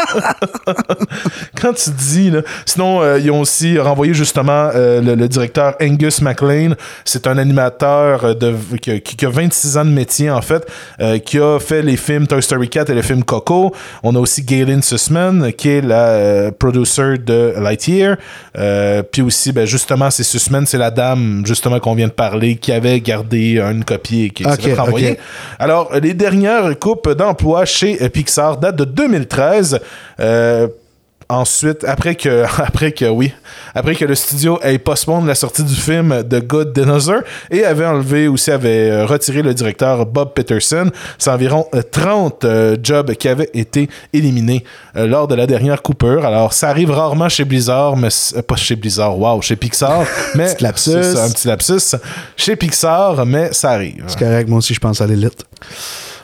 Quand 1.62 1.74
tu 1.74 1.90
dis, 1.92 2.32
là. 2.32 2.42
Sinon, 2.66 3.02
euh, 3.02 3.20
ils 3.20 3.30
ont 3.32 3.42
aussi 3.42 3.78
renvoyé 3.78 4.14
justement 4.14 4.70
euh, 4.74 5.02
le, 5.02 5.16
le 5.16 5.28
directeur 5.28 5.76
Angus 5.82 6.22
MacLean. 6.22 6.74
C'est 7.06 7.28
un 7.28 7.38
animateur 7.38 8.26
euh, 8.26 8.34
de, 8.34 8.56
qui, 8.82 9.02
qui 9.02 9.26
a 9.26 9.30
26 9.30 9.78
ans 9.78 9.86
de 9.86 9.90
métier, 9.92 10.30
en 10.32 10.42
fait, 10.42 10.66
euh, 11.02 11.20
qui 11.20 11.40
a 11.40 11.60
fait 11.60 11.82
les 11.82 11.98
films 11.98 12.28
Toy 12.28 12.42
Story 12.42 12.70
4 12.70 12.90
et 12.90 12.94
le 12.94 13.02
film 13.02 13.24
Coco. 13.24 13.74
On 14.04 14.16
a 14.16 14.20
aussi 14.20 14.44
Galen 14.44 14.82
Sussman, 14.82 15.52
qui 15.54 15.70
est 15.70 15.82
la 15.82 16.06
euh, 16.08 16.52
producer 16.52 17.18
de 17.18 17.54
Lightyear. 17.60 18.18
Euh, 18.58 19.04
Puis 19.04 19.22
aussi, 19.22 19.52
ben, 19.52 19.66
justement, 19.66 20.10
c'est 20.10 20.24
Sussman, 20.24 20.66
c'est 20.66 20.78
la 20.78 20.92
dame, 20.92 21.44
justement, 21.46 21.80
qu'on 21.80 21.96
vient 21.96 22.08
de 22.08 22.14
parler, 22.14 22.56
qui 22.56 22.72
avait 22.72 23.00
gardé 23.02 23.60
une 23.60 23.84
copie 23.84 24.26
et 24.26 24.30
qui 24.30 24.44
s'est 24.44 24.52
Ok, 24.52 24.62
fait 24.62 24.74
renvoyer. 24.74 25.12
ok. 25.12 25.18
Alors, 25.60 25.90
euh, 25.94 26.00
les 26.00 26.14
dernières 26.14 26.61
coupes 26.76 27.10
d'emploi 27.10 27.66
chez 27.66 27.98
Pixar 28.10 28.58
datent 28.58 28.76
de 28.78 28.86
2013. 28.86 29.80
Euh, 30.20 30.68
ensuite, 31.32 31.84
après 31.86 32.16
que, 32.16 32.44
après 32.58 32.92
que, 32.92 33.06
oui, 33.06 33.32
après 33.74 33.96
que 33.96 34.06
le 34.06 34.16
studio 34.16 34.60
ait 34.64 34.78
postpone 34.78 35.26
la 35.26 35.36
sortie 35.36 35.64
du 35.64 35.74
film 35.74 36.24
The 36.30 36.46
Good 36.46 36.74
Dinosaur 36.74 37.22
et 37.50 37.64
avait 37.64 37.86
enlevé 37.86 38.28
aussi, 38.28 38.52
avait 38.52 38.90
euh, 38.92 39.06
retiré 39.06 39.42
le 39.42 39.54
directeur 39.54 40.06
Bob 40.06 40.34
Peterson, 40.34 40.92
c'est 41.18 41.30
environ 41.30 41.68
euh, 41.74 41.82
30 41.90 42.44
euh, 42.44 42.78
jobs 42.82 43.14
qui 43.14 43.28
avaient 43.28 43.50
été 43.54 43.90
éliminés 44.14 44.64
euh, 44.96 45.08
lors 45.08 45.28
de 45.28 45.36
la 45.36 45.48
dernière 45.48 45.82
coupure. 45.82 46.26
Alors, 46.26 46.54
ça 46.54 46.70
arrive 46.70 46.92
rarement 46.92 47.30
chez 47.30 47.46
Blizzard, 47.46 47.96
mais 47.98 48.10
euh, 48.36 48.42
pas 48.42 48.56
chez 48.56 48.76
Blizzard, 48.76 49.18
wow, 49.18 49.42
chez 49.42 49.56
Pixar, 49.56 50.04
mais 50.36 50.54
Petit 50.54 50.64
lapsus. 50.64 51.04
ça, 51.16 51.26
un 51.26 51.30
petit 51.30 51.48
lapsus 51.48 51.96
chez 52.36 52.56
Pixar, 52.56 53.26
mais 53.26 53.54
ça 53.54 53.72
arrive. 53.72 54.04
C'est 54.08 54.20
correct, 54.20 54.50
moi 54.50 54.58
aussi 54.60 54.74
je 54.74 54.80
pense 54.80 55.00
à 55.02 55.08
l'élite. 55.08 55.46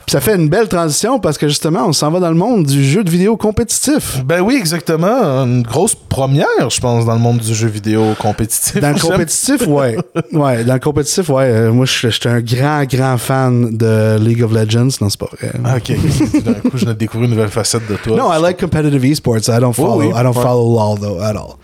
Puis 0.08 0.12
ça 0.12 0.22
fait 0.22 0.36
une 0.36 0.48
belle 0.48 0.68
transition 0.68 1.20
parce 1.20 1.36
que 1.36 1.48
justement, 1.48 1.84
on 1.86 1.92
s'en 1.92 2.10
va 2.10 2.18
dans 2.18 2.30
le 2.30 2.34
monde 2.34 2.64
du 2.64 2.82
jeu 2.82 3.04
de 3.04 3.10
vidéo 3.10 3.36
compétitif. 3.36 4.24
Ben 4.24 4.40
oui, 4.40 4.56
exactement. 4.56 5.44
Une 5.44 5.60
grosse 5.60 5.94
première, 5.94 6.70
je 6.70 6.80
pense, 6.80 7.04
dans 7.04 7.12
le 7.12 7.18
monde 7.18 7.40
du 7.40 7.54
jeu 7.54 7.68
vidéo 7.68 8.14
compétitif. 8.18 8.80
Dans 8.80 8.94
le 8.94 8.98
compétitif, 8.98 9.66
ouais. 9.66 9.98
Ouais, 10.32 10.64
dans 10.64 10.72
le 10.72 10.80
compétitif, 10.80 11.28
ouais. 11.28 11.50
Euh, 11.50 11.72
moi, 11.72 11.84
je 11.84 12.08
suis 12.08 12.26
un 12.26 12.40
grand, 12.40 12.84
grand 12.84 13.18
fan 13.18 13.76
de 13.76 14.16
League 14.18 14.42
of 14.42 14.50
Legends. 14.50 14.88
Non, 15.02 15.10
c'est 15.10 15.20
pas 15.20 15.28
vrai. 15.30 15.52
Ah, 15.62 15.76
ok. 15.76 16.42
D'un 16.42 16.54
coup, 16.54 16.78
je 16.78 16.86
découvrir 16.86 17.28
une 17.28 17.34
nouvelle 17.34 17.50
facette 17.50 17.86
de 17.86 17.96
toi. 17.96 18.16
No, 18.16 18.32
I 18.32 18.40
like 18.40 18.58
competitive 18.58 19.04
esports. 19.04 19.50
I 19.50 19.60
don't 19.60 19.74
follow. 19.74 19.98
oui. 19.98 20.06
I 20.06 20.22
don't 20.22 20.32
follow 20.32 20.72
LOL 20.74 20.98
though 20.98 21.20
at 21.20 21.36
all. 21.36 21.58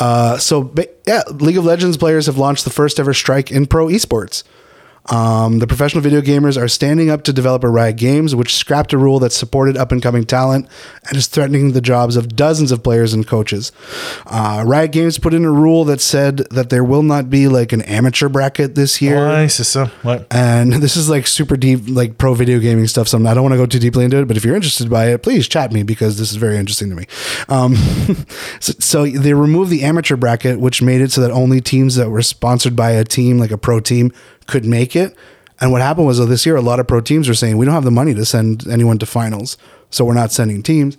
Uh, 0.00 0.36
so 0.38 0.68
yeah, 1.06 1.22
League 1.38 1.58
of 1.58 1.64
Legends 1.64 1.96
players 1.96 2.26
have 2.26 2.38
launched 2.38 2.64
the 2.64 2.72
first 2.72 2.98
ever 2.98 3.14
strike 3.14 3.52
in 3.52 3.66
pro 3.66 3.86
esports. 3.86 4.42
Um, 5.10 5.58
the 5.58 5.66
professional 5.66 6.02
video 6.02 6.20
gamers 6.20 6.60
are 6.60 6.68
standing 6.68 7.10
up 7.10 7.22
to 7.24 7.32
developer 7.32 7.70
Riot 7.70 7.96
Games, 7.96 8.34
which 8.34 8.54
scrapped 8.54 8.92
a 8.92 8.98
rule 8.98 9.18
that 9.18 9.32
supported 9.32 9.76
up 9.76 9.92
and 9.92 10.02
coming 10.02 10.24
talent 10.24 10.68
and 11.08 11.16
is 11.16 11.26
threatening 11.26 11.72
the 11.72 11.80
jobs 11.80 12.16
of 12.16 12.34
dozens 12.34 12.72
of 12.72 12.82
players 12.82 13.12
and 13.12 13.26
coaches. 13.26 13.72
Uh, 14.26 14.64
Riot 14.66 14.92
Games 14.92 15.18
put 15.18 15.34
in 15.34 15.44
a 15.44 15.50
rule 15.50 15.84
that 15.84 16.00
said 16.00 16.38
that 16.50 16.70
there 16.70 16.84
will 16.84 17.02
not 17.02 17.28
be 17.28 17.48
like 17.48 17.72
an 17.72 17.82
amateur 17.82 18.28
bracket 18.28 18.74
this 18.74 19.02
year. 19.02 19.48
C'est 19.48 19.64
ça. 19.64 19.90
Ouais. 20.02 20.24
And 20.30 20.72
this 20.82 20.96
is 20.96 21.10
like 21.10 21.26
super 21.26 21.56
deep, 21.56 21.80
like 21.86 22.16
pro 22.16 22.34
video 22.34 22.58
gaming 22.58 22.86
stuff. 22.86 23.08
So 23.08 23.18
I 23.18 23.34
don't 23.34 23.42
want 23.42 23.52
to 23.52 23.58
go 23.58 23.66
too 23.66 23.78
deeply 23.78 24.04
into 24.04 24.18
it, 24.18 24.26
but 24.26 24.36
if 24.36 24.44
you're 24.44 24.56
interested 24.56 24.88
by 24.88 25.08
it, 25.08 25.22
please 25.22 25.46
chat 25.46 25.72
me 25.72 25.82
because 25.82 26.18
this 26.18 26.30
is 26.30 26.36
very 26.36 26.56
interesting 26.56 26.88
to 26.88 26.96
me. 26.96 27.06
Um, 27.48 27.74
so, 28.60 28.72
so 28.78 29.06
they 29.06 29.34
removed 29.34 29.70
the 29.70 29.82
amateur 29.82 30.16
bracket, 30.16 30.60
which 30.60 30.80
made 30.80 31.02
it 31.02 31.12
so 31.12 31.20
that 31.20 31.30
only 31.30 31.60
teams 31.60 31.96
that 31.96 32.08
were 32.08 32.22
sponsored 32.22 32.74
by 32.74 32.92
a 32.92 33.04
team, 33.04 33.38
like 33.38 33.50
a 33.50 33.58
pro 33.58 33.80
team, 33.80 34.12
could 34.46 34.64
make 34.64 34.94
it. 34.96 35.14
And 35.60 35.70
what 35.72 35.80
happened 35.82 36.06
was, 36.06 36.18
uh, 36.20 36.26
this 36.26 36.44
year, 36.44 36.56
a 36.56 36.60
lot 36.60 36.80
of 36.80 36.86
pro 36.86 37.00
teams 37.00 37.28
are 37.28 37.34
saying 37.34 37.56
we 37.56 37.64
don't 37.64 37.74
have 37.74 37.84
the 37.84 37.90
money 37.90 38.12
to 38.14 38.24
send 38.24 38.66
anyone 38.68 38.98
to 38.98 39.06
finals, 39.06 39.56
so 39.90 40.04
we're 40.04 40.14
not 40.14 40.32
sending 40.32 40.62
teams. 40.62 40.98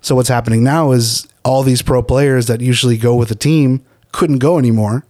So 0.00 0.14
what's 0.14 0.28
happening 0.28 0.62
now 0.62 0.92
is 0.92 1.26
all 1.44 1.62
these 1.62 1.80
pro 1.80 2.02
players 2.02 2.46
that 2.46 2.60
usually 2.60 2.96
go 2.98 3.14
with 3.14 3.30
a 3.30 3.34
team 3.34 3.82
couldn't 4.12 4.38
go 4.38 4.58
anymore, 4.58 5.04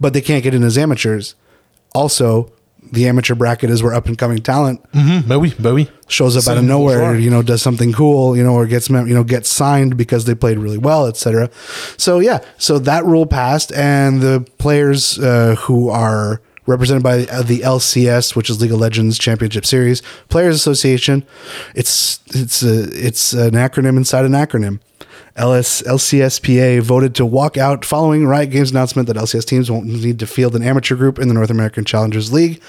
but 0.00 0.12
they 0.12 0.20
can't 0.20 0.42
get 0.42 0.54
in 0.54 0.62
as 0.62 0.76
amateurs. 0.76 1.34
Also, 1.94 2.52
the 2.92 3.08
amateur 3.08 3.34
bracket 3.34 3.70
is 3.70 3.82
where 3.82 3.94
up 3.94 4.06
and 4.06 4.16
coming 4.18 4.38
talent 4.38 4.80
Mhm, 4.92 5.26
Bowie, 5.26 5.54
oui. 5.72 5.90
shows 6.08 6.36
up 6.36 6.46
out 6.52 6.58
of 6.58 6.64
nowhere, 6.64 6.98
joueur. 6.98 7.16
you 7.18 7.30
know, 7.30 7.42
does 7.42 7.60
something 7.62 7.92
cool, 7.92 8.36
you 8.36 8.44
know, 8.44 8.54
or 8.54 8.66
gets 8.66 8.88
you 8.88 9.02
know 9.14 9.24
gets 9.24 9.50
signed 9.50 9.96
because 9.96 10.24
they 10.24 10.34
played 10.34 10.58
really 10.58 10.78
well, 10.78 11.06
etc. 11.06 11.50
So 11.96 12.20
yeah, 12.20 12.40
so 12.58 12.78
that 12.80 13.04
rule 13.04 13.26
passed, 13.26 13.72
and 13.72 14.20
the 14.20 14.46
players 14.58 15.18
uh, 15.18 15.56
who 15.60 15.88
are 15.88 16.40
represented 16.66 17.02
by 17.02 17.26
uh, 17.26 17.42
the 17.42 17.60
LCS, 17.60 18.36
which 18.36 18.50
is 18.50 18.60
League 18.60 18.72
of 18.72 18.78
Legends 18.78 19.18
Championship 19.18 19.64
Series 19.64 20.02
Players 20.28 20.54
Association, 20.54 21.24
it's 21.74 22.20
it's 22.34 22.62
a, 22.62 22.84
it's 23.06 23.32
an 23.32 23.52
acronym 23.52 23.96
inside 23.96 24.24
an 24.24 24.32
acronym. 24.32 24.80
LS, 25.36 25.82
LCSPA 25.82 26.80
voted 26.80 27.14
to 27.16 27.26
walk 27.26 27.58
out 27.58 27.84
following 27.84 28.26
Riot 28.26 28.50
Games' 28.50 28.70
announcement 28.70 29.06
that 29.08 29.16
LCS 29.16 29.44
teams 29.44 29.70
won't 29.70 29.84
need 29.84 30.18
to 30.20 30.26
field 30.26 30.56
an 30.56 30.62
amateur 30.62 30.96
group 30.96 31.18
in 31.18 31.28
the 31.28 31.34
North 31.34 31.50
American 31.50 31.84
Challengers 31.84 32.32
League, 32.32 32.62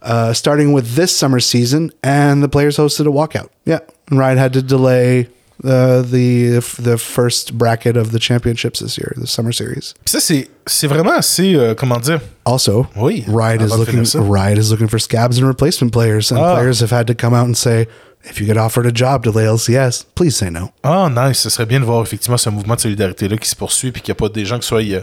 uh, 0.00 0.32
starting 0.32 0.72
with 0.72 0.94
this 0.94 1.14
summer 1.14 1.38
season. 1.38 1.92
And 2.02 2.42
the 2.42 2.48
players 2.48 2.78
hosted 2.78 3.06
a 3.06 3.10
walkout. 3.10 3.50
Yeah, 3.66 3.80
and 4.08 4.18
Riot 4.18 4.38
had 4.38 4.54
to 4.54 4.62
delay 4.62 5.28
uh, 5.64 6.02
the 6.02 6.60
the 6.82 6.96
first 6.98 7.54
bracket 7.54 7.96
of 7.96 8.10
the 8.12 8.18
championships 8.18 8.80
this 8.80 8.96
year, 8.98 9.12
the 9.16 9.26
summer 9.26 9.52
series. 9.52 9.94
Puis 10.04 10.12
ça, 10.12 10.20
c'est, 10.20 10.48
c'est 10.66 10.86
vraiment 10.86 11.12
assez, 11.16 11.54
euh, 11.54 11.74
comment 11.74 11.98
dire, 11.98 12.20
Also, 12.44 12.86
Oui, 12.96 13.24
Riot 13.26 13.62
is 13.62 13.76
looking. 13.76 14.04
Riot 14.30 14.58
is 14.58 14.70
looking 14.70 14.88
for 14.88 14.98
scabs 15.00 15.38
and 15.38 15.46
replacement 15.46 15.90
players, 15.92 16.30
and 16.30 16.38
Ah. 16.38 16.54
players 16.56 16.80
have 16.80 16.92
had 16.92 17.06
to 17.06 17.14
come 17.14 17.34
out 17.34 17.48
and 17.48 17.54
say, 17.54 17.86
if 18.28 18.38
you 18.40 18.46
get 18.46 18.56
offered 18.56 18.86
a 18.86 18.92
job 18.94 19.22
to 19.24 19.32
LCS, 19.32 20.04
please 20.14 20.36
say 20.36 20.50
no. 20.50 20.70
Ah, 20.82 21.08
nice. 21.08 21.38
Ce 21.40 21.50
serait 21.50 21.66
bien 21.66 21.80
de 21.80 21.84
voir 21.84 22.02
effectivement 22.02 22.36
ce 22.38 22.50
mouvement 22.50 22.74
de 22.76 22.80
solidarité-là 22.80 23.36
qui 23.38 23.48
se 23.48 23.56
poursuit 23.56 23.92
puis 23.92 24.00
qu'il 24.02 24.12
n'y 24.12 24.16
a 24.18 24.20
pas 24.20 24.28
des 24.28 24.44
gens 24.44 24.58
qui 24.58 24.66
soient, 24.66 24.80
euh, 24.82 25.00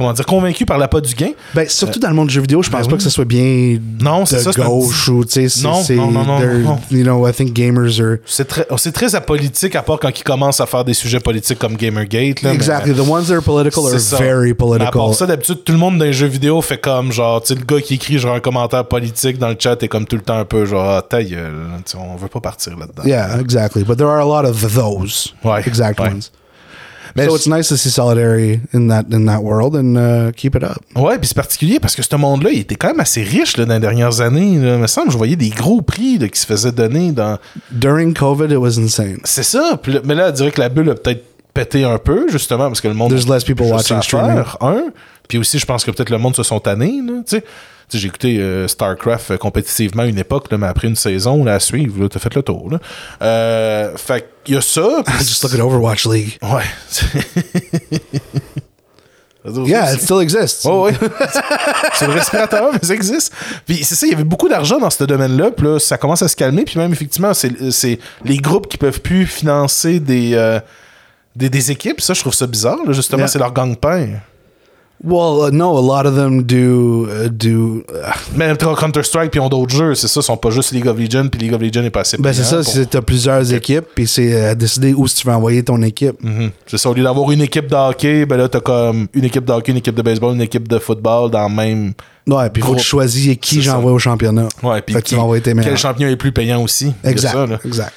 comment 0.00 0.12
dire, 0.14 0.24
convaincus 0.26 0.66
par 0.66 0.78
l'appât 0.78 1.00
du 1.00 1.14
gain. 1.14 1.30
Ben, 1.54 1.68
surtout 1.68 1.98
dans 2.00 2.08
le 2.08 2.14
monde 2.14 2.28
du 2.28 2.34
jeu 2.34 2.40
vidéo, 2.40 2.62
je 2.62 2.70
pense 2.70 2.80
ben 2.82 2.86
pas 2.86 2.92
oui. 2.92 2.96
que 2.98 3.04
ce 3.04 3.10
soit 3.10 3.24
bien 3.24 3.78
Non, 4.00 4.24
c'est 4.26 4.36
de 4.44 4.52
ça, 4.52 4.62
un 4.62 4.64
gauche 4.66 5.08
ou, 5.08 5.24
tu 5.24 5.32
sais, 5.32 5.48
c'est- 5.48 5.62
Non, 5.62 6.10
non, 6.10 6.10
non, 6.10 6.24
non, 6.24 6.58
non. 6.60 6.78
You 6.90 7.02
know, 7.04 7.28
I 7.28 7.32
think 7.32 7.52
gamers 7.52 8.00
are... 8.00 8.16
C'est 8.24 8.48
très, 8.48 8.66
oh, 8.70 8.76
c'est 8.78 8.92
très 8.92 9.14
apolitique 9.14 9.76
à 9.76 9.82
part 9.82 9.98
quand 10.00 10.08
ils 10.18 10.22
commencent 10.24 10.60
à 10.60 10.66
faire 10.66 10.84
des 10.84 10.94
sujets 10.94 11.20
politiques 11.20 11.58
comme 11.58 11.76
Gamergate. 11.76 12.42
Là, 12.42 12.50
mais- 12.50 12.54
Exactly. 12.54 12.94
The 12.94 13.00
ones 13.06 13.24
that 13.26 13.34
are 13.34 13.42
political 13.42 13.84
are 13.92 14.00
ça. 14.00 14.16
very 14.16 14.46
Mais 14.46 14.50
à 14.52 14.54
political. 14.54 14.92
part 14.92 15.14
ça, 15.14 15.26
d'habitude, 15.26 15.62
tout 15.64 15.72
le 15.72 15.78
monde 15.78 15.98
dans 15.98 16.04
les 16.04 16.12
jeux 16.12 16.26
vidéo 16.26 16.60
fait 16.62 16.78
comme 16.78 17.12
genre, 17.12 17.42
tu 17.42 17.48
sais, 17.54 17.60
le 17.60 17.64
gars 17.64 17.80
qui 17.82 17.94
écrit 17.94 18.18
genre 18.18 18.34
un 18.34 18.40
commentaire 18.40 18.86
politique 18.86 19.38
dans 19.38 19.48
le 19.48 19.56
chat 19.58 19.82
est 19.82 19.88
comme 19.88 20.06
tout 20.06 20.16
le 20.16 20.22
temps 20.22 20.38
un 20.38 20.44
peu 20.44 20.64
genre, 20.64 20.84
ah, 20.88 21.02
ta 21.02 21.22
gueule, 21.22 21.52
on 21.96 22.16
veut 22.16 22.28
pas 22.28 22.40
partir 22.40 22.76
là-dedans. 22.78 23.02
Yeah, 23.04 23.38
exactly. 23.40 23.84
But 23.84 23.96
there 23.98 24.08
are 24.08 24.20
a 24.20 24.24
lot 24.24 24.48
of 24.48 24.60
those 24.74 25.34
Ouais, 25.44 25.60
exact 25.66 26.00
ouais. 26.00 26.08
ones. 26.08 26.22
Mais 27.16 27.26
so 27.26 27.36
it's 27.36 27.46
nice 27.46 27.68
to 27.68 27.76
see 27.76 27.90
solidarity 27.90 28.60
in 28.72 28.88
that 28.88 29.04
in 29.12 29.26
that 29.26 29.40
world 29.40 29.74
and 29.74 29.96
uh, 29.96 30.32
keep 30.32 30.54
it 30.54 30.62
up. 30.62 30.78
Ouais, 30.94 31.18
puis 31.18 31.28
c'est 31.28 31.34
particulier 31.34 31.80
parce 31.80 31.94
que 31.94 32.02
ce 32.02 32.16
monde-là, 32.16 32.50
il 32.50 32.60
était 32.60 32.76
quand 32.76 32.88
même 32.88 33.00
assez 33.00 33.22
riche 33.22 33.56
là, 33.56 33.64
dans 33.64 33.74
les 33.74 33.80
dernières 33.80 34.20
années. 34.20 34.58
Là. 34.58 34.74
Il 34.74 34.80
me 34.80 34.86
semble 34.86 35.10
je 35.10 35.16
voyais 35.16 35.36
des 35.36 35.50
gros 35.50 35.82
prix 35.82 36.18
là, 36.18 36.28
qui 36.28 36.38
se 36.38 36.46
faisaient 36.46 36.72
donner 36.72 37.12
dans. 37.12 37.38
During 37.70 38.14
COVID, 38.14 38.52
it 38.52 38.58
was 38.58 38.78
insane. 38.78 39.18
C'est 39.24 39.42
ça. 39.42 39.78
Puis 39.82 39.98
mais 40.04 40.14
là, 40.14 40.28
on 40.28 40.32
dirait 40.32 40.50
que 40.50 40.60
la 40.60 40.68
bulle 40.68 40.90
a 40.90 40.94
peut-être 40.94 41.24
pété 41.52 41.84
un 41.84 41.98
peu, 41.98 42.28
justement, 42.28 42.66
parce 42.68 42.80
que 42.80 42.88
le 42.88 42.94
monde. 42.94 43.10
There's 43.10 43.28
less 43.28 43.44
people 43.44 43.66
watching 43.66 44.00
streaming. 44.02 44.44
Un. 44.60 44.84
Puis 45.28 45.38
aussi, 45.38 45.58
je 45.58 45.66
pense 45.66 45.84
que 45.84 45.90
peut-être 45.90 46.10
le 46.10 46.18
monde 46.18 46.34
se 46.34 46.42
sont 46.42 46.60
tannés. 46.60 47.00
Tu 47.06 47.22
sais, 47.26 47.44
j'ai 47.98 48.08
écouté 48.08 48.38
euh, 48.38 48.68
StarCraft 48.68 49.30
euh, 49.32 49.36
compétitivement 49.38 50.02
à 50.02 50.06
une 50.06 50.18
époque, 50.18 50.50
là, 50.50 50.58
mais 50.58 50.66
après 50.66 50.88
une 50.88 50.96
saison 50.96 51.44
là, 51.44 51.54
à 51.54 51.60
suivre, 51.60 52.08
t'as 52.08 52.18
fait 52.20 52.34
le 52.34 52.42
tour. 52.42 52.68
Là. 52.70 52.78
Euh, 53.22 53.96
fait 53.96 54.28
qu'il 54.44 54.54
y 54.54 54.58
a 54.58 54.60
ça. 54.60 55.02
Just 55.18 55.42
look 55.42 55.54
at 55.54 55.58
Overwatch 55.64 56.06
League. 56.06 56.38
Ouais. 56.42 56.64
Yeah, 59.64 59.94
it 59.94 60.02
still 60.02 60.20
exists. 60.20 60.66
Oh, 60.66 60.86
oui. 60.86 60.92
c'est 61.94 62.06
le 62.06 62.12
respirateur, 62.12 62.72
mais 62.74 62.78
ça 62.82 62.92
existe. 62.92 63.32
Puis 63.66 63.82
c'est 63.84 63.94
ça, 63.94 64.06
il 64.06 64.10
y 64.10 64.14
avait 64.14 64.22
beaucoup 64.22 64.50
d'argent 64.50 64.78
dans 64.78 64.90
ce 64.90 65.02
domaine-là. 65.04 65.50
Puis 65.52 65.66
là, 65.66 65.78
ça 65.78 65.96
commence 65.96 66.20
à 66.20 66.28
se 66.28 66.36
calmer. 66.36 66.64
Puis 66.64 66.78
même, 66.78 66.92
effectivement, 66.92 67.32
c'est 67.32 67.70
c'est 67.70 67.98
les 68.22 68.36
groupes 68.36 68.68
qui 68.68 68.76
peuvent 68.76 69.00
plus 69.00 69.24
financer 69.26 69.98
des, 69.98 70.32
euh, 70.34 70.60
des, 71.34 71.48
des 71.48 71.70
équipes. 71.70 72.02
Ça, 72.02 72.12
je 72.12 72.20
trouve 72.20 72.34
ça 72.34 72.46
bizarre. 72.46 72.80
là. 72.86 72.92
Justement, 72.92 73.20
Yeah. 73.20 73.28
c'est 73.28 73.38
leur 73.38 73.52
gang-pain. 73.54 74.08
Well, 75.02 75.48
uh, 75.48 75.50
no, 75.50 75.78
a 75.78 75.80
lot 75.80 76.06
of 76.06 76.14
them 76.14 76.42
do 76.42 77.06
uh, 77.08 77.28
do. 77.30 77.82
uh, 77.88 78.12
Mais 78.36 78.54
Counter-Strike, 78.56 79.30
puis 79.30 79.40
ils 79.40 79.42
ont 79.42 79.48
d'autres 79.48 79.74
jeux. 79.74 79.94
C'est 79.94 80.08
ça, 80.08 80.20
ils 80.20 80.24
sont 80.24 80.36
pas 80.36 80.50
juste 80.50 80.72
League 80.72 80.86
of 80.86 80.98
Legends. 80.98 81.28
Puis 81.28 81.40
League 81.40 81.54
of 81.54 81.62
Legends 81.62 81.80
n'est 81.80 81.88
pas 81.90 82.00
assez 82.00 82.18
ben 82.18 82.34
c'est 82.34 82.44
ça, 82.44 82.56
pour- 82.56 82.66
c'est 82.70 82.90
t'as 82.90 83.00
plusieurs 83.00 83.50
équipes, 83.54 83.86
puis 83.94 84.06
c'est 84.06 84.34
euh, 84.34 84.54
décider 84.54 84.92
où 84.92 85.08
tu 85.08 85.26
veux 85.26 85.32
envoyer 85.32 85.62
ton 85.62 85.80
équipe. 85.82 86.22
Mhm. 86.22 86.50
C'est 86.66 86.76
ça, 86.76 86.90
au 86.90 86.94
lieu 86.94 87.02
d'avoir 87.02 87.30
une 87.30 87.40
équipe 87.40 87.66
de 87.66 87.74
hockey, 87.74 88.26
ben 88.26 88.36
là, 88.36 88.48
t'as 88.48 88.60
comme 88.60 89.06
une 89.14 89.24
équipe 89.24 89.44
de 89.46 89.52
hockey, 89.52 89.72
une 89.72 89.78
équipe 89.78 89.94
de 89.94 90.02
baseball, 90.02 90.34
une 90.34 90.42
équipe 90.42 90.68
de 90.68 90.78
football 90.78 91.30
dans 91.30 91.48
le 91.48 91.54
même. 91.54 91.92
Ouais, 92.26 92.50
puis 92.50 92.62
il 92.62 92.66
faut 92.66 92.74
que 92.74 92.80
tu 92.80 92.84
choisisses 92.84 93.38
qui 93.40 93.62
j'envoie 93.62 93.92
au 93.92 93.98
championnat. 93.98 94.48
Ouais, 94.62 94.82
puis 94.82 94.94
Fait 94.94 95.00
que 95.00 95.06
tu 95.06 95.14
qui- 95.14 95.16
vas 95.16 95.22
envoyer 95.22 95.42
tes 95.42 95.54
quel 95.54 95.78
champion 95.78 96.08
est 96.08 96.16
plus 96.16 96.32
payant 96.32 96.62
aussi. 96.62 96.92
Exact, 97.04 97.32
ça, 97.32 97.46
exact. 97.64 97.92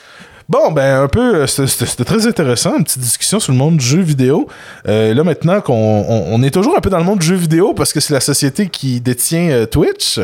Bon, 0.49 0.71
ben 0.71 1.01
un 1.03 1.07
peu, 1.07 1.35
euh, 1.35 1.47
c'était- 1.47 2.03
très 2.03 2.27
intéressant, 2.27 2.77
une 2.77 2.83
petite 2.83 2.99
discussion 3.01 3.39
sur 3.39 3.51
le 3.53 3.57
monde 3.57 3.77
du 3.77 3.85
jeu 3.85 4.01
vidéo. 4.01 4.47
Euh, 4.87 5.13
là 5.13 5.23
maintenant 5.23 5.61
qu'on 5.61 5.73
on, 5.73 6.25
on 6.33 6.43
est 6.43 6.51
toujours 6.51 6.77
un 6.77 6.81
peu 6.81 6.89
dans 6.89 6.97
le 6.97 7.03
monde 7.05 7.19
du 7.19 7.27
jeu 7.27 7.35
vidéo 7.35 7.73
parce 7.73 7.93
que 7.93 7.99
c'est 7.99 8.13
la 8.13 8.19
société 8.19 8.67
qui 8.67 8.99
détient 8.99 9.49
euh, 9.49 9.65
Twitch. 9.65 10.19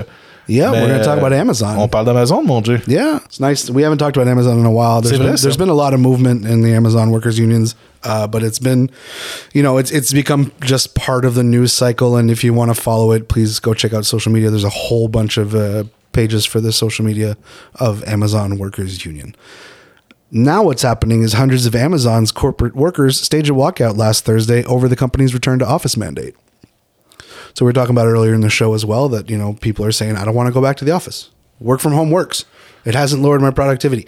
Yeah, 0.49 0.72
Mais, 0.72 0.80
we're 0.80 0.88
gonna 0.88 1.03
talk 1.03 1.17
euh, 1.20 1.26
about 1.26 1.36
Amazon. 1.36 1.76
On 1.78 1.88
parle 1.88 2.05
d'Amazon, 2.07 2.41
mon 2.43 2.59
dieu. 2.61 2.82
Yeah, 2.88 3.20
it's 3.26 3.39
nice. 3.39 3.70
We 3.70 3.84
haven't 3.84 3.99
talked 3.99 4.17
about 4.17 4.28
Amazon 4.28 4.57
in 4.59 4.65
a 4.65 4.72
while. 4.72 4.99
There's 4.99 5.20
been, 5.20 5.36
there's 5.36 5.57
been 5.57 5.70
a 5.70 5.76
lot 5.76 5.93
of 5.93 5.99
movement 5.99 6.43
in 6.43 6.63
the 6.63 6.74
Amazon 6.74 7.11
workers 7.11 7.38
unions, 7.38 7.76
uh, 8.03 8.26
but 8.26 8.41
it's 8.41 8.57
been, 8.57 8.89
you 9.53 9.61
know, 9.61 9.78
it's 9.78 9.91
it's 9.91 10.11
become 10.11 10.51
just 10.65 10.95
part 10.95 11.24
of 11.24 11.36
the 11.36 11.43
news 11.43 11.72
cycle. 11.72 12.17
And 12.17 12.32
if 12.32 12.43
you 12.43 12.51
want 12.55 12.74
to 12.74 12.82
follow 12.82 13.11
it, 13.11 13.28
please 13.28 13.59
go 13.59 13.76
check 13.76 13.93
out 13.93 14.05
social 14.05 14.32
media. 14.32 14.49
There's 14.49 14.63
a 14.63 14.70
whole 14.70 15.07
bunch 15.07 15.38
of 15.38 15.53
uh, 15.53 15.84
pages 16.13 16.45
for 16.47 16.59
the 16.59 16.72
social 16.72 17.05
media 17.05 17.38
of 17.76 18.03
Amazon 18.05 18.57
Workers 18.57 19.05
Union. 19.05 19.36
Now, 20.32 20.64
what's 20.64 20.84
happening 20.84 21.24
is 21.24 21.34
hundreds 21.34 21.66
of 21.66 21.76
Amazon's 21.76 22.32
corporate 22.32 22.76
workers 22.76 23.20
staged 23.20 23.50
a 23.50 23.54
walkout 23.54 23.98
last 23.98 24.26
Thursday 24.26 24.64
over 24.66 24.88
the 24.88 24.96
company's 24.96 25.34
return 25.34 25.58
to 25.60 25.68
office 25.68 25.98
mandate. 25.98 26.36
So 27.56 27.66
we 27.66 27.70
were 27.70 27.74
talking 27.74 27.96
about 27.96 28.08
earlier 28.08 28.34
in 28.34 28.42
the 28.42 28.50
show 28.50 28.74
as 28.74 28.86
well 28.86 29.10
that 29.10 29.30
you 29.30 29.38
know 29.38 29.54
people 29.54 29.84
are 29.86 29.92
saying 29.92 30.16
I 30.16 30.26
don't 30.26 30.36
want 30.36 30.48
to 30.48 30.54
go 30.54 30.62
back 30.62 30.78
to 30.78 30.86
the 30.86 30.92
office. 30.92 31.32
Work 31.60 31.82
from 31.82 31.94
home 31.94 32.12
works. 32.12 32.46
It 32.86 32.96
hasn't 32.96 33.22
lowered 33.22 33.42
my 33.42 33.52
productivity. 33.52 34.08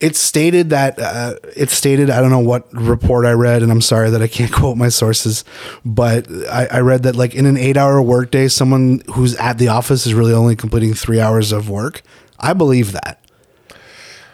It's 0.00 0.18
stated 0.18 0.70
that 0.70 0.98
uh, 0.98 1.34
it's 1.56 1.72
stated 1.72 2.10
I 2.10 2.20
don't 2.20 2.30
know 2.30 2.38
what 2.38 2.72
report 2.72 3.24
I 3.24 3.32
read, 3.32 3.62
and 3.62 3.72
I'm 3.72 3.80
sorry 3.80 4.10
that 4.10 4.22
I 4.22 4.28
can't 4.28 4.52
quote 4.52 4.76
my 4.76 4.90
sources, 4.90 5.44
but 5.84 6.30
I, 6.48 6.66
I 6.70 6.80
read 6.80 7.02
that 7.04 7.16
like 7.16 7.34
in 7.34 7.46
an 7.46 7.56
eight-hour 7.56 8.00
workday, 8.02 8.48
someone 8.48 9.02
who's 9.14 9.34
at 9.36 9.58
the 9.58 9.68
office 9.68 10.06
is 10.06 10.14
really 10.14 10.32
only 10.32 10.54
completing 10.54 10.94
three 10.94 11.20
hours 11.20 11.52
of 11.52 11.68
work. 11.68 12.02
I 12.38 12.52
believe 12.52 12.92
that. 12.92 13.23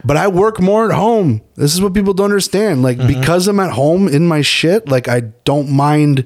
But 0.05 0.17
I 0.17 0.27
work 0.29 0.61
more 0.61 0.91
at 0.91 0.97
home. 0.99 1.41
This 1.59 1.75
is 1.75 1.81
what 1.81 1.91
people 1.93 2.15
don't 2.15 2.27
understand. 2.31 2.83
Like 2.83 2.99
because 3.07 3.47
I'm 3.49 3.61
at 3.61 3.73
home 3.77 4.09
in 4.09 4.21
my 4.21 4.43
shit, 4.43 4.89
like 4.89 5.09
I 5.09 5.23
don't 5.45 5.67
mind 5.71 6.25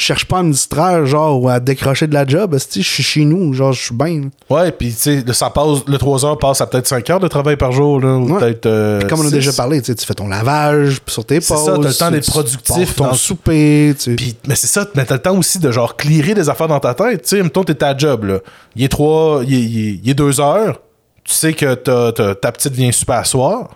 cherche 0.00 0.26
pas 0.26 0.38
à 0.38 0.42
me 0.44 0.52
distraire, 0.52 1.06
genre, 1.06 1.42
ou 1.42 1.48
à 1.48 1.58
décrocher 1.58 2.06
de 2.06 2.14
la 2.14 2.24
job. 2.24 2.56
Je 2.56 2.80
suis 2.82 3.02
chez 3.02 3.24
nous, 3.24 3.52
genre, 3.52 3.72
je 3.72 3.82
suis 3.86 3.94
bien? 3.96 4.30
Ouais, 4.48 4.70
puis 4.70 4.90
tu 4.92 4.96
sais, 4.96 5.24
le- 5.26 5.32
ça 5.32 5.50
passe, 5.50 5.78
le 5.88 5.98
3 5.98 6.24
heures 6.24 6.38
passe 6.38 6.60
à 6.60 6.68
peut-être 6.68 6.86
5 6.86 7.10
heures 7.10 7.18
de 7.18 7.26
travail 7.26 7.56
par 7.56 7.72
jour, 7.72 7.98
là, 8.00 8.14
ou 8.16 8.32
Ouais. 8.32 8.38
peut-être. 8.38 8.66
euh, 8.66 9.00
Comme 9.08 9.18
on 9.22 9.26
a 9.26 9.30
déjà 9.30 9.52
parlé, 9.52 9.80
tu 9.80 9.86
sais, 9.86 9.96
tu 9.96 10.06
fais 10.06 10.14
ton 10.14 10.28
lavage 10.28 11.00
sur 11.08 11.24
tes 11.24 11.40
C'est 11.40 11.52
pauses. 11.52 11.64
ça, 11.66 11.72
t'as 11.82 11.88
le 11.88 11.94
temps 11.94 12.10
d'être 12.12 12.30
productif 12.30 12.94
ton 12.94 13.06
dans- 13.06 13.14
souper, 13.14 13.92
tu 13.98 14.04
sais. 14.04 14.14
Puis, 14.14 14.36
mais 14.46 14.54
c'est 14.54 14.68
ça, 14.68 14.86
mais 14.94 15.04
t'as 15.04 15.16
le 15.16 15.20
temps 15.22 15.36
aussi 15.36 15.58
de 15.58 15.72
genre 15.72 15.96
clearer 15.96 16.34
des 16.34 16.48
affaires 16.48 16.68
dans 16.68 16.78
ta 16.78 16.94
tête. 16.94 17.22
Tu 17.22 17.30
sais, 17.36 17.42
mettons, 17.42 17.64
t'es 17.64 17.82
à 17.82 17.96
job, 17.98 18.22
là. 18.22 18.38
Il 18.76 18.84
est 18.84 18.88
3, 18.88 19.42
il 19.48 19.52
est, 19.54 19.58
il 19.58 19.88
est- 19.88 20.00
il 20.04 20.10
est 20.10 20.14
2 20.14 20.40
heures. 20.40 20.80
Tu 21.28 21.34
sais 21.34 21.52
que 21.52 21.74
t'as- 21.74 22.10
t'as- 22.12 22.34
ta 22.34 22.50
petite 22.52 22.72
vient 22.72 22.90
super 22.90 23.16
à 23.16 23.24
soir. 23.24 23.68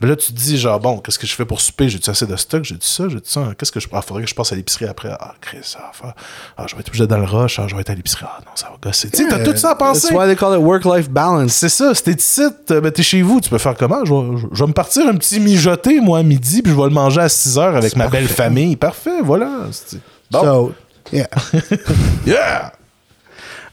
Mais 0.00 0.08
là, 0.08 0.16
tu 0.16 0.32
te 0.32 0.36
dis, 0.38 0.58
genre, 0.58 0.78
bon, 0.78 0.98
qu'est-ce 0.98 1.18
que 1.18 1.26
je 1.26 1.34
fais 1.34 1.44
pour 1.44 1.60
souper? 1.60 1.88
J'ai-tu 1.88 2.08
assez 2.10 2.26
de 2.26 2.36
stock? 2.36 2.62
J'ai-tu 2.64 2.86
ça? 2.86 3.08
J'ai-tu 3.08 3.28
ça? 3.30 3.48
Qu'est-ce 3.58 3.72
que 3.72 3.80
je. 3.80 3.88
Ah, 3.92 4.00
faudrait 4.02 4.22
que 4.24 4.28
je 4.28 4.34
passe 4.34 4.52
à 4.52 4.56
l'épicerie 4.56 4.84
après? 4.86 5.08
Ah, 5.18 5.34
Chris, 5.40 5.58
ça 5.62 5.90
va. 6.02 6.14
Ah, 6.56 6.66
je 6.68 6.74
vais 6.74 6.80
être 6.82 6.88
obligé 6.88 7.06
dans 7.06 7.16
le 7.18 7.24
rush. 7.24 7.58
Ah, 7.58 7.66
je 7.66 7.74
vais 7.74 7.80
être 7.80 7.90
à 7.90 7.94
l'épicerie. 7.94 8.26
Ah, 8.28 8.38
non, 8.44 8.50
ça 8.54 8.66
va 8.70 8.76
gosser. 8.80 9.10
Tu 9.10 9.16
sais, 9.24 9.28
t'as 9.28 9.38
tout 9.42 9.56
ça 9.56 9.70
à 9.70 9.74
penser. 9.74 10.08
That's 10.08 10.16
why 10.16 10.26
they 10.26 10.36
call 10.36 10.54
it 10.54 10.60
work-life 10.64 11.08
balance. 11.10 11.52
C'est 11.52 11.68
ça, 11.68 11.94
c'était 11.94 12.12
ici, 12.12 12.42
euh, 12.70 12.80
ben, 12.80 12.92
t'es 12.92 13.02
chez 13.02 13.22
vous, 13.22 13.40
tu 13.40 13.50
peux 13.50 13.58
faire 13.58 13.76
comment? 13.76 14.04
Je 14.04 14.12
vais, 14.12 14.36
je- 14.38 14.46
je 14.52 14.62
vais 14.62 14.68
me 14.68 14.72
partir 14.74 15.08
un 15.08 15.14
petit 15.16 15.40
mijoté, 15.40 16.00
moi, 16.00 16.18
à 16.18 16.22
midi, 16.22 16.62
puis 16.62 16.72
je 16.72 16.76
vais 16.76 16.84
le 16.84 16.90
manger 16.90 17.22
à 17.22 17.28
6 17.28 17.58
heures 17.58 17.76
avec 17.76 17.96
ma 17.96 18.06
belle 18.08 18.28
famille. 18.28 18.76
Parfait, 18.76 19.20
voilà. 19.22 19.48
C'est- 19.72 19.98
Bon. 20.30 20.42
So, 20.42 20.74
yeah. 21.12 21.28
yeah! 22.26 22.72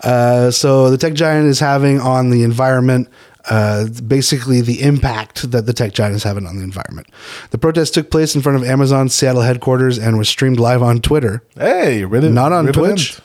Uh, 0.03 0.51
so 0.51 0.89
the 0.89 0.97
tech 0.97 1.13
giant 1.13 1.47
is 1.47 1.59
having 1.59 1.99
on 1.99 2.29
the 2.29 2.43
environment, 2.43 3.07
uh, 3.49 3.87
basically 4.07 4.61
the 4.61 4.81
impact 4.81 5.51
that 5.51 5.65
the 5.65 5.73
tech 5.73 5.93
giant 5.93 6.15
is 6.15 6.23
having 6.23 6.45
on 6.47 6.57
the 6.57 6.63
environment. 6.63 7.07
The 7.51 7.57
protest 7.57 7.93
took 7.93 8.09
place 8.09 8.35
in 8.35 8.41
front 8.41 8.57
of 8.57 8.63
Amazon's 8.63 9.13
Seattle 9.13 9.41
headquarters 9.41 9.97
and 9.97 10.17
was 10.17 10.29
streamed 10.29 10.59
live 10.59 10.81
on 10.81 11.01
Twitter. 11.01 11.43
Hey, 11.55 12.05
really? 12.05 12.29
Not 12.29 12.51
on. 12.51 12.67
Twitch. 12.67 13.19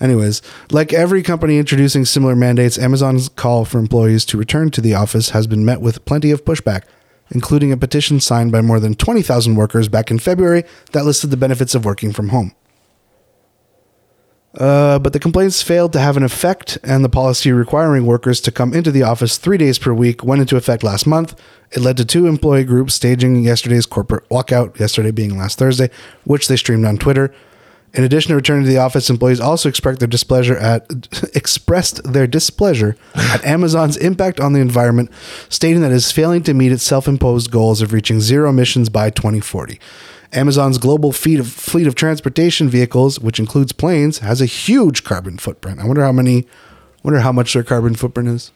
Anyways, 0.00 0.42
like 0.72 0.92
every 0.92 1.22
company 1.22 1.58
introducing 1.58 2.04
similar 2.04 2.34
mandates, 2.34 2.76
Amazon's 2.76 3.28
call 3.28 3.64
for 3.64 3.78
employees 3.78 4.24
to 4.26 4.36
return 4.36 4.70
to 4.70 4.80
the 4.80 4.94
office 4.94 5.30
has 5.30 5.46
been 5.46 5.64
met 5.64 5.80
with 5.80 6.04
plenty 6.04 6.32
of 6.32 6.44
pushback, 6.44 6.82
including 7.30 7.70
a 7.70 7.76
petition 7.76 8.18
signed 8.18 8.50
by 8.50 8.60
more 8.62 8.80
than 8.80 8.94
20,000 8.96 9.54
workers 9.54 9.88
back 9.88 10.10
in 10.10 10.18
February 10.18 10.64
that 10.90 11.04
listed 11.04 11.30
the 11.30 11.36
benefits 11.36 11.74
of 11.76 11.84
working 11.84 12.12
from 12.12 12.30
home. 12.30 12.52
Uh, 14.54 14.98
but 14.98 15.14
the 15.14 15.18
complaints 15.18 15.62
failed 15.62 15.92
to 15.94 15.98
have 15.98 16.16
an 16.16 16.22
effect, 16.22 16.76
and 16.82 17.02
the 17.02 17.08
policy 17.08 17.50
requiring 17.52 18.04
workers 18.04 18.40
to 18.42 18.52
come 18.52 18.74
into 18.74 18.90
the 18.90 19.02
office 19.02 19.38
three 19.38 19.56
days 19.56 19.78
per 19.78 19.94
week 19.94 20.22
went 20.22 20.42
into 20.42 20.56
effect 20.56 20.82
last 20.82 21.06
month. 21.06 21.34
It 21.70 21.80
led 21.80 21.96
to 21.96 22.04
two 22.04 22.26
employee 22.26 22.64
groups 22.64 22.94
staging 22.94 23.42
yesterday's 23.42 23.86
corporate 23.86 24.28
walkout, 24.28 24.78
yesterday 24.78 25.10
being 25.10 25.38
last 25.38 25.58
Thursday, 25.58 25.88
which 26.24 26.48
they 26.48 26.56
streamed 26.56 26.84
on 26.84 26.98
Twitter. 26.98 27.32
In 27.94 28.04
addition 28.04 28.30
to 28.30 28.36
returning 28.36 28.64
to 28.64 28.70
the 28.70 28.78
office, 28.78 29.10
employees 29.10 29.40
also 29.40 29.68
expressed 29.68 30.00
their 30.00 30.08
displeasure 30.08 30.56
at 30.56 30.86
expressed 31.34 32.02
their 32.10 32.26
displeasure 32.26 32.96
at 33.14 33.44
Amazon's 33.44 33.98
impact 33.98 34.40
on 34.40 34.52
the 34.52 34.60
environment, 34.60 35.10
stating 35.48 35.82
that 35.82 35.92
it 35.92 35.96
is 35.96 36.12
failing 36.12 36.42
to 36.44 36.54
meet 36.54 36.72
its 36.72 36.82
self-imposed 36.82 37.50
goals 37.50 37.82
of 37.82 37.92
reaching 37.92 38.20
zero 38.20 38.50
emissions 38.50 38.88
by 38.88 39.10
2040. 39.10 39.78
Amazon's 40.32 40.78
global 40.78 41.12
fleet 41.12 41.40
of, 41.40 41.48
fleet 41.48 41.86
of 41.86 41.94
transportation 41.94 42.68
vehicles, 42.68 43.20
which 43.20 43.38
includes 43.38 43.72
planes, 43.72 44.18
has 44.18 44.40
a 44.40 44.46
huge 44.46 45.04
carbon 45.04 45.38
footprint. 45.38 45.80
I 45.80 45.86
wonder 45.86 46.02
how 46.02 46.12
many, 46.12 46.46
wonder 47.02 47.20
how 47.20 47.32
much 47.32 47.52
their 47.52 47.62
carbon 47.62 47.94
footprint 47.94 48.28
is. 48.28 48.52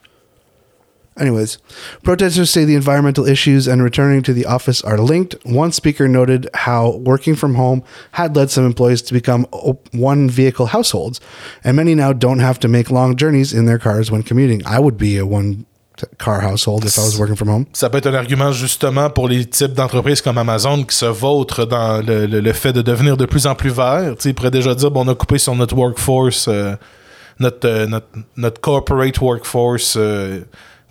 Anyways, 1.18 1.56
protesters 2.02 2.50
say 2.50 2.66
the 2.66 2.74
environmental 2.74 3.26
issues 3.26 3.66
and 3.66 3.82
returning 3.82 4.22
to 4.22 4.34
the 4.34 4.44
office 4.44 4.82
are 4.82 4.98
linked. 4.98 5.34
One 5.46 5.72
speaker 5.72 6.08
noted 6.08 6.46
how 6.52 6.96
working 6.96 7.34
from 7.34 7.54
home 7.54 7.82
had 8.12 8.36
led 8.36 8.50
some 8.50 8.66
employees 8.66 9.00
to 9.02 9.14
become 9.14 9.44
one 9.92 10.28
vehicle 10.28 10.66
households, 10.66 11.20
and 11.64 11.74
many 11.74 11.94
now 11.94 12.12
don't 12.12 12.40
have 12.40 12.60
to 12.60 12.68
make 12.68 12.90
long 12.90 13.16
journeys 13.16 13.54
in 13.54 13.64
their 13.64 13.78
cars 13.78 14.10
when 14.10 14.24
commuting. 14.24 14.64
I 14.66 14.78
would 14.78 14.98
be 14.98 15.16
a 15.16 15.24
one 15.24 15.64
car 16.18 16.42
household 16.44 16.84
if 16.84 16.96
I 16.96 17.00
was 17.00 17.16
working 17.18 17.36
from 17.36 17.48
home. 17.48 17.64
Ça 17.72 17.88
peut 17.90 17.98
être 17.98 18.06
un 18.06 18.14
argument 18.14 18.52
justement 18.52 19.08
pour 19.10 19.28
les 19.28 19.44
types 19.46 19.72
d'entreprises 19.72 20.20
comme 20.20 20.38
Amazon 20.38 20.84
qui 20.84 20.96
se 20.96 21.06
vautrent 21.06 21.64
dans 21.66 22.04
le, 22.06 22.26
le- 22.26 22.52
fait 22.52 22.72
de 22.72 22.82
devenir 22.82 23.16
de 23.16 23.24
plus 23.26 23.46
en 23.46 23.54
plus 23.54 23.70
vert. 23.70 24.14
Ils 24.24 24.34
pourraient 24.34 24.50
déjà 24.50 24.74
dire 24.74 24.90
bon, 24.90 25.04
on 25.06 25.08
a 25.08 25.14
coupé 25.14 25.38
sur 25.38 25.54
notre 25.54 25.74
workforce, 25.76 26.46
euh, 26.48 26.74
notre, 27.38 27.66
euh, 27.68 27.86
notre, 27.86 28.06
notre 28.36 28.60
corporate 28.60 29.18
workforce 29.20 29.94
euh, 29.96 30.40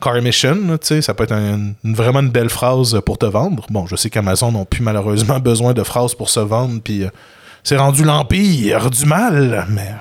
car 0.02 0.18
emission. 0.18 0.78
ça 1.02 1.14
peut 1.14 1.24
être 1.24 1.36
vraiment 1.84 2.20
une 2.20 2.30
belle 2.30 2.50
phrase 2.50 3.00
pour 3.06 3.18
te 3.18 3.26
vendre. 3.26 3.66
Bon, 3.70 3.86
je 3.88 3.96
sais 3.96 4.10
qu'Amazon 4.10 4.52
n'ont 4.52 4.66
plus 4.66 4.84
malheureusement 4.84 5.40
besoin 5.52 5.74
de 5.74 5.84
phrases 5.84 6.14
pour 6.16 6.30
se 6.30 6.40
vendre, 6.40 6.80
puis 6.84 7.04
c'est 7.64 7.78
rendu 7.78 8.04
l'empire 8.04 8.90
du 8.90 9.06
mal, 9.06 9.66
mais. 9.70 9.92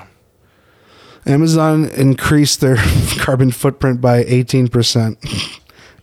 Amazon 1.25 1.85
increased 1.85 2.61
their 2.61 2.77
carbon 3.17 3.51
footprint 3.51 4.01
by 4.01 4.23
18% 4.23 5.17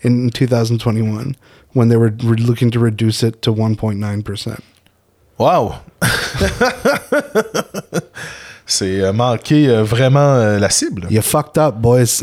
in 0.03 0.31
2021 0.31 1.37
when 1.73 1.89
they 1.89 1.97
were 1.97 2.13
re- 2.23 2.37
looking 2.37 2.71
to 2.71 2.79
reduce 2.79 3.23
it 3.23 3.43
to 3.43 3.53
1.9%. 3.53 4.61
Wow! 5.39 5.81
C'est 8.67 9.01
euh, 9.01 9.13
manquer 9.13 9.69
euh, 9.69 9.83
vraiment 9.83 10.35
euh, 10.35 10.59
la 10.59 10.71
cible. 10.71 11.07
You 11.11 11.21
fucked 11.21 11.59
up, 11.59 11.75
boys. 11.77 12.07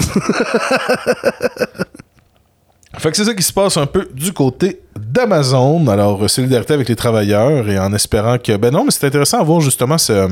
Fait 2.98 3.12
que 3.12 3.18
c'est 3.18 3.26
ça 3.26 3.36
qui 3.36 3.44
se 3.44 3.54
passe 3.54 3.78
un 3.78 3.86
peu 3.86 4.10
du 4.14 4.34
côté 4.34 4.82
d'Amazon. 5.00 5.88
Alors, 5.88 6.28
solidarité 6.30 6.74
avec 6.74 6.90
les 6.90 6.96
travailleurs 6.96 7.70
et 7.70 7.78
en 7.78 7.94
espérant 7.94 8.40
que. 8.40 8.58
Ben 8.58 8.74
non, 8.74 8.84
mais 8.84 8.92
c'est 8.92 9.06
intéressant 9.06 9.40
à 9.40 9.44
voir 9.44 9.62
justement 9.62 9.98
ce, 9.98 10.28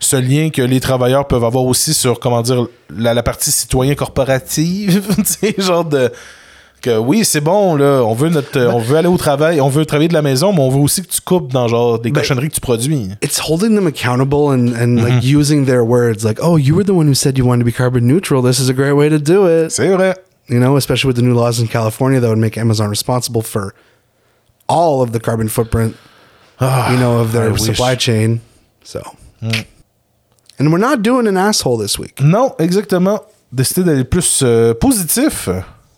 ce 0.00 0.16
lien 0.16 0.50
que 0.50 0.62
les 0.62 0.80
travailleurs 0.80 1.28
peuvent 1.28 1.44
avoir 1.44 1.64
aussi 1.64 1.94
sur, 1.94 2.18
comment 2.18 2.42
dire, 2.42 2.66
la, 2.94 3.14
la 3.14 3.22
partie 3.22 3.50
citoyen 3.52 3.94
corporative. 3.94 5.02
tu 5.16 5.24
sais, 5.24 5.54
genre 5.58 5.84
de. 5.84 6.10
Que 6.82 6.96
oui, 6.96 7.26
c'est 7.26 7.42
bon, 7.42 7.76
là, 7.76 8.00
on 8.02 8.14
veut, 8.14 8.30
notre, 8.30 8.58
euh, 8.58 8.70
on 8.72 8.78
veut 8.78 8.96
aller 8.96 9.06
au 9.06 9.18
travail, 9.18 9.60
on 9.60 9.68
veut 9.68 9.84
travailler 9.84 10.08
de 10.08 10.14
la 10.14 10.22
maison, 10.22 10.50
mais 10.54 10.60
on 10.62 10.70
veut 10.70 10.78
aussi 10.80 11.02
que 11.02 11.08
tu 11.08 11.20
coupes 11.20 11.52
dans 11.52 11.68
genre 11.68 11.98
des 11.98 12.10
Ben, 12.10 12.22
cochonneries 12.22 12.48
que 12.48 12.54
tu 12.54 12.60
produis. 12.62 13.10
it's 13.22 13.38
holding 13.38 13.74
them 13.74 13.86
accountable 13.86 14.48
and, 14.50 14.72
and 14.74 14.96
like 14.96 15.22
using 15.22 15.66
their 15.66 15.84
words 15.84 16.24
like, 16.24 16.38
oh, 16.42 16.56
you 16.56 16.74
were 16.74 16.82
the 16.82 16.94
one 16.94 17.06
who 17.06 17.12
said 17.12 17.36
you 17.36 17.44
wanted 17.44 17.58
to 17.60 17.66
be 17.66 17.72
carbon 17.72 18.06
neutral. 18.06 18.40
This 18.40 18.58
is 18.58 18.70
a 18.70 18.72
great 18.72 18.94
way 18.94 19.10
to 19.10 19.18
do 19.18 19.46
it. 19.46 19.70
C'est 19.72 19.88
vrai. 19.94 20.14
You 20.48 20.58
know, 20.58 20.76
especially 20.78 21.08
with 21.08 21.16
the 21.16 21.22
new 21.22 21.34
laws 21.34 21.60
in 21.60 21.68
California 21.68 22.18
that 22.18 22.28
would 22.30 22.38
make 22.38 22.56
Amazon 22.56 22.88
responsible 22.88 23.42
for 23.42 23.74
all 24.66 25.02
of 25.02 25.12
the 25.12 25.20
carbon 25.20 25.48
footprint, 25.50 25.94
you 26.62 26.96
know, 26.96 27.18
of 27.20 27.32
their 27.32 27.48
I 27.50 27.52
wish. 27.52 27.60
supply 27.60 27.94
chain. 27.94 28.40
So, 28.84 29.02
and 30.60 30.70
we're 30.70 30.78
not 30.78 31.02
doing 31.02 31.26
an 31.26 31.36
asshole 31.36 31.78
this 31.78 31.98
week. 31.98 32.20
Non, 32.20 32.54
exactement. 32.58 33.22
Décider 33.50 33.82
d'aller 33.82 34.04
plus 34.04 34.42
euh, 34.44 34.74
positif. 34.74 35.48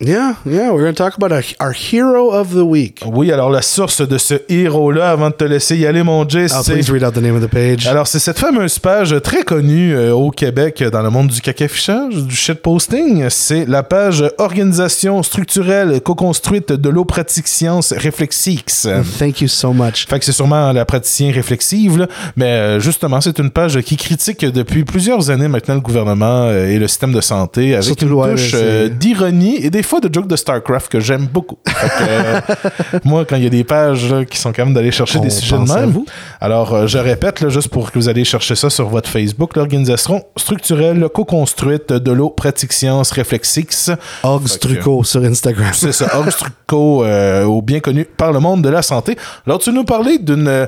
Yeah, 0.01 0.35
yeah, 0.45 0.71
we're 0.71 0.81
going 0.81 0.95
to 0.95 1.03
talk 1.03 1.15
about 1.15 1.31
our, 1.31 1.43
our 1.61 1.71
hero 1.71 2.31
of 2.31 2.49
the 2.49 2.65
week. 2.65 3.01
Oui, 3.05 3.31
alors 3.31 3.49
la 3.49 3.61
source 3.61 4.01
de 4.01 4.17
ce 4.17 4.33
héros-là, 4.49 5.11
avant 5.11 5.29
de 5.29 5.35
te 5.35 5.43
laisser 5.43 5.77
y 5.77 5.85
aller, 5.85 6.03
mon 6.03 6.27
Jay, 6.27 6.47
c'est... 6.47 6.73
please 6.73 6.91
read 6.91 7.03
out 7.03 7.13
the 7.13 7.21
name 7.21 7.35
of 7.35 7.41
the 7.41 7.49
page. 7.49 7.87
Alors, 7.87 8.07
c'est 8.07 8.19
cette 8.19 8.39
fameuse 8.39 8.79
page 8.79 9.15
très 9.21 9.43
connue 9.43 9.95
euh, 9.95 10.13
au 10.13 10.31
Québec 10.31 10.83
dans 10.91 11.01
le 11.01 11.09
monde 11.09 11.27
du 11.27 11.39
cacafichage, 11.39 12.15
du 12.15 12.35
shitposting. 12.35 13.27
C'est 13.29 13.65
la 13.65 13.83
page 13.83 14.25
Organisation 14.39 15.23
structurelle 15.23 16.01
co-construite 16.01 16.73
de 16.73 16.89
l'eau 16.89 17.05
pratique 17.05 17.47
science 17.47 17.93
Réflexix. 17.93 18.87
Thank 19.19 19.41
you 19.41 19.47
so 19.47 19.71
much. 19.71 20.07
Fait 20.07 20.19
que 20.19 20.25
c'est 20.25 20.31
sûrement 20.31 20.73
la 20.73 20.85
praticien 20.85 21.31
réflexive, 21.31 21.97
là. 21.97 22.07
mais 22.35 22.45
euh, 22.45 22.79
justement, 22.79 23.21
c'est 23.21 23.39
une 23.39 23.51
page 23.51 23.79
qui 23.81 23.95
critique 23.95 24.43
depuis 24.43 24.83
plusieurs 24.83 25.29
années 25.29 25.47
maintenant 25.47 25.75
le 25.75 25.81
gouvernement 25.81 26.47
euh, 26.47 26.67
et 26.67 26.79
le 26.79 26.87
système 26.87 27.13
de 27.13 27.21
santé 27.21 27.73
avec 27.73 27.85
Surtout, 27.85 28.07
une 28.07 28.35
touche 28.35 28.51
euh, 28.55 28.89
d'ironie 28.89 29.63
et 29.63 29.69
des 29.69 29.82
fois 29.83 29.99
de 29.99 30.13
jokes 30.13 30.27
de 30.27 30.35
StarCraft 30.35 30.91
que 30.91 30.99
j'aime 30.99 31.25
beaucoup. 31.27 31.57
Que, 31.65 31.71
euh, 32.01 32.39
moi, 33.03 33.25
quand 33.25 33.35
il 33.35 33.43
y 33.43 33.47
a 33.47 33.49
des 33.49 33.63
pages 33.63 34.09
là, 34.11 34.25
qui 34.25 34.37
sont 34.37 34.51
quand 34.53 34.65
même 34.65 34.73
d'aller 34.73 34.91
chercher 34.91 35.19
On 35.19 35.21
des 35.21 35.29
sujets 35.29 35.57
de 35.57 35.71
même, 35.73 35.91
vous. 35.91 36.05
alors 36.41 36.73
euh, 36.73 36.87
je 36.87 36.97
répète, 36.97 37.41
là, 37.41 37.49
juste 37.49 37.69
pour 37.69 37.91
que 37.91 37.99
vous 37.99 38.09
allez 38.09 38.23
chercher 38.25 38.55
ça 38.55 38.69
sur 38.69 38.87
votre 38.89 39.09
Facebook, 39.09 39.55
l'organisation 39.55 40.23
structurelle 40.37 41.07
co-construite 41.13 41.91
de 41.93 42.11
l'eau 42.11 42.29
pratique 42.29 42.73
science 42.73 43.11
Réflexix. 43.11 43.85
Fait 43.85 44.79
que- 44.79 45.03
sur 45.03 45.23
Instagram. 45.23 45.71
C'est 45.73 45.91
ça, 45.91 46.19
Obstruco, 46.19 47.03
euh, 47.03 47.43
au 47.43 47.61
bien 47.61 47.79
connu 47.79 48.05
par 48.05 48.31
le 48.31 48.39
monde 48.39 48.61
de 48.61 48.69
la 48.69 48.81
santé. 48.81 49.17
Alors, 49.45 49.59
tu 49.59 49.71
nous 49.71 49.83
parlais 49.83 50.17
d'une. 50.17 50.67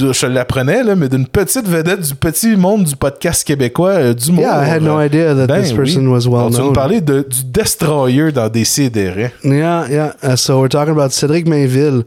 Euh, 0.00 0.06
de- 0.08 0.12
je 0.12 0.26
l'apprenais, 0.26 0.82
là, 0.82 0.94
mais 0.96 1.08
d'une 1.08 1.26
petite 1.26 1.66
vedette 1.66 2.00
du 2.00 2.14
petit 2.14 2.56
monde 2.56 2.84
du 2.84 2.96
podcast 2.96 3.44
québécois, 3.44 3.90
euh, 3.90 4.14
du 4.14 4.32
monde. 4.32 4.44
Yeah, 4.44 4.64
I 4.66 4.68
had 4.70 4.82
no 4.82 4.98
idea 5.00 5.34
that 5.34 5.48
this 5.48 5.72
person 5.72 6.08
was 6.10 6.26
well 6.28 6.50
Tu 6.50 6.56
nous 6.58 6.64
known. 6.66 6.72
parlais 6.72 7.00
de, 7.00 7.22
du 7.22 7.44
Destroyer 7.44 8.32
dans 8.32 8.48
des 8.48 8.64
CDR. 8.64 9.30
Yeah, 9.44 9.86
yeah. 9.88 10.12
Uh, 10.22 10.36
so 10.36 10.60
we're 10.60 10.68
talking 10.68 10.92
about 10.92 11.10
Cedric 11.12 11.46
Mainville, 11.46 12.04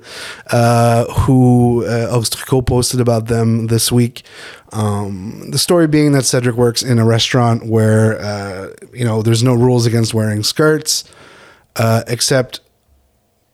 uh, 0.52 1.06
who 1.26 1.84
uh, 1.86 2.16
Obstruco 2.18 2.66
posted 2.66 3.00
about 3.00 3.28
them 3.28 3.68
this 3.68 3.92
week. 3.92 4.24
Um, 4.74 5.50
the 5.52 5.58
story 5.58 5.88
being 5.88 6.12
that 6.14 6.24
Cedric 6.26 6.56
works 6.58 6.82
in 6.84 7.00
a 7.00 7.06
restaurant 7.06 7.66
where, 7.66 8.20
uh, 8.20 8.68
you 8.94 9.06
know, 9.06 9.22
there's 9.22 9.44
no 9.44 9.54
rules 9.54 9.86
against 9.86 10.14
wearing 10.14 10.44
skirts, 10.44 11.04
uh, 11.78 12.02
except 12.08 12.60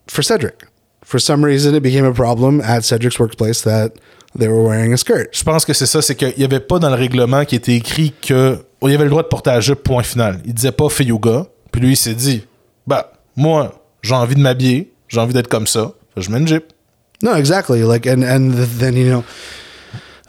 for 0.08 0.24
Cedric. 0.24 0.64
For 1.04 1.20
some 1.20 1.44
reason, 1.46 1.76
it 1.76 1.82
became 1.84 2.06
a 2.06 2.14
problem 2.14 2.62
at 2.62 2.84
Cedric's 2.86 3.20
workplace 3.20 3.62
that 3.64 3.94
they 4.38 4.48
were 4.48 4.62
wearing 4.64 4.94
a 4.94 4.98
skirt. 4.98 5.30
Je 5.34 5.44
pense 5.44 5.66
que 5.66 5.74
c'est 5.74 5.86
ça, 5.86 6.02
c'est 6.02 6.16
qu'il 6.16 6.34
n'y 6.38 6.44
avait 6.44 6.60
pas 6.60 6.80
dans 6.80 6.90
le 6.90 6.96
règlement 6.96 7.46
qui 7.46 7.56
était 7.56 7.76
écrit 7.76 8.14
que. 8.22 8.58
oh, 8.82 8.88
il 8.88 8.92
y 8.92 8.96
avait 8.96 9.04
le 9.06 9.10
droit 9.10 9.24
de 9.24 9.28
porter 9.28 9.52
la 9.52 9.60
jupe, 9.60 9.84
point 9.84 10.04
final. 10.04 10.40
Il 10.46 10.54
disait 10.54 10.72
pas 10.72 10.90
fille 10.90 11.12
ou 11.12 11.20
gars. 11.20 11.46
Puis 11.72 11.82
lui, 11.82 11.94
il 11.94 11.98
s'est 11.98 12.14
dit 12.14 12.46
Bah, 12.88 13.12
moi, 13.36 13.84
j'ai 14.02 14.16
envie 14.16 14.36
de 14.36 14.42
m'habiller, 14.42 14.92
j'ai 15.08 15.20
envie 15.20 15.34
d'être 15.34 15.48
comme 15.48 15.68
ça. 15.68 15.94
Je 16.18 16.30
mets 16.30 16.40
une 16.40 16.48
jupe. 16.48 16.66
No, 17.24 17.36
exactly. 17.36 17.84
Like, 17.84 18.08
and 18.08 18.24
and 18.24 18.52
th- 18.54 18.80
then 18.80 18.96
you 18.96 19.08
know, 19.08 19.24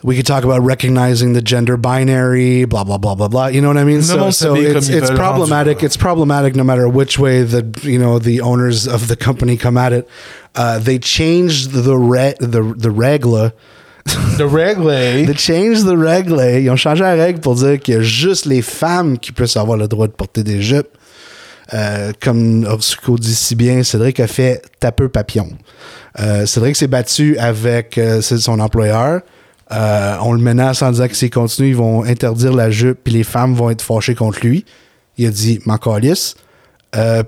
we 0.03 0.15
could 0.15 0.27
talk 0.27 0.43
about 0.43 0.61
recognizing 0.63 1.33
the 1.33 1.41
gender 1.41 1.75
binary, 1.75 2.65
blah 2.65 2.83
blah 2.83 2.99
blah 2.99 3.15
blah 3.15 3.27
blah. 3.27 3.47
You 3.47 3.61
know 3.61 3.69
what 3.69 3.77
I 3.77 3.83
mean? 3.83 4.03
So, 4.03 4.29
so 4.29 4.55
it's, 4.55 4.89
it's 4.89 5.09
problematic. 5.09 5.81
It's 5.81 5.97
problematic 5.97 6.55
no 6.55 6.63
matter 6.63 6.87
which 6.87 7.17
way 7.17 7.41
the 7.41 7.63
you 7.81 7.97
know 7.97 8.19
the 8.19 8.41
owners 8.41 8.87
of 8.87 9.07
the 9.07 9.15
company 9.15 9.57
come 9.57 9.77
at 9.77 9.91
it. 9.91 10.07
Uh, 10.55 10.77
they 10.77 10.99
changed 10.99 11.71
the 11.71 11.97
re- 11.97 12.35
the 12.39 12.61
the 12.77 12.91
regla. 12.91 13.53
The 14.37 14.43
règle, 14.43 15.25
They 15.25 15.35
changed 15.35 15.85
the 15.85 15.97
règle. 15.97 16.39
Ils 16.61 16.69
ont 16.69 16.75
changé 16.75 17.03
la 17.03 17.13
règle 17.13 17.39
pour 17.39 17.55
dire 17.55 17.79
qu'il 17.79 17.93
y 17.93 17.97
a 17.97 18.01
juste 18.01 18.45
les 18.45 18.61
femmes 18.61 19.17
qui 19.17 19.31
peuvent 19.31 19.51
avoir 19.55 19.77
le 19.77 19.87
droit 19.87 20.07
de 20.07 20.11
porter 20.11 20.43
des 20.43 20.61
jupes. 20.61 20.89
Euh, 21.73 22.11
comme 22.21 22.65
Orsuko 22.65 23.17
dit 23.17 23.33
si 23.33 23.55
bien, 23.55 23.83
Cédric 23.83 24.19
a 24.19 24.27
fait 24.27 24.61
tapeux 24.79 25.09
papillon. 25.09 25.49
Euh, 26.19 26.45
Cédric 26.45 26.75
s'est 26.75 26.87
battu 26.87 27.37
avec 27.37 27.97
euh, 27.97 28.21
son 28.21 28.59
employeur. 28.59 29.21
On 29.71 30.33
le 30.33 30.39
menace 30.39 30.81
en 30.81 30.91
disant 30.91 31.07
que 31.07 31.15
s'il 31.15 31.31
continue, 31.31 31.69
ils 31.69 31.75
vont 31.75 32.03
interdire 32.03 32.53
la 32.53 32.69
jupe, 32.69 32.99
puis 33.03 33.13
les 33.13 33.23
femmes 33.23 33.55
vont 33.55 33.71
être 33.71 33.81
fâchées 33.81 34.13
contre 34.13 34.39
lui. 34.45 34.65
Il 35.17 35.25
a 35.25 35.31
dit 35.31 35.59
m'en 35.65 35.77
calisse. 35.77 36.35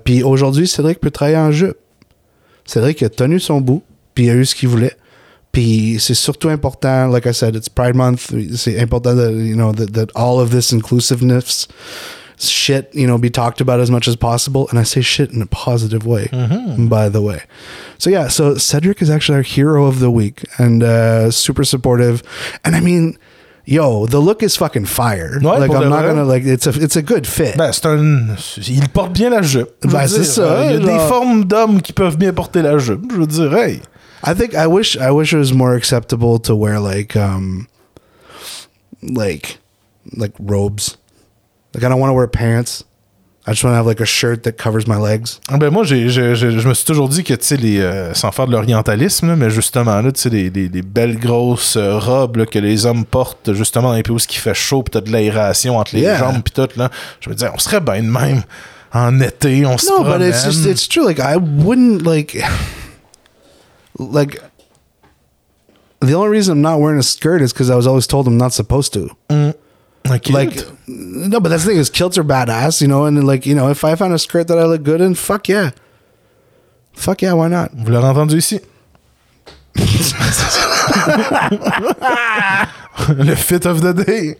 Puis 0.04 0.22
aujourd'hui, 0.22 0.68
Cédric 0.68 1.00
peut 1.00 1.10
travailler 1.10 1.38
en 1.38 1.50
jupe. 1.50 1.76
Cédric 2.64 3.02
a 3.02 3.08
tenu 3.08 3.40
son 3.40 3.60
bout, 3.60 3.82
puis 4.14 4.26
il 4.26 4.30
a 4.30 4.34
eu 4.34 4.44
ce 4.44 4.54
qu'il 4.54 4.68
voulait. 4.68 4.96
Puis 5.56 5.96
c'est 6.00 6.12
surtout 6.14 6.50
important, 6.50 7.10
like 7.10 7.26
I 7.26 7.32
said, 7.32 7.56
it's 7.56 7.66
Pride 7.70 7.94
Month. 7.96 8.30
C'est 8.56 8.78
important 8.78 9.16
that, 9.16 9.32
you 9.32 9.56
know, 9.56 9.72
that, 9.72 9.94
that 9.94 10.10
all 10.14 10.38
of 10.38 10.50
this 10.50 10.70
inclusiveness 10.70 11.66
shit, 12.38 12.90
you 12.94 13.06
know, 13.06 13.16
be 13.16 13.30
talked 13.30 13.62
about 13.62 13.80
as 13.80 13.90
much 13.90 14.06
as 14.06 14.16
possible. 14.16 14.66
And 14.68 14.78
I 14.78 14.82
say 14.82 15.00
shit 15.00 15.30
in 15.32 15.40
a 15.40 15.46
positive 15.46 16.04
way, 16.04 16.28
by 16.76 17.08
the 17.08 17.22
way. 17.22 17.40
So 17.96 18.10
yeah, 18.10 18.28
so 18.28 18.56
Cedric 18.58 19.00
is 19.00 19.08
actually 19.08 19.36
our 19.36 19.42
hero 19.42 19.86
of 19.86 19.98
the 20.00 20.10
week 20.10 20.44
and 20.58 20.82
uh, 20.82 21.30
super 21.30 21.64
supportive. 21.64 22.22
And 22.62 22.76
I 22.76 22.80
mean, 22.80 23.16
yo, 23.64 24.04
the 24.04 24.18
look 24.20 24.42
is 24.42 24.56
fucking 24.56 24.84
fire. 24.84 25.38
Ouais, 25.40 25.58
like 25.58 25.70
I'm 25.70 25.88
not 25.88 26.02
vrai. 26.02 26.08
gonna 26.10 26.24
like 26.24 26.44
it's 26.44 26.66
a 26.66 26.74
it's 26.78 26.96
a 26.96 27.02
good 27.02 27.26
fit. 27.26 27.56
Ben, 27.56 27.72
c'est 27.72 27.86
un. 27.86 28.36
Il 28.68 28.90
porte 28.90 29.14
bien 29.14 29.30
la 29.30 29.40
jupe. 29.40 29.70
Ben, 29.90 30.06
c'est 30.06 30.24
ça, 30.24 30.66
Il 30.66 30.72
y 30.72 30.74
a 30.74 30.80
genre. 30.82 30.86
des 30.86 31.08
formes 31.08 31.44
d'hommes 31.46 31.80
qui 31.80 31.94
peuvent 31.94 32.18
bien 32.18 32.34
porter 32.34 32.60
la 32.60 32.76
jupe. 32.76 33.10
Je 33.10 33.16
veux 33.16 33.26
dire, 33.26 33.56
hey. 33.56 33.80
I 34.26 34.34
think 34.34 34.54
I 34.54 34.66
wish 34.66 34.96
I 34.96 35.10
wish 35.10 35.32
it 35.32 35.38
was 35.38 35.52
more 35.52 35.74
acceptable 35.76 36.38
to 36.40 36.54
wear 36.56 36.80
like 36.80 37.16
um 37.16 37.66
like 39.02 39.58
like 40.16 40.32
robes. 40.40 40.96
Like 41.74 41.84
I 41.84 41.88
don't 41.88 42.00
want 42.00 42.10
to 42.10 42.14
wear 42.14 42.26
pants. 42.28 42.84
I 43.48 43.52
just 43.52 43.62
want 43.62 43.74
to 43.74 43.76
have 43.76 43.86
like 43.86 44.00
a 44.00 44.06
shirt 44.06 44.42
that 44.42 44.54
covers 44.58 44.88
my 44.88 44.96
legs. 44.96 45.38
Ah 45.48 45.56
Ben 45.56 45.70
moi, 45.70 45.84
j'ai, 45.84 46.08
j'ai- 46.08 46.34
j'ai- 46.34 46.58
je 46.58 46.68
me 46.68 46.74
suis 46.74 46.84
toujours 46.84 47.08
dit 47.08 47.22
que, 47.22 47.32
tu 47.34 47.44
sais, 47.46 47.56
les, 47.56 47.78
euh, 47.78 48.12
sans 48.12 48.32
faire 48.32 48.48
de 48.48 48.50
l'orientalisme, 48.52 49.28
là, 49.28 49.36
mais 49.36 49.50
justement, 49.50 50.00
là, 50.02 50.10
tu 50.10 50.20
sais, 50.22 50.30
les, 50.30 50.50
les- 50.50 50.68
les 50.68 50.82
belles 50.82 51.16
grosses 51.16 51.76
euh, 51.76 51.96
robes 51.96 52.38
là, 52.38 52.46
que 52.46 52.58
les 52.58 52.86
hommes 52.86 53.04
portent, 53.04 53.52
justement, 53.52 53.90
dans 53.90 53.94
les 53.94 54.02
pays 54.02 54.12
où 54.12 54.18
il 54.18 54.34
fait 54.36 54.52
chaud, 54.52 54.82
pis 54.82 54.90
t'as 54.90 55.00
de 55.00 55.12
l'aération 55.12 55.78
entre 55.78 55.94
les 55.94 56.00
Yeah. 56.00 56.18
jambes, 56.18 56.42
pis 56.42 56.50
tout, 56.50 56.66
là. 56.76 56.90
Je 57.20 57.30
me 57.30 57.36
disais, 57.36 57.48
on 57.54 57.58
serait 57.58 57.80
bien 57.80 58.02
de 58.02 58.08
même 58.10 58.42
en 58.92 59.20
été, 59.20 59.64
on 59.64 59.78
se 59.78 59.86
No, 59.90 60.02
but 60.02 60.20
it's 60.26 60.44
just 60.44 60.66
it's 60.66 60.88
true. 60.88 61.04
Like 61.06 61.20
I 61.20 61.36
wouldn't 61.36 62.02
like 62.04 62.36
like 63.98 64.42
the 66.00 66.14
only 66.14 66.28
reason 66.28 66.52
I'm 66.52 66.62
not 66.62 66.80
wearing 66.80 66.98
a 66.98 67.02
skirt 67.02 67.42
is 67.42 67.52
because 67.52 67.70
I 67.70 67.76
was 67.76 67.86
always 67.86 68.06
told 68.06 68.26
I'm 68.26 68.36
not 68.36 68.52
supposed 68.52 68.92
to. 68.94 69.10
Mm, 69.28 69.54
ok. 70.10 70.32
Like 70.32 70.56
no, 70.86 71.40
but 71.40 71.48
that's 71.48 71.64
the 71.64 71.70
thing 71.70 71.78
is 71.78 71.90
kilts 71.90 72.18
are 72.18 72.24
badass, 72.24 72.80
you 72.80 72.88
know, 72.88 73.04
and 73.04 73.26
like 73.26 73.46
you 73.46 73.54
know, 73.54 73.70
if 73.70 73.84
I 73.84 73.94
found 73.94 74.14
a 74.14 74.18
skirt 74.18 74.48
that 74.48 74.58
I 74.58 74.64
look 74.64 74.82
good 74.82 75.00
in, 75.00 75.14
fuck 75.14 75.48
yeah. 75.48 75.70
Fuck 76.92 77.22
yeah, 77.22 77.34
why 77.34 77.48
not? 77.48 77.72
Vous 77.72 77.90
l'avez 77.90 78.08
entendu 78.08 78.36
ici. 78.36 78.60
Le 83.08 83.36
fit 83.36 83.66
of 83.66 83.82
the 83.82 83.92
day. 83.92 84.36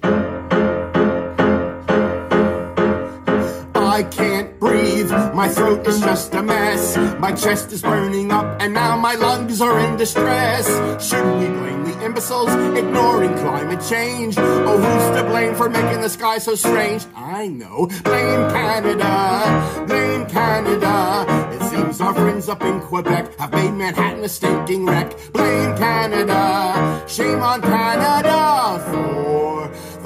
Breathe. 5.06 5.34
My 5.34 5.48
throat 5.48 5.86
is 5.86 6.00
just 6.00 6.34
a 6.34 6.42
mess. 6.42 6.96
My 7.18 7.32
chest 7.32 7.72
is 7.72 7.82
burning 7.82 8.32
up, 8.32 8.60
and 8.60 8.74
now 8.74 8.96
my 8.96 9.14
lungs 9.14 9.60
are 9.60 9.78
in 9.80 9.96
distress. 9.96 10.66
Should 11.06 11.24
we 11.38 11.46
blame 11.46 11.84
the 11.84 12.04
imbeciles 12.04 12.52
ignoring 12.76 13.34
climate 13.34 13.82
change? 13.88 14.36
Oh, 14.38 14.78
who's 14.78 15.16
to 15.16 15.24
blame 15.28 15.54
for 15.54 15.68
making 15.68 16.00
the 16.00 16.08
sky 16.08 16.38
so 16.38 16.54
strange? 16.54 17.06
I 17.14 17.48
know. 17.48 17.86
Blame 18.04 18.50
Canada. 18.50 19.86
Blame 19.86 20.26
Canada. 20.26 21.26
It 21.54 21.62
seems 21.70 22.00
our 22.00 22.14
friends 22.14 22.48
up 22.48 22.62
in 22.62 22.80
Quebec 22.80 23.38
have 23.38 23.52
made 23.52 23.72
Manhattan 23.72 24.24
a 24.24 24.28
stinking 24.28 24.86
wreck. 24.86 25.14
Blame 25.32 25.76
Canada. 25.76 27.04
Shame 27.06 27.42
on 27.42 27.60
Canada 27.62 28.82
for 28.90 29.55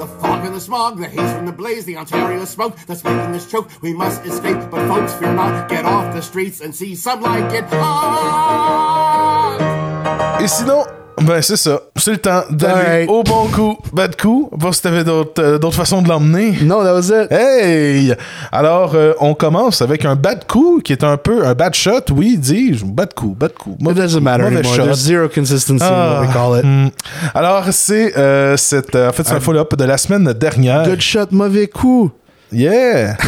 the 0.01 0.07
fog 0.07 0.43
and 0.43 0.55
the 0.55 0.59
smog, 0.59 0.97
the 0.97 1.07
haze 1.07 1.31
from 1.33 1.45
the 1.45 1.51
blaze, 1.51 1.85
the 1.85 1.95
Ontario 1.95 2.43
smoke 2.45 2.75
that's 2.87 3.03
making 3.03 3.35
us 3.35 3.45
choke. 3.45 3.69
We 3.81 3.93
must 3.93 4.25
escape, 4.25 4.57
but 4.71 4.87
folks, 4.87 5.13
fear 5.13 5.31
not. 5.31 5.69
Get 5.69 5.85
off 5.85 6.11
the 6.15 6.21
streets 6.23 6.59
and 6.59 6.73
see 6.73 6.95
some 6.95 7.21
like 7.21 7.53
it 7.53 7.65
hot. 7.65 9.59
Et 10.41 10.47
sinon, 10.47 10.87
ben 11.21 11.41
c'est 11.41 11.55
ça. 11.57 11.79
C'est 11.95 12.11
le 12.11 12.17
temps 12.17 12.43
d'aller 12.49 13.05
au 13.07 13.23
bon 13.23 13.47
coup, 13.47 13.77
bad 13.93 14.15
coup. 14.19 14.49
Voir 14.51 14.73
si 14.73 14.81
t'avais 14.81 15.03
d'autres, 15.03 15.41
euh, 15.41 15.57
d'autres 15.57 15.75
façons 15.75 16.01
de 16.01 16.07
l'emmener. 16.09 16.53
No, 16.63 16.83
that 16.83 16.93
was 16.93 17.09
it. 17.11 17.31
Hey! 17.31 18.13
Alors, 18.51 18.93
euh, 18.95 19.13
on 19.19 19.33
commence 19.33 19.81
avec 19.81 20.05
un 20.05 20.15
bad 20.15 20.45
coup 20.47 20.81
qui 20.83 20.93
est 20.93 21.03
un 21.03 21.17
peu 21.17 21.45
un 21.45 21.53
bad 21.53 21.73
shot, 21.75 22.11
oui, 22.15 22.37
dis-je. 22.37 22.85
Bad 22.85 23.13
coup, 23.13 23.35
bad 23.37 23.53
coup. 23.53 23.77
It 23.79 23.93
doesn't 23.93 24.21
matter 24.21 24.43
mauvais 24.43 24.57
anymore. 24.57 24.75
shot. 24.75 24.83
There's 24.85 24.99
zero 24.99 25.29
consistency 25.29 25.83
in 25.85 25.89
what 25.89 26.21
we 26.21 26.27
Ah, 26.29 26.33
call 26.33 26.59
it. 26.59 26.65
hmm. 26.65 26.89
Alors, 27.33 27.65
c'est 27.71 28.17
euh, 28.17 28.57
cette, 28.57 28.95
euh, 28.95 29.09
en 29.09 29.13
fait, 29.13 29.23
c'est 29.23 29.33
un 29.35 29.39
follow-up 29.39 29.75
de 29.75 29.83
la 29.85 29.97
semaine 29.97 30.33
dernière. 30.33 30.83
Good 30.87 31.01
shot, 31.01 31.27
mauvais 31.31 31.67
coup. 31.67 32.11
Yeah! 32.51 33.17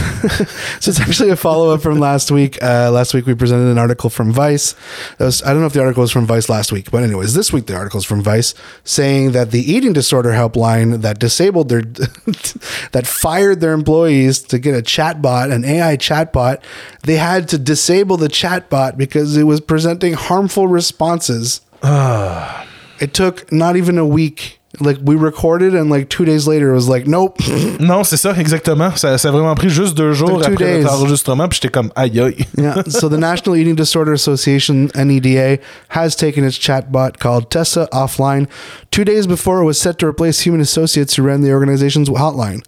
So 0.80 0.90
it's 0.90 1.02
actually 1.02 1.32
a 1.32 1.36
follow 1.36 1.74
up 1.74 1.82
from 1.82 2.00
last 2.00 2.32
week. 2.32 2.62
Uh, 2.62 2.90
last 2.92 3.14
week 3.14 3.26
we 3.26 3.36
presented 3.36 3.70
an 3.70 3.78
article 3.78 4.10
from 4.10 4.32
Vice. 4.32 4.74
That 5.18 5.26
was, 5.26 5.44
I 5.44 5.52
don't 5.52 5.60
know 5.60 5.66
if 5.66 5.74
the 5.74 5.82
article 5.82 6.02
was 6.02 6.12
from 6.12 6.26
Vice 6.26 6.48
last 6.48 6.72
week, 6.72 6.92
but 6.92 7.04
anyways, 7.04 7.34
this 7.34 7.52
week 7.52 7.66
the 7.66 7.76
article 7.76 7.98
is 7.98 8.06
from 8.06 8.22
Vice 8.22 8.54
saying 8.86 9.34
that 9.34 9.52
the 9.52 9.60
eating 9.60 9.92
disorder 9.92 10.32
helpline 10.32 11.02
that 11.02 11.20
disabled 11.20 11.68
their 11.70 11.82
that 12.92 13.04
fired 13.06 13.60
their 13.60 13.74
employees 13.74 14.42
to 14.44 14.60
get 14.60 14.76
a 14.76 14.82
chatbot, 14.82 15.52
an 15.54 15.66
AI 15.66 15.98
chatbot, 15.98 16.62
they 17.04 17.18
had 17.18 17.50
to 17.50 17.58
disable 17.58 18.16
the 18.16 18.30
chatbot 18.30 18.98
because 18.98 19.36
it 19.36 19.44
was 19.44 19.60
presenting 19.60 20.14
harmful 20.14 20.68
responses. 20.68 21.62
it 21.84 23.14
took 23.14 23.52
not 23.52 23.76
even 23.76 23.98
a 23.98 24.06
week. 24.06 24.62
Like 24.80 24.98
we 25.04 25.16
recorded, 25.16 25.76
and 25.76 25.92
like 25.92 26.10
two 26.10 26.26
days 26.26 26.48
later, 26.48 26.72
it 26.72 26.74
was 26.74 26.90
like, 26.90 27.06
nope. 27.06 27.38
non, 27.80 28.04
c'est 28.04 28.18
ça, 28.18 28.34
exactement. 28.40 28.90
Ça, 28.96 29.20
ça 29.20 29.30
a 29.30 29.32
vraiment 29.32 29.54
pris 29.56 29.70
juste 29.70 29.96
deux 29.96 30.14
jours 30.14 30.30
Took 30.40 30.46
two 30.48 30.54
après 30.54 30.66
days. 30.66 30.84
notre 30.84 30.96
enregistrement, 30.96 31.48
puis 31.48 31.60
j'étais 31.62 31.72
comme 31.72 31.92
aïe 31.96 32.20
aïe. 32.20 32.48
yeah. 32.58 32.82
So 32.90 33.08
the 33.08 33.20
National 33.20 33.56
Eating 33.56 33.76
Disorder 33.76 34.14
Association 34.14 34.88
(NEDA) 34.96 35.60
has 35.90 36.16
taken 36.16 36.44
its 36.44 36.58
chatbot 36.58 37.20
called 37.20 37.52
Tessa 37.52 37.88
offline 37.94 38.48
two 38.90 39.04
days 39.06 39.28
before 39.28 39.62
it 39.62 39.66
was 39.66 39.78
set 39.80 40.00
to 40.00 40.08
replace 40.08 40.40
human 40.44 40.60
associates 40.60 41.18
who 41.18 41.22
ran 41.24 41.42
the 41.42 41.52
organization's 41.52 42.10
hotline. 42.10 42.64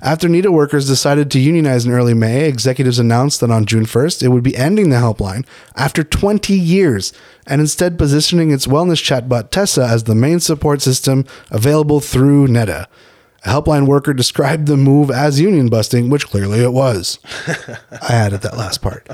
After 0.00 0.28
NEDA 0.28 0.52
workers 0.52 0.86
decided 0.86 1.28
to 1.32 1.40
unionize 1.40 1.84
in 1.84 1.90
early 1.92 2.14
May, 2.14 2.46
executives 2.48 3.00
announced 3.00 3.40
that 3.40 3.50
on 3.50 3.66
June 3.66 3.84
1st 3.84 4.22
it 4.22 4.28
would 4.28 4.44
be 4.44 4.56
ending 4.56 4.90
the 4.90 4.96
helpline 4.98 5.44
after 5.74 6.04
20 6.04 6.54
years 6.54 7.12
and 7.48 7.60
instead 7.60 7.98
positioning 7.98 8.50
its 8.50 8.66
wellness 8.66 9.02
chatbot 9.02 9.50
Tessa 9.50 9.84
as 9.84 10.04
the 10.04 10.14
main 10.14 10.38
support 10.38 10.82
system 10.82 11.24
available 11.50 12.00
through 12.00 12.46
NEDA. 12.46 12.86
A 13.44 13.48
helpline 13.48 13.86
worker 13.86 14.12
described 14.14 14.66
the 14.66 14.76
move 14.76 15.10
as 15.10 15.40
union 15.40 15.68
busting, 15.68 16.10
which 16.10 16.28
clearly 16.28 16.60
it 16.60 16.72
was. 16.72 17.18
I 18.02 18.14
added 18.14 18.42
that 18.42 18.56
last 18.56 18.82
part. 18.82 19.08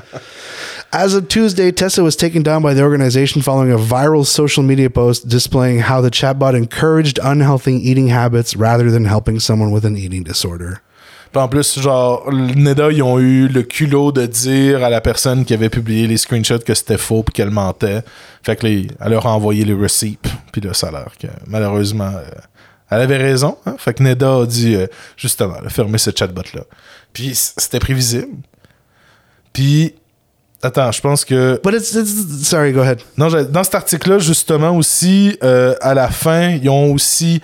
As 0.91 1.13
of 1.13 1.27
Tuesday, 1.27 1.71
Tessa 1.71 2.03
was 2.03 2.15
taken 2.15 2.41
down 2.43 2.61
by 2.61 2.73
the 2.73 2.83
organization 2.83 3.41
following 3.41 3.71
a 3.71 3.77
viral 3.77 4.25
social 4.25 4.63
media 4.63 4.89
post 4.89 5.27
displaying 5.27 5.79
how 5.79 6.01
the 6.01 6.11
chatbot 6.11 6.55
encouraged 6.55 7.19
unhealthy 7.21 7.73
eating 7.73 8.07
habits 8.07 8.55
rather 8.55 8.89
than 8.91 9.05
helping 9.05 9.39
someone 9.39 9.71
with 9.71 9.85
an 9.85 9.97
eating 9.97 10.23
disorder. 10.23 10.81
Puis 11.35 11.43
en 11.43 11.49
plus, 11.49 11.81
genre, 11.81 12.31
NEDA, 12.31 12.93
ils 12.93 13.03
ont 13.03 13.19
eu 13.19 13.49
le 13.49 13.63
culot 13.63 14.13
de 14.13 14.25
dire 14.25 14.81
à 14.85 14.89
la 14.89 15.01
personne 15.01 15.43
qui 15.43 15.53
avait 15.53 15.67
publié 15.67 16.07
les 16.07 16.15
screenshots 16.15 16.59
que 16.59 16.73
c'était 16.73 16.97
faux 16.97 17.23
puis 17.23 17.33
qu'elle 17.33 17.49
mentait. 17.49 18.03
Fait 18.41 18.55
que 18.55 18.65
les, 18.65 18.87
elle 19.01 19.11
leur 19.11 19.27
a 19.27 19.33
envoyé 19.33 19.65
les 19.65 19.73
receipts 19.73 20.29
puis 20.53 20.61
le 20.61 20.73
salaire. 20.73 21.11
Que, 21.19 21.27
malheureusement, 21.45 22.13
euh, 22.15 22.23
elle 22.89 23.01
avait 23.01 23.17
raison. 23.17 23.57
hein. 23.65 23.75
Fait 23.77 23.93
que 23.93 24.01
NEDA 24.01 24.33
a 24.33 24.45
dit, 24.45 24.75
euh, 24.75 24.87
justement, 25.17 25.59
là, 25.61 25.67
fermer 25.67 25.97
ce 25.97 26.11
chatbot-là. 26.15 26.61
Puis 27.11 27.31
c'était 27.35 27.79
prévisible. 27.79 28.37
Puis, 29.51 29.93
attends, 30.63 30.93
je 30.93 31.01
pense 31.01 31.25
que... 31.25 31.59
But 31.61 31.73
it's, 31.73 31.95
it's 31.95 32.47
sorry, 32.47 32.71
go 32.71 32.79
ahead. 32.79 33.01
Non, 33.17 33.27
dans 33.27 33.63
cet 33.65 33.75
article-là, 33.75 34.19
justement, 34.19 34.69
aussi, 34.77 35.37
euh, 35.43 35.75
à 35.81 35.93
la 35.95 36.07
fin, 36.07 36.51
ils 36.51 36.69
ont 36.69 36.93
aussi 36.93 37.41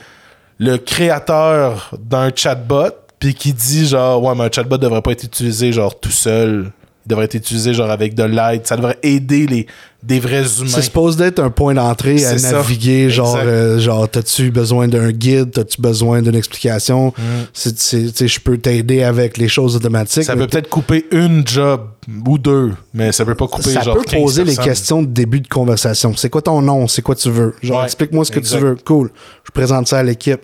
le 0.60 0.78
créateur 0.78 1.92
d'un 2.00 2.30
chatbot, 2.34 2.92
puis 3.22 3.34
qui 3.34 3.54
dit, 3.54 3.86
genre, 3.88 4.22
ouais, 4.22 4.34
mais 4.36 4.44
un 4.44 4.52
chatbot 4.52 4.78
devrait 4.78 5.02
pas 5.02 5.12
être 5.12 5.24
utilisé, 5.24 5.72
genre, 5.72 5.98
tout 5.98 6.12
seul, 6.12 6.72
Il 7.06 7.10
devrait 7.10 7.26
être 7.26 7.34
utilisé 7.36 7.74
genre 7.74 7.90
avec 7.90 8.14
de 8.14 8.22
l'aide. 8.24 8.68
Ça 8.68 8.76
devrait 8.78 8.98
aider 9.02 9.48
les, 9.48 9.66
des 10.04 10.20
vrais 10.20 10.44
humains. 10.60 10.68
C'est 10.70 10.84
supposé 10.84 11.18
d'être 11.18 11.40
un 11.40 11.50
point 11.50 11.74
d'entrée 11.74 12.24
à 12.24 12.38
ça. 12.38 12.52
naviguer. 12.52 13.10
Genre, 13.10 13.40
euh, 13.44 13.80
genre 13.80 14.08
t'as-tu 14.08 14.52
besoin 14.52 14.88
d'un 14.88 15.12
guide? 15.12 15.50
T'as-tu 15.52 15.82
besoin 15.82 16.22
d'une 16.22 16.36
explication? 16.36 17.08
Mm. 17.18 17.22
C'est- 17.54 18.28
Je 18.28 18.40
peux 18.40 18.58
t'aider 18.60 19.02
avec 19.02 19.40
les 19.40 19.48
choses 19.48 19.76
automatiques. 19.76 20.24
Ça 20.26 20.36
peut 20.36 20.46
peut-être 20.46 20.70
couper 20.70 21.08
une 21.12 21.42
job 21.46 21.82
ou 22.28 22.38
deux, 22.38 22.74
mais 22.94 23.12
ça 23.12 23.26
peut 23.26 23.34
pas 23.36 23.48
couper 23.48 23.72
ça 23.72 23.82
genre 23.82 23.96
peut 23.98 24.04
15 24.04 24.22
poser 24.22 24.44
les 24.44 24.56
questions 24.56 25.02
de 25.02 25.08
début 25.08 25.42
de 25.42 25.48
conversation. 25.48 26.14
C'est 26.16 26.30
quoi 26.30 26.44
ton 26.44 26.62
nom? 26.62 26.88
C'est 26.88 27.02
quoi 27.02 27.16
tu 27.16 27.32
veux? 27.32 27.56
Genre, 27.64 27.80
Ouais, 27.80 27.86
explique-moi 27.86 28.26
ce 28.26 28.32
que 28.32 28.38
exact. 28.40 28.58
tu 28.60 28.64
veux. 28.64 28.76
Cool. 28.86 29.10
Je 29.44 29.52
présente 29.52 29.88
ça 29.88 29.98
à 29.98 30.04
l'équipe. 30.04 30.42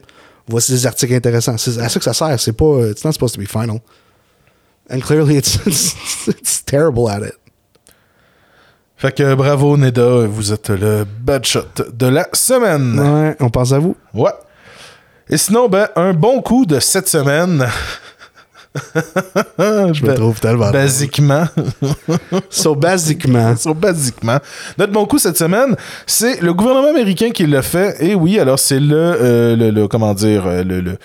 Voici 0.48 0.72
des 0.72 0.86
articles 0.88 1.14
intéressants. 1.14 1.58
C'est 1.58 1.78
à 1.80 1.90
ça 1.90 2.00
que 2.00 2.06
ça 2.06 2.14
sert. 2.14 2.40
C'est 2.40 2.54
pas. 2.54 2.66
euh, 2.66 2.92
It's 2.92 3.04
not 3.04 3.12
supposed 3.12 3.36
to 3.36 3.42
be 3.42 3.48
final. 3.48 3.80
And 4.90 5.00
clearly, 5.02 5.36
it's, 5.38 5.56
it's, 5.68 5.96
it's 6.28 6.64
terrible 6.64 7.10
at 7.10 7.20
it. 7.22 7.34
Fait 8.96 9.12
que 9.12 9.36
bravo 9.36 9.78
Neda, 9.78 10.26
vous 10.26 10.52
êtes 10.54 10.70
le 10.70 11.04
bad 11.06 11.46
shot 11.46 11.66
de 11.94 12.08
la 12.08 12.28
semaine. 12.34 12.98
Ouais, 13.00 13.36
on 13.42 13.50
pense 13.50 13.72
à 13.74 13.80
vous. 13.80 13.96
Ouais. 14.14 14.32
Et 15.30 15.38
sinon, 15.38 15.68
ben, 15.70 15.90
un 15.96 16.14
bon 16.14 16.42
coup 16.42 16.66
de 16.66 16.80
cette 16.80 17.08
semaine. 17.10 17.68
Je 19.94 20.06
me 20.06 20.14
trouve 20.14 20.40
tellement. 20.40 20.72
Basiquement. 20.72 21.46
So, 22.50 22.76
basiquement, 22.76 23.56
So, 23.56 23.74
basiquement. 23.74 24.38
Notre 24.78 24.92
bon 24.94 25.06
coup 25.06 25.18
cette 25.20 25.38
semaine, 25.38 25.76
c'est 26.06 26.42
le 26.42 26.54
gouvernement 26.54 26.90
américain 26.90 27.30
qui 27.32 27.46
l'a 27.48 27.62
fait. 27.62 27.96
Et 28.04 28.16
oui, 28.16 28.40
alors 28.40 28.60
c'est 28.60 28.80
le, 28.80 28.96
euh, 28.96 29.56
le, 29.56 29.72
le- 29.72 29.88
comment 29.88 30.14
dire, 30.14 30.46
euh, 30.46 30.64
le, 30.64 30.82
le- 30.82 30.98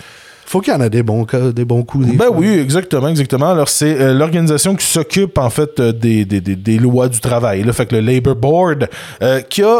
faut 0.46 0.60
qu'il 0.60 0.72
y 0.72 0.76
en 0.76 0.80
a 0.80 0.88
des 0.88 1.02
bons, 1.02 1.24
cas, 1.24 1.50
des 1.52 1.64
bons 1.64 1.82
coups. 1.82 2.06
des 2.06 2.12
Ben 2.16 2.26
fois. 2.26 2.36
oui, 2.36 2.48
exactement, 2.58 3.08
exactement. 3.08 3.50
Alors, 3.50 3.68
c'est 3.68 3.98
euh, 4.00 4.12
l'organisation 4.12 4.74
qui 4.76 4.84
s'occupe, 4.86 5.38
en 5.38 5.48
fait, 5.50 5.80
euh, 5.80 5.92
des, 5.92 6.24
des, 6.26 6.40
des, 6.40 6.78
lois 6.78 7.08
du 7.08 7.20
travail. 7.20 7.62
Là. 7.62 7.72
Fait 7.72 7.86
que 7.86 7.94
le 7.96 8.00
Labor 8.02 8.34
Board, 8.36 8.88
euh, 9.22 9.40
qui 9.40 9.62
a 9.62 9.76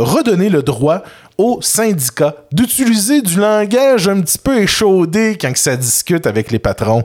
redonné 0.00 0.48
le 0.48 0.62
droit 0.62 1.02
aux 1.36 1.58
syndicats 1.60 2.36
d'utiliser 2.52 3.20
du 3.20 3.38
langage 3.38 4.08
un 4.08 4.20
petit 4.20 4.38
peu 4.38 4.58
échaudé 4.60 5.36
quand 5.38 5.54
ça 5.56 5.76
discute 5.76 6.26
avec 6.26 6.50
les 6.50 6.58
patrons. 6.58 7.04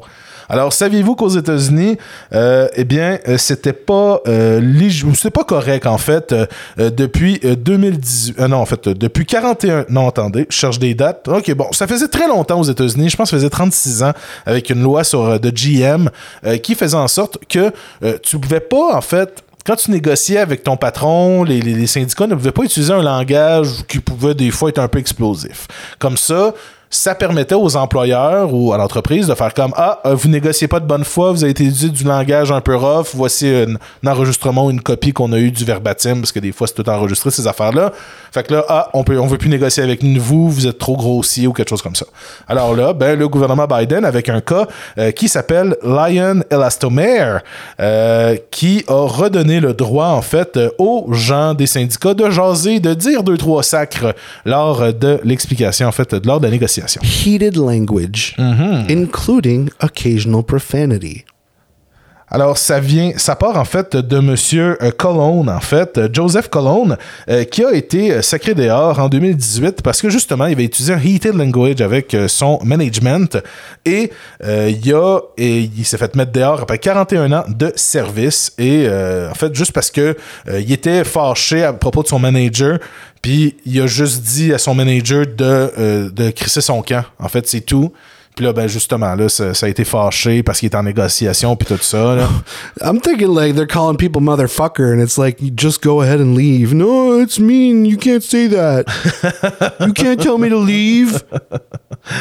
Alors, 0.50 0.74
saviez-vous 0.74 1.16
qu'aux 1.16 1.30
États-Unis, 1.30 1.98
euh, 2.34 2.68
eh 2.76 2.84
bien, 2.84 3.20
euh, 3.28 3.38
c'était 3.38 3.74
pas 3.74 4.20
euh, 4.28 4.60
c'était 5.14 5.30
pas 5.30 5.44
correct 5.44 5.86
en 5.86 5.98
fait 5.98 6.34
euh, 6.34 6.90
depuis 6.90 7.40
euh, 7.46 7.56
2018. 7.56 8.40
euh, 8.40 8.48
non, 8.48 8.58
en 8.58 8.66
fait, 8.66 8.90
depuis 8.90 9.26
41. 9.26 9.86
Non, 9.90 10.08
attendez, 10.10 10.48
je 10.50 10.56
cherche 10.56 10.80
des 10.80 10.94
dates. 10.96 11.28
Ok, 11.28 11.54
bon, 11.54 11.68
ça 11.72 11.88
faisait 11.88 12.08
très 12.08 12.28
longtemps 12.28 12.60
aux 12.60 12.64
États-Unis. 12.64 13.10
Je 13.10 13.16
pense 13.16 13.30
que 13.30 13.38
ça 13.38 13.38
faisait 13.38 13.50
36 13.50 14.04
ans 14.04 14.14
avec 14.46 14.70
une 14.70 14.82
loi 14.82 15.04
sur 15.04 15.40
de 15.40 15.50
GM 15.50 16.10
qui 16.64 16.76
faisait 16.76 16.98
en 16.98 17.08
sorte 17.08 17.38
que 17.48 17.72
tu 18.24 18.40
pouvais 18.40 18.60
pas 18.60 18.96
en 18.96 19.02
fait 19.02 19.44
quand 19.66 19.76
tu 19.76 19.92
négociais 19.92 20.38
avec 20.40 20.64
ton 20.64 20.78
patron, 20.78 21.44
les, 21.44 21.62
les- 21.62 21.74
les 21.76 21.86
syndicats 21.86 22.26
ne 22.26 22.34
pouvaient 22.34 22.52
pas 22.54 22.64
utiliser 22.64 22.92
un 22.94 23.04
langage 23.04 23.68
qui 23.88 24.00
pouvait 24.00 24.34
des 24.34 24.50
fois 24.50 24.70
être 24.70 24.80
un 24.80 24.88
peu 24.88 24.98
explosif. 24.98 25.68
Comme 26.00 26.18
ça, 26.18 26.54
ça 26.90 27.14
permettait 27.14 27.56
aux 27.56 27.76
employeurs 27.76 28.54
ou 28.54 28.74
à 28.74 28.78
l'entreprise 28.78 29.28
de 29.28 29.36
faire 29.36 29.54
comme 29.54 29.74
Ah, 29.76 30.00
euh, 30.06 30.16
vous 30.16 30.28
négociez 30.28 30.68
pas 30.68 30.80
de 30.80 30.86
bonne 30.86 31.04
foi, 31.04 31.32
vous 31.32 31.44
avez 31.44 31.52
utilisé 31.52 31.90
du 31.90 32.04
langage 32.04 32.52
un 32.52 32.62
peu 32.62 32.76
rough, 32.76 33.10
voici 33.14 33.48
un, 33.48 33.76
enregistrement 34.10 34.70
une 34.70 34.82
copie 34.82 35.14
qu'on 35.14 35.32
a 35.34 35.38
eu 35.38 35.52
du 35.52 35.66
verbatim, 35.66 36.16
parce 36.16 36.32
que 36.32 36.40
des 36.40 36.52
fois 36.52 36.68
c'est 36.68 36.74
tout 36.74 36.90
enregistré 36.90 37.30
ces 37.32 37.46
affaires-là. 37.48 37.92
Fait 38.32 38.46
que 38.46 38.54
là, 38.54 38.66
ah, 38.70 38.90
on 38.94 39.04
peut, 39.04 39.20
on 39.20 39.28
veut 39.28 39.38
plus 39.38 39.50
négocier 39.50 39.84
avec 39.84 40.04
vous, 40.04 40.50
vous 40.50 40.68
êtes 40.68 40.78
trop 40.78 40.98
grossier 40.98 41.48
ou 41.48 41.54
quelque 41.54 41.70
chose 41.70 41.82
comme 41.82 41.96
ça. 41.96 42.06
Alors 42.48 42.76
là, 42.76 42.94
ben, 42.94 43.18
le 43.18 43.28
gouvernement 43.28 43.68
Biden, 43.68 44.06
avec 44.06 44.30
un 44.30 44.42
cas 44.42 44.68
euh, 44.98 45.12
qui 45.12 45.30
s'appelle 45.30 45.76
Lion 45.84 46.42
Elastomere, 46.50 47.42
euh, 47.80 48.36
qui 48.52 48.84
a 48.88 49.08
redonné 49.08 49.60
le 49.60 49.74
droit, 49.74 50.08
en 50.08 50.22
fait, 50.22 50.58
euh, 50.58 50.70
aux 50.78 51.08
gens 51.12 51.54
des 51.54 51.68
syndicats 51.68 52.14
de 52.14 52.30
jaser, 52.30 52.80
de 52.80 52.94
dire 52.94 53.24
deux, 53.24 53.38
trois 53.38 53.64
sacres 53.64 54.16
lors 54.46 54.94
de 54.94 55.20
l'explication, 55.24 55.88
en 55.88 55.92
fait, 55.92 56.14
lors 56.26 56.40
de 56.40 56.46
la 56.46 56.52
négociation. 56.52 56.79
Heated 57.04 57.58
language, 57.58 58.36
mm-hmm. 58.36 58.90
including 58.90 59.70
occasional 59.80 60.44
profanity. 60.44 61.26
Alors, 62.32 62.58
ça 62.58 62.80
vient, 62.80 63.14
ça 63.18 63.36
part 63.36 63.58
en 63.58 63.66
fait 63.66 63.96
de 63.96 64.20
Monsieur 64.20 64.78
euh, 64.84 64.92
Colon, 64.92 65.48
en 65.48 65.60
fait, 65.60 65.98
euh, 65.98 66.10
Joseph 66.12 66.48
Colon, 66.50 66.96
euh, 67.30 67.44
qui 67.44 67.64
a 67.64 67.72
été 67.72 68.22
sacré 68.22 68.54
dehors 68.54 69.00
en 69.00 69.10
2018 69.10 69.82
parce 69.82 70.02
que 70.02 70.10
justement, 70.10 70.46
il 70.46 70.54
avait 70.54 70.66
utilisé 70.66 70.94
un 70.94 71.00
heated 71.00 71.34
language 71.36 71.82
avec 71.82 72.16
son 72.28 72.60
management 72.64 73.38
et 73.86 74.12
il 74.44 74.94
a, 74.94 75.20
il 75.38 75.86
s'est 75.86 75.98
fait 75.98 76.16
mettre 76.16 76.32
dehors 76.32 76.62
après 76.62 76.78
41 76.78 77.32
ans 77.32 77.44
de 77.48 77.72
service 77.76 78.54
et 78.58 78.88
en 78.88 79.34
fait, 79.34 79.54
juste 79.56 79.72
parce 79.72 79.92
que 79.92 80.16
il 80.48 80.72
était 80.72 81.04
fâché 81.04 81.64
à 81.64 81.74
propos 81.74 82.04
de 82.04 82.08
son 82.08 82.20
manager, 82.20 82.80
puis 83.22 83.58
il 83.66 83.82
a 83.82 83.88
juste 83.88 84.22
dit 84.22 84.54
à 84.54 84.58
son 84.58 84.76
manager 84.76 85.26
de, 85.26 86.10
de 86.10 86.30
crisser 86.32 86.62
son 86.62 86.82
camp. 86.82 87.04
En 87.20 87.30
fait, 87.30 87.48
c'est 87.48 87.62
tout. 87.62 87.92
Puis 88.40 88.46
là, 88.46 88.54
ben 88.54 88.68
justement, 88.68 89.16
là, 89.16 89.28
ça, 89.28 89.54
ça 89.54 89.66
a 89.66 89.70
été 89.70 89.84
fâché 89.84 90.44
parce 90.44 90.62
qu'il 90.62 90.70
est 90.70 90.76
en 90.78 90.84
négociation 90.84 91.58
puis 91.58 91.68
tout 91.68 91.84
ça. 91.84 92.16
Là. 92.16 92.30
I'm 92.82 93.02
thinking 93.02 93.36
like 93.36 93.54
they're 93.54 93.68
calling 93.68 93.98
people 93.98 94.22
motherfucker, 94.22 94.94
and 94.94 95.02
it's 95.02 95.18
like 95.18 95.42
you 95.42 95.52
just 95.54 95.84
go 95.84 96.02
ahead 96.02 96.22
and 96.22 96.36
leave. 96.36 96.74
No, 96.74 97.20
it's 97.20 97.38
mean. 97.38 97.84
You 97.84 97.98
can't 97.98 98.24
say 98.24 98.48
that. 98.48 98.86
you 99.86 99.92
can't 99.92 100.22
tell 100.22 100.38
me 100.38 100.48
to 100.48 100.58
leave. 100.58 101.22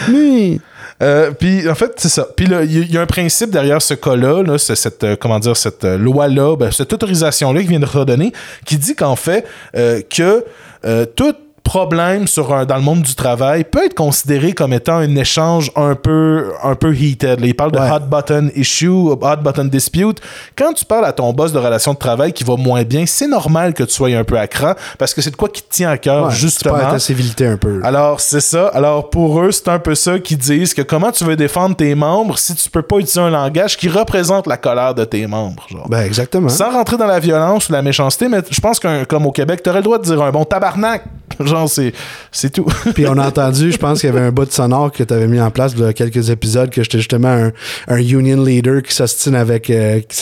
Me. 0.08 0.58
Euh, 1.00 1.30
puis 1.30 1.68
en 1.68 1.76
fait, 1.76 1.92
c'est 1.98 2.08
ça. 2.08 2.26
Puis 2.34 2.46
là, 2.46 2.64
il 2.64 2.90
y, 2.90 2.94
y 2.94 2.98
a 2.98 3.00
un 3.00 3.06
principe 3.06 3.50
derrière 3.50 3.80
ce 3.80 3.94
cas-là, 3.94 4.42
là, 4.42 4.58
c'est 4.58 4.74
cette, 4.74 5.04
euh, 5.04 5.14
comment 5.14 5.38
dire, 5.38 5.56
cette 5.56 5.84
euh, 5.84 5.96
loi-là, 5.96 6.56
ben, 6.56 6.72
cette 6.72 6.92
autorisation-là 6.92 7.60
qui 7.60 7.68
vient 7.68 7.78
de 7.78 7.86
redonner, 7.86 8.32
qui 8.66 8.76
dit 8.76 8.96
qu'en 8.96 9.14
fait, 9.14 9.46
euh, 9.76 10.00
que 10.10 10.44
euh, 10.84 11.06
tout 11.06 11.36
problème 11.62 12.26
sur 12.26 12.54
un- 12.54 12.64
dans 12.64 12.76
le 12.76 12.82
monde 12.82 13.02
du 13.02 13.14
travail 13.14 13.64
peut 13.64 13.84
être 13.84 13.94
considéré 13.94 14.52
comme 14.52 14.72
étant 14.72 14.96
un 14.96 15.14
échange 15.16 15.70
un 15.76 15.94
peu 15.94 16.52
un 16.62 16.74
peu 16.74 16.94
heated. 16.94 17.40
Il 17.42 17.54
parle 17.54 17.72
de 17.72 17.78
Ouais. 17.78 17.90
hot 17.90 18.00
button 18.10 18.50
issue, 18.54 18.88
hot 18.88 19.16
button 19.42 19.64
dispute. 19.66 20.20
Quand 20.56 20.72
tu 20.72 20.84
parles 20.84 21.04
à 21.04 21.12
ton 21.12 21.32
boss 21.32 21.52
de 21.52 21.58
relation 21.58 21.92
de 21.92 21.98
travail 21.98 22.32
qui 22.32 22.44
va 22.44 22.56
moins 22.56 22.82
bien, 22.84 23.04
c'est 23.06 23.26
normal 23.28 23.74
que 23.74 23.82
tu 23.84 23.92
sois 23.92 24.08
un 24.16 24.24
peu 24.24 24.38
à 24.38 24.46
cran 24.46 24.72
parce 24.98 25.12
que 25.14 25.20
c'est 25.22 25.30
de 25.30 25.36
quoi 25.36 25.48
qui 25.48 25.62
te 25.62 25.70
tient 25.74 25.90
à 25.90 25.98
cœur 25.98 26.26
Ouais, 26.26 26.34
justement. 26.34 26.78
Tu 26.78 26.84
ta 26.92 26.98
civilité 26.98 27.46
un 27.46 27.56
peu. 27.56 27.80
Alors, 27.84 28.20
c'est 28.20 28.40
ça. 28.40 28.68
Alors, 28.68 29.10
pour 29.10 29.40
eux, 29.40 29.50
c'est 29.52 29.68
un 29.68 29.78
peu 29.78 29.94
ça 29.94 30.18
qu'ils 30.18 30.38
disent 30.38 30.74
que 30.74 30.82
comment 30.82 31.12
tu 31.12 31.24
veux 31.24 31.36
défendre 31.36 31.76
tes 31.76 31.94
membres 31.94 32.38
si 32.38 32.54
tu 32.54 32.70
peux 32.70 32.82
pas 32.82 32.96
utiliser 32.96 33.20
un 33.20 33.30
langage 33.30 33.76
qui 33.76 33.88
représente 33.88 34.46
la 34.46 34.56
colère 34.56 34.94
de 34.94 35.04
tes 35.04 35.26
membres. 35.26 35.66
Genre. 35.68 35.88
ben 35.88 36.02
exactement. 36.02 36.48
Sans 36.48 36.70
rentrer 36.70 36.96
dans 36.96 37.06
la 37.06 37.18
violence 37.20 37.68
ou 37.68 37.72
la 37.72 37.82
méchanceté, 37.82 38.28
mais 38.28 38.38
je 38.50 38.60
pense 38.60 38.78
qu'un 38.80 39.04
comme 39.04 39.26
au 39.26 39.32
Québec, 39.32 39.62
t'aurais 39.62 39.78
le 39.78 39.84
droit 39.84 39.98
de 39.98 40.04
dire 40.04 40.20
un 40.22 40.30
bon 40.30 40.44
tabarnak. 40.44 41.02
Genre, 41.44 41.68
c'est, 41.68 41.92
c'est 42.32 42.50
tout. 42.50 42.66
Puis 42.94 43.06
on 43.06 43.16
a 43.18 43.26
entendu, 43.26 43.72
je 43.72 43.78
pense 43.78 44.00
qu'il 44.00 44.10
y 44.10 44.12
avait 44.12 44.26
un 44.26 44.32
bout 44.32 44.44
de 44.44 44.52
sonore 44.52 44.92
que 44.92 45.02
tu 45.02 45.14
avais 45.14 45.26
mis 45.26 45.40
en 45.40 45.50
place 45.50 45.72
il 45.76 45.80
y 45.80 45.84
a 45.84 45.92
quelques 45.92 46.30
épisodes 46.30 46.70
que 46.70 46.82
j'étais 46.82 46.98
justement 46.98 47.28
un, 47.28 47.52
un 47.88 47.96
union 47.98 48.42
leader 48.42 48.82
qui 48.82 48.94
s'ostine 48.94 49.34
avec 49.34 49.70
euh, 49.70 50.00
qui 50.00 50.16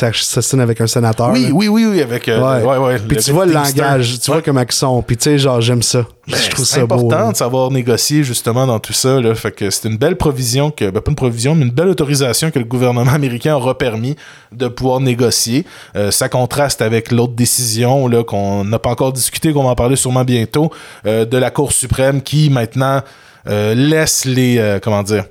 avec 0.60 0.80
un 0.80 0.86
sénateur. 0.86 1.30
oui, 1.32 1.44
là. 1.44 1.50
oui, 1.52 1.68
oui, 1.68 1.86
oui, 1.86 2.02
avec. 2.02 2.28
euh, 2.28 2.36
Ouais. 2.40 2.64
ouais, 2.64 2.76
ouais, 2.78 2.98
Puis 2.98 3.16
tu 3.18 3.32
vois 3.32 3.46
le 3.46 3.52
langage, 3.52 4.20
tu 4.20 4.30
vois 4.30 4.42
comment 4.42 4.60
ils 4.60 4.74
sont. 4.74 5.02
Puis 5.02 5.16
tu 5.16 5.24
sais, 5.24 5.38
genre, 5.38 5.60
j'aime 5.60 5.82
ça. 5.82 6.06
Ben, 6.28 6.36
je 6.36 6.50
trouve 6.50 6.64
c'est 6.64 6.76
ça 6.76 6.82
important 6.82 7.30
de 7.30 7.36
savoir 7.36 7.70
négocier 7.70 8.24
justement 8.24 8.66
dans 8.66 8.80
tout 8.80 8.92
ça. 8.92 9.20
Là. 9.20 9.34
Fait 9.34 9.52
que 9.52 9.70
c'est 9.70 9.88
une 9.88 9.96
belle 9.96 10.16
provision 10.16 10.70
que, 10.70 10.90
ben, 10.90 11.00
pas 11.00 11.10
une 11.10 11.16
provision, 11.16 11.54
mais 11.54 11.64
une 11.64 11.70
belle 11.70 11.88
autorisation 11.88 12.50
que 12.50 12.58
le 12.58 12.64
gouvernement 12.64 13.10
américain 13.14 13.54
aura 13.54 13.78
permis 13.78 14.16
de 14.52 14.66
pouvoir 14.66 15.00
négocier. 15.00 15.64
Euh, 15.94 16.10
ça 16.10 16.28
contraste 16.28 16.82
avec 16.82 17.12
l'autre 17.12 17.34
décision 17.34 18.08
là, 18.08 18.24
qu'on 18.24 18.64
n'a 18.64 18.78
pas 18.78 18.90
encore 18.90 19.12
discuté, 19.12 19.52
qu'on 19.52 19.64
va 19.64 19.70
en 19.70 19.74
parler 19.76 19.96
sûrement 19.96 20.24
bientôt, 20.24 20.72
euh, 21.06 21.24
de 21.24 21.36
la 21.36 21.50
Cour 21.50 21.72
suprême 21.72 22.22
qui 22.22 22.50
maintenant 22.50 23.02
euh, 23.48 23.74
laisse 23.74 24.24
les 24.24 24.58
euh, 24.58 24.80
comment 24.80 25.02
dire. 25.02 25.24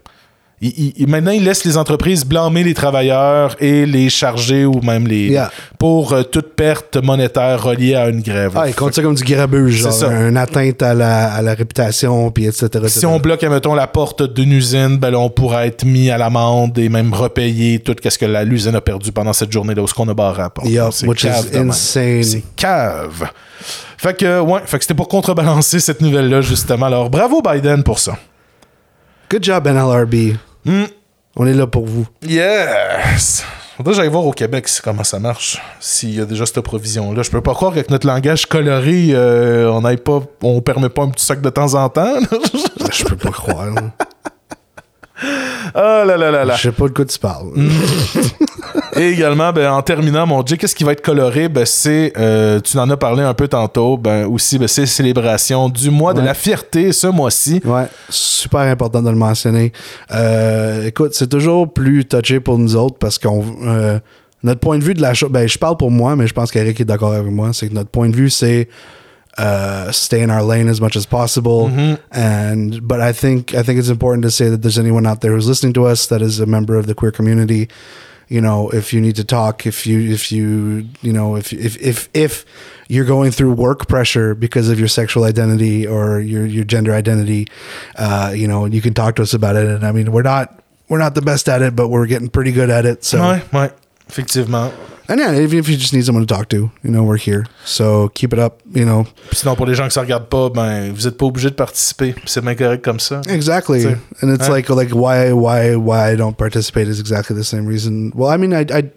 Il- 0.78 0.93
il- 0.97 1.07
maintenant, 1.07 1.32
il 1.32 1.43
laisse 1.43 1.66
les 1.66 1.78
entreprises 1.78 2.26
blâmer 2.26 2.63
les 2.63 2.74
travailleurs 2.74 3.55
et 3.59 3.86
les 3.86 4.09
charger 4.09 4.66
ou 4.66 4.80
même 4.82 5.07
les 5.07 5.30
Yeah. 5.30 5.51
pour 5.80 6.13
euh, 6.13 6.24
toute 6.24 6.53
perte 6.55 6.97
monétaire 6.97 7.61
reliée 7.63 7.95
à 7.95 8.07
une 8.09 8.22
grève. 8.22 8.53
Ah, 8.55 8.68
ils 8.68 8.76
comptent 8.76 8.93
ça 8.95 9.01
comme 9.01 9.16
du 9.16 9.24
grabuge, 9.24 9.76
genre, 9.76 9.91
C'est 9.91 10.05
ça. 10.05 10.11
une 10.28 10.38
atteinte 10.38 10.82
à 10.82 10.93
la, 10.93 11.34
à 11.34 11.41
la 11.41 11.53
réputation, 11.53 12.32
puis 12.32 12.45
etc. 12.45 12.70
Si 12.88 13.05
on 13.05 13.20
bloque, 13.20 13.43
admettons, 13.43 13.74
la 13.76 13.88
porte 13.88 14.24
d'une 14.34 14.51
usine, 14.53 14.97
ben 14.97 15.11
là, 15.11 15.20
on 15.20 15.30
pourrait 15.30 15.68
être 15.68 15.86
mis 15.86 16.09
à 16.09 16.18
l'amende 16.18 16.78
et 16.78 16.89
même 16.89 17.13
repayer 17.13 17.80
tout 17.80 17.95
ce 18.07 18.18
que 18.18 18.26
la- 18.26 18.43
l'usine 18.43 18.76
a 18.76 18.82
perdu 18.82 19.11
pendant 19.11 19.34
cette 19.34 19.51
journée-là 19.51 19.82
où 19.84 19.88
ce 19.88 19.93
qu'on 19.93 20.07
a 20.09 20.13
barré 20.13 20.39
à 20.41 20.43
la 20.45 20.49
porte. 20.49 20.68
C'est 20.91 21.07
which 21.07 21.24
is 21.24 21.28
cave 21.28 21.53
même. 21.53 21.70
insane. 21.70 22.24
C'est 22.24 22.43
cave. 22.55 23.30
Fait 23.97 24.16
que, 24.16 24.39
ouais, 24.41 24.59
fait 24.66 24.78
que 24.78 24.84
c'était 24.84 24.93
pour 24.93 25.07
contrebalancer 25.07 25.80
cette 25.80 26.01
nouvelle-là, 26.01 26.41
justement. 26.41 26.86
Alors, 26.86 27.09
bravo 27.09 27.41
Biden 27.41 27.82
pour 27.84 27.97
ça. 27.99 28.18
Good 29.32 29.43
job, 29.43 29.68
NLRB. 29.68 30.36
Hmm. 30.66 30.86
On 31.36 31.45
est 31.45 31.53
là 31.53 31.68
pour 31.68 31.86
vous. 31.86 32.07
Yes! 32.24 33.43
Faudrait 33.78 33.93
que 33.93 33.97
j'aille 33.97 34.09
voir 34.09 34.26
au 34.26 34.32
Québec 34.32 34.70
comment 34.84 35.03
ça 35.03 35.20
marche. 35.20 35.61
S'il 35.82 36.16
y 36.16 36.22
a 36.22 36.26
déjà 36.26 36.45
cette 36.45 36.61
provision-là. 36.61 37.24
Je 37.24 37.30
peux 37.30 37.41
pas 37.41 37.53
croire 37.53 37.74
qu'avec 37.74 37.89
notre 37.89 38.07
langage 38.07 38.45
coloré, 38.45 39.09
euh, 39.11 39.70
on 39.70 39.82
n'aille 39.82 39.97
pas. 39.97 40.22
On 40.41 40.61
permet 40.61 40.88
pas 40.88 41.03
un 41.03 41.09
petit 41.09 41.26
sac 41.26 41.41
de 41.41 41.49
temps 41.49 41.74
en 41.74 41.89
temps. 41.89 42.20
Je 42.91 43.03
peux 43.03 43.18
pas 43.18 43.32
croire. 43.32 43.74
Oh 45.24 46.03
là 46.05 46.18
là 46.18 46.32
là 46.32 46.45
là. 46.45 46.55
Je 46.55 46.63
sais 46.63 46.72
pas 46.72 46.88
de 46.88 46.93
quoi 46.93 47.05
tu 47.05 47.20
parles. 47.20 47.47
Et 48.97 49.09
également, 49.09 49.51
ben, 49.51 49.72
en 49.72 49.82
terminant, 49.82 50.26
mon 50.26 50.41
Dieu, 50.41 50.55
qu'est-ce 50.55 50.76
qui 50.76 50.84
va 50.84 50.93
être 50.93 51.01
coloré? 51.01 51.49
Ben, 51.49 51.66
c'est, 51.66 52.13
euh, 52.18 52.59
tu 52.61 52.78
en 52.78 52.89
as 52.89 52.97
parlé 52.97 53.24
un 53.24 53.34
peu 53.34 53.47
tantôt, 53.47 53.97
ben, 53.97 54.26
aussi, 54.26 54.57
ben, 54.57 54.68
c'est 54.68 54.86
célébration 54.86 55.70
du 55.70 55.89
mois 55.89 56.13
de 56.13 56.22
la 56.22 56.34
fierté 56.34 56.91
ce 56.91 57.07
mois-ci. 57.07 57.61
Ouais, 57.66 57.88
super 58.09 58.61
important 58.61 59.01
de 59.01 59.09
le 59.09 59.16
mentionner. 59.16 59.74
Euh, 60.11 60.86
écoute, 60.86 61.13
c'est 61.13 61.30
toujours 61.30 61.72
plus 61.72 62.05
touché 62.05 62.39
pour 62.39 62.57
nous 62.57 62.76
autres 62.76 62.97
parce 62.97 63.20
qu'on 63.20 63.43
euh, 63.66 63.99
notre 64.43 64.59
point 64.59 64.78
de 64.78 64.84
vue 64.84 64.93
de 64.93 65.01
la 65.01 65.13
chose, 65.13 65.32
ben 65.32 65.47
je 65.47 65.57
parle 65.57 65.76
pour 65.76 65.91
moi, 65.91 66.16
mais 66.16 66.28
je 66.28 66.34
pense 66.34 66.51
qu'Eric 66.51 66.80
est 66.80 66.86
d'accord 66.86 67.13
avec 67.13 67.32
moi, 67.32 67.49
c'est 67.51 67.68
que 67.68 67.74
notre 67.74 67.89
point 67.89 68.09
de 68.09 68.16
vue 68.16 68.30
c'est 68.30 68.70
uh, 69.38 69.91
stay 69.91 70.21
in 70.21 70.29
our 70.29 70.41
lane 70.43 70.67
as 70.67 70.79
much 70.79 70.95
as 70.95 71.05
possible. 71.05 71.67
And 72.11 72.88
but 72.88 73.01
I 73.01 73.11
think 73.11 73.53
I 73.53 73.63
think 73.63 73.79
it's 73.79 73.89
important 73.89 74.23
to 74.23 74.31
say 74.31 74.49
that 74.49 74.61
there's 74.61 74.79
anyone 74.79 75.05
out 75.05 75.21
there 75.21 75.33
who's 75.33 75.47
listening 75.47 75.73
to 75.73 75.86
us 75.86 76.07
that 76.07 76.21
is 76.21 76.39
a 76.39 76.45
member 76.45 76.75
of 76.75 76.86
the 76.88 76.95
queer 76.95 77.11
community. 77.11 77.67
You 78.27 78.41
know, 78.41 78.69
if 78.69 78.91
you 78.91 79.01
need 79.01 79.15
to 79.17 79.23
talk, 79.23 79.67
if 79.67 79.86
you 79.86 79.99
if 80.11 80.31
you 80.31 80.88
you 81.01 81.13
know 81.13 81.36
if 81.36 81.53
if 81.53 81.77
if 81.81 82.09
if 82.13 82.45
you're 82.88 83.05
going 83.05 83.31
through 83.31 83.53
work 83.53 83.88
pressure 83.88 84.33
because 84.33 84.69
of 84.69 84.79
your 84.79 84.88
sexual 84.88 85.25
identity 85.25 85.86
or 85.86 86.19
your 86.19 86.45
your 86.45 86.63
gender 86.63 86.93
identity, 86.93 87.47
uh, 87.97 88.33
you 88.36 88.47
know, 88.47 88.65
you 88.65 88.81
can 88.81 88.93
talk 88.93 89.15
to 89.17 89.21
us 89.21 89.33
about 89.33 89.55
it. 89.55 89.65
And 89.65 89.86
I 89.86 89.91
mean, 89.91 90.11
we're 90.11 90.23
not 90.23 90.59
we're 90.89 90.97
not 90.97 91.13
the 91.13 91.21
best 91.21 91.49
at 91.49 91.61
it, 91.61 91.75
but 91.75 91.89
we're 91.89 92.07
getting 92.07 92.29
pretty 92.29 92.51
good 92.51 92.69
at 92.69 92.86
it. 92.86 93.03
So 93.03 93.19
Ouais, 93.19 93.41
ouais, 93.53 93.71
effectivement. 94.07 94.73
And 95.08 95.20
yeah, 95.20 95.34
even 95.39 95.60
if 95.60 95.70
you 95.70 95.78
just 95.78 95.93
need 95.93 96.03
someone 96.06 96.26
to 96.26 96.34
talk 96.34 96.49
to, 96.49 96.72
you 96.84 96.91
know, 96.91 97.03
we're 97.03 97.18
here. 97.18 97.45
So 97.64 98.10
keep 98.10 98.34
it 98.34 98.39
up. 98.39 98.62
You 98.74 98.86
know, 98.86 99.06
Puis 99.30 99.38
sinon, 99.38 99.56
pour 99.56 99.66
les 99.68 99.76
gens 99.76 99.88
qui 99.88 99.99
ne 99.99 100.03
regardent 100.03 100.30
pas, 100.30 100.49
ben, 100.49 100.91
vous 100.93 101.06
n'êtes 101.06 101.18
pas 101.18 101.26
obligé 101.26 101.49
de 101.49 101.56
participer. 101.56 102.16
C'est 102.26 102.41
bien 102.41 102.56
correct 102.56 102.84
comme 102.84 102.99
ça. 102.99 103.22
Exactly. 103.28 103.82
So, 103.82 103.95
and 104.22 104.34
it's 104.34 104.47
uh, 104.47 104.51
like 104.51 104.70
like 104.70 104.91
why 104.91 105.32
why 105.34 105.76
why 105.76 106.12
I 106.12 106.16
don't 106.16 106.36
participate 106.38 106.88
is 106.88 106.99
exactly 106.99 107.36
the 107.36 107.43
same 107.43 107.66
reason. 107.66 108.12
Well, 108.16 108.30
I 108.30 108.38
mean, 108.38 108.53
I 108.53 108.66
I 108.72 108.91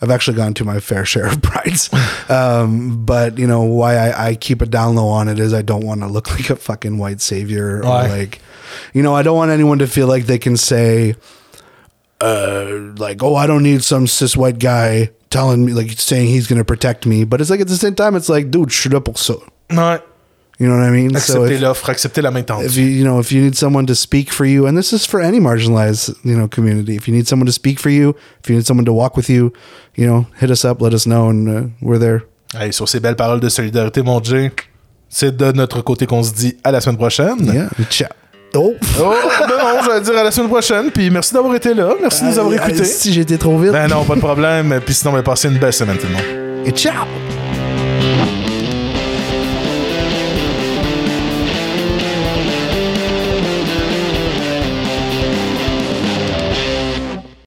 I've 0.00 0.10
actually 0.10 0.36
gone 0.36 0.54
to 0.54 0.64
my 0.64 0.80
fair 0.80 1.04
share 1.06 1.26
of 1.26 1.40
prides, 1.42 1.90
um, 2.28 3.04
but 3.04 3.38
you 3.38 3.46
know 3.46 3.62
why 3.62 3.96
I, 3.96 4.28
I 4.28 4.34
keep 4.34 4.60
a 4.62 4.66
down 4.66 4.96
low 4.96 5.08
on 5.08 5.28
it 5.28 5.38
is 5.38 5.52
I 5.54 5.62
don't 5.62 5.84
want 5.84 6.00
to 6.02 6.06
look 6.06 6.30
like 6.38 6.50
a 6.50 6.56
fucking 6.56 6.98
white 6.98 7.20
savior 7.20 7.78
or 7.78 7.82
Why? 7.82 8.06
like, 8.08 8.40
you 8.92 9.02
know, 9.02 9.14
I 9.14 9.22
don't 9.22 9.36
want 9.36 9.50
anyone 9.50 9.78
to 9.78 9.86
feel 9.86 10.06
like 10.06 10.26
they 10.26 10.38
can 10.38 10.56
say, 10.56 11.16
uh, 12.20 12.66
like, 12.96 13.22
oh, 13.22 13.34
I 13.34 13.46
don't 13.46 13.62
need 13.62 13.82
some 13.82 14.06
cis 14.06 14.36
white 14.36 14.58
guy 14.58 15.10
telling 15.30 15.64
me 15.64 15.72
like 15.72 15.90
saying 15.98 16.28
he's 16.28 16.46
going 16.46 16.58
to 16.58 16.64
protect 16.64 17.06
me, 17.06 17.24
but 17.24 17.40
it's 17.40 17.50
like 17.50 17.60
at 17.60 17.68
the 17.68 17.76
same 17.76 17.94
time, 17.94 18.16
it's 18.16 18.28
like, 18.28 18.50
dude, 18.50 18.70
shut 18.72 18.94
up, 18.94 19.08
also. 19.08 19.42
Ouais. 19.70 20.00
You 20.60 20.66
know 20.66 20.74
what 20.76 20.88
I 20.88 20.90
mean? 20.90 21.10
So 21.20 21.42
Accepter 21.42 21.52
if- 21.52 21.60
l'offre, 21.60 21.88
accepter 21.90 22.20
la 22.22 22.30
main 22.32 22.44
if 22.64 22.76
you 22.76 22.84
you 22.84 23.04
know 23.04 23.20
if 23.20 23.30
you 23.30 23.40
need 23.40 23.54
someone 23.56 23.86
to 23.86 23.94
speak 23.94 24.32
for 24.32 24.44
you 24.44 24.66
and 24.66 24.76
this 24.76 24.92
is 24.92 25.06
for 25.06 25.20
any 25.20 25.38
marginalized 25.38 26.16
you 26.24 26.36
know 26.36 26.48
community 26.48 26.96
if 26.96 27.06
you 27.06 27.14
need 27.14 27.28
someone 27.28 27.46
to 27.46 27.52
speak 27.52 27.78
for 27.78 27.90
you 27.90 28.16
if 28.42 28.50
you 28.50 28.56
need 28.56 28.66
someone 28.66 28.84
to 28.84 28.92
walk 28.92 29.16
with 29.16 29.30
you 29.30 29.52
you 29.94 30.04
know 30.04 30.26
hit 30.40 30.50
us 30.50 30.64
up 30.64 30.80
let 30.82 30.92
us 30.92 31.06
know 31.06 31.28
and 31.28 31.48
uh, 31.48 31.68
we're 31.80 31.96
there 31.98 32.22
Hey, 32.52 32.72
sur 32.72 32.88
ces 32.88 32.98
belles 32.98 33.14
paroles 33.14 33.38
de 33.38 33.48
solidarité, 33.48 34.02
mon 34.02 34.18
Dieu, 34.18 34.50
c'est 35.08 35.36
de 35.36 35.52
notre 35.52 35.80
côté 35.82 36.06
qu'on 36.06 36.24
se 36.24 36.32
dit 36.34 36.56
à 36.64 36.72
la 36.72 36.80
semaine 36.80 36.96
prochaine. 36.98 37.38
yeah 37.54 37.68
ciao 37.88 38.08
oh 38.54 38.74
Oh, 39.00 39.14
ben 39.40 39.56
non, 39.56 39.82
j'allais 39.84 40.00
dire 40.00 40.16
à 40.18 40.22
la 40.24 40.30
semaine 40.30 40.48
prochaine. 40.48 40.90
Puis 40.90 41.10
merci 41.10 41.32
d'avoir 41.34 41.54
été 41.54 41.74
là. 41.74 41.94
Merci 42.00 42.22
de 42.24 42.28
nous 42.28 42.38
avoir 42.38 42.54
écoutés. 42.54 42.84
si 42.84 43.12
j'ai 43.12 43.20
été 43.22 43.38
trop 43.38 43.58
vite 43.58 43.72
Ben 43.72 43.88
non, 43.88 44.04
pas 44.04 44.14
de 44.14 44.20
problème. 44.20 44.80
Puis 44.84 44.94
sinon, 44.94 45.12
on 45.12 45.14
va 45.16 45.22
passer 45.22 45.48
une 45.48 45.58
belle 45.58 45.72
semaine, 45.72 45.96
tout 45.98 46.06
le 46.06 46.12
monde. 46.14 46.66
et 46.66 46.70
ciao 46.70 47.04